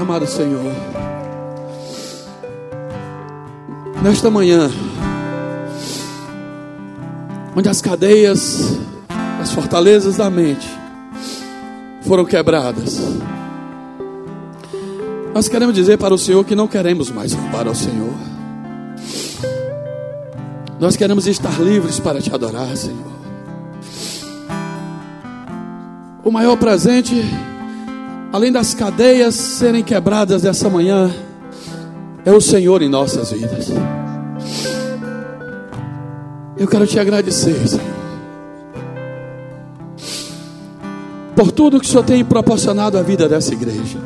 Amado 0.00 0.26
Senhor, 0.26 0.72
nesta 4.02 4.30
manhã, 4.30 4.70
onde 7.54 7.68
as 7.68 7.82
cadeias, 7.82 8.78
as 9.42 9.52
fortalezas 9.52 10.16
da 10.16 10.30
mente 10.30 10.66
foram 12.00 12.24
quebradas, 12.24 12.98
nós 15.34 15.48
queremos 15.48 15.74
dizer 15.74 15.98
para 15.98 16.14
o 16.14 16.18
Senhor 16.18 16.44
que 16.46 16.56
não 16.56 16.66
queremos 16.66 17.10
mais 17.10 17.34
roubar 17.34 17.68
ao 17.68 17.74
Senhor. 17.74 18.14
Nós 20.80 20.96
queremos 20.96 21.26
estar 21.26 21.60
livres 21.60 22.00
para 22.00 22.22
te 22.22 22.34
adorar, 22.34 22.74
Senhor. 22.74 23.12
O 26.24 26.30
maior 26.30 26.56
presente, 26.56 27.22
além 28.32 28.52
das 28.52 28.74
cadeias 28.74 29.34
serem 29.34 29.82
quebradas 29.82 30.42
dessa 30.42 30.68
manhã, 30.68 31.10
é 32.24 32.32
o 32.32 32.40
Senhor 32.40 32.82
em 32.82 32.88
nossas 32.88 33.32
vidas. 33.32 33.70
Eu 36.56 36.68
quero 36.68 36.86
te 36.86 36.98
agradecer, 36.98 37.56
Senhor, 37.66 37.84
por 41.34 41.50
tudo 41.50 41.80
que 41.80 41.86
o 41.86 41.88
Senhor 41.88 42.04
tem 42.04 42.24
proporcionado 42.24 42.98
à 42.98 43.02
vida 43.02 43.28
dessa 43.28 43.52
igreja. 43.54 43.98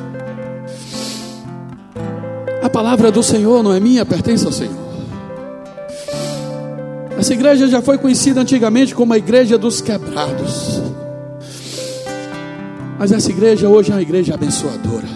A 2.62 2.70
palavra 2.70 3.10
do 3.10 3.22
Senhor 3.22 3.62
não 3.62 3.72
é 3.72 3.80
minha, 3.80 4.06
pertence 4.06 4.46
ao 4.46 4.52
Senhor. 4.52 4.84
Essa 7.18 7.32
igreja 7.32 7.66
já 7.68 7.82
foi 7.82 7.98
conhecida 7.98 8.40
antigamente 8.40 8.94
como 8.94 9.12
a 9.12 9.18
igreja 9.18 9.58
dos 9.58 9.80
quebrados. 9.80 10.93
Mas 13.04 13.12
essa 13.12 13.30
igreja 13.30 13.68
hoje 13.68 13.90
é 13.90 13.94
uma 13.96 14.00
igreja 14.00 14.32
abençoadora. 14.32 15.06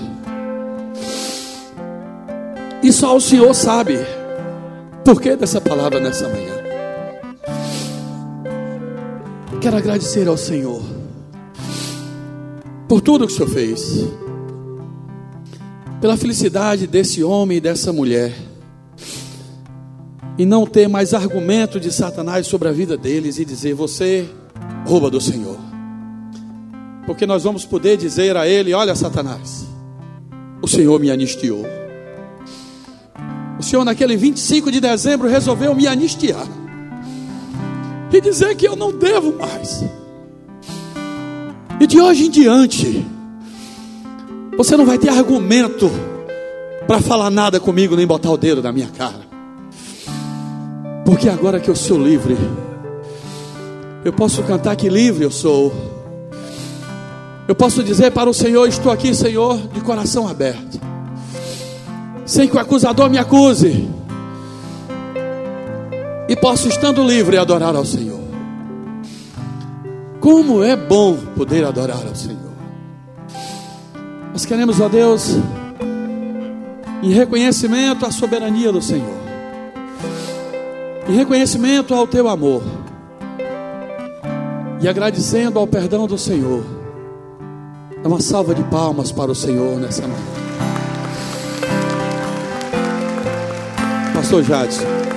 E 2.83 2.93
só 2.93 3.17
o 3.17 3.21
Senhor 3.21 3.55
sabe 3.55 3.97
por 5.03 5.19
que 5.23 5.35
dessa 5.35 5.59
palavra 5.59 5.99
nessa 5.99 6.29
manhã. 6.29 6.53
Quero 9.59 9.79
agradecer 9.79 10.29
ao 10.29 10.37
Senhor 10.37 10.83
por 12.87 13.01
tudo 13.01 13.27
que 13.27 13.33
o 13.33 13.35
Senhor 13.35 13.49
fez, 13.49 14.07
pela 15.99 16.19
felicidade 16.19 16.87
desse 16.87 17.25
homem 17.25 17.57
e 17.57 17.61
dessa 17.63 17.91
mulher, 17.91 18.35
e 20.37 20.45
não 20.45 20.67
ter 20.67 20.89
mais 20.89 21.15
argumento 21.15 21.81
de 21.81 21.91
Satanás 21.91 22.47
sobre 22.47 22.69
a 22.69 22.73
vida 22.73 22.99
deles 22.99 23.39
e 23.39 23.47
dizer: 23.47 23.73
Você 23.73 24.29
rouba 24.87 25.11
do 25.11 25.23
Senhor. 25.23 25.58
Porque 27.09 27.25
nós 27.25 27.43
vamos 27.43 27.65
poder 27.65 27.97
dizer 27.97 28.37
a 28.37 28.47
ele: 28.47 28.75
Olha, 28.75 28.95
Satanás, 28.95 29.67
o 30.61 30.69
Senhor 30.69 31.01
me 31.01 31.11
anistiou. 31.11 31.65
O 33.59 33.63
Senhor, 33.63 33.83
naquele 33.83 34.15
25 34.15 34.71
de 34.71 34.79
dezembro, 34.79 35.27
resolveu 35.27 35.75
me 35.75 35.87
anistiar 35.87 36.47
e 38.13 38.21
dizer 38.21 38.55
que 38.57 38.69
eu 38.69 38.77
não 38.77 38.93
devo 38.93 39.35
mais. 39.39 39.83
E 41.81 41.87
de 41.87 41.99
hoje 41.99 42.27
em 42.27 42.31
diante, 42.31 43.07
você 44.59 44.77
não 44.77 44.85
vai 44.85 44.99
ter 44.99 45.09
argumento 45.09 45.91
para 46.87 47.01
falar 47.01 47.31
nada 47.31 47.59
comigo, 47.59 47.97
nem 47.97 48.07
botar 48.07 48.31
o 48.31 48.37
dedo 48.37 48.63
na 48.63 48.71
minha 48.71 48.89
cara. 48.89 49.27
Porque 51.07 51.27
agora 51.31 51.59
que 51.59 51.71
eu 51.71 51.77
sou 51.77 51.99
livre, 51.99 52.37
eu 54.05 54.13
posso 54.13 54.43
cantar 54.43 54.77
que 54.77 54.91
livre 54.91 55.25
eu 55.25 55.31
sou. 55.31 55.97
Eu 57.49 57.55
posso 57.55 57.83
dizer 57.83 58.11
para 58.11 58.29
o 58.29 58.35
Senhor: 58.35 58.69
Estou 58.69 58.93
aqui, 58.93 59.15
Senhor, 59.15 59.57
de 59.69 59.81
coração 59.81 60.29
aberto, 60.29 60.79
sem 62.27 62.47
que 62.47 62.55
o 62.55 62.61
acusador 62.61 63.09
me 63.09 63.17
acuse, 63.17 63.89
e 66.29 66.37
posso, 66.37 66.69
estando 66.69 67.03
livre, 67.03 67.39
adorar 67.39 67.75
ao 67.75 67.87
Senhor. 67.87 68.21
Como 70.21 70.63
é 70.63 70.77
bom 70.77 71.17
poder 71.35 71.65
adorar 71.65 72.07
ao 72.07 72.15
Senhor. 72.15 72.53
Nós 74.31 74.45
queremos, 74.45 74.79
ó 74.79 74.89
Deus, 74.91 75.39
em 77.03 77.13
reconhecimento 77.13 78.05
à 78.05 78.11
soberania 78.11 78.71
do 78.71 78.83
Senhor, 78.83 79.17
em 81.09 81.17
reconhecimento 81.17 81.95
ao 81.95 82.07
teu 82.07 82.29
amor, 82.29 82.63
e 84.83 84.87
agradecendo 84.87 85.59
ao 85.59 85.67
perdão 85.67 86.07
do 86.07 86.19
Senhor, 86.19 86.78
dá 88.03 88.09
uma 88.09 88.21
salva 88.21 88.55
de 88.55 88.63
palmas 88.65 89.13
para 89.13 89.31
o 89.31 89.35
Senhor 89.35 89.79
nessa 89.79 90.03
manhã. 90.03 90.49
Pastor 94.15 94.43
Jadson. 94.43 95.08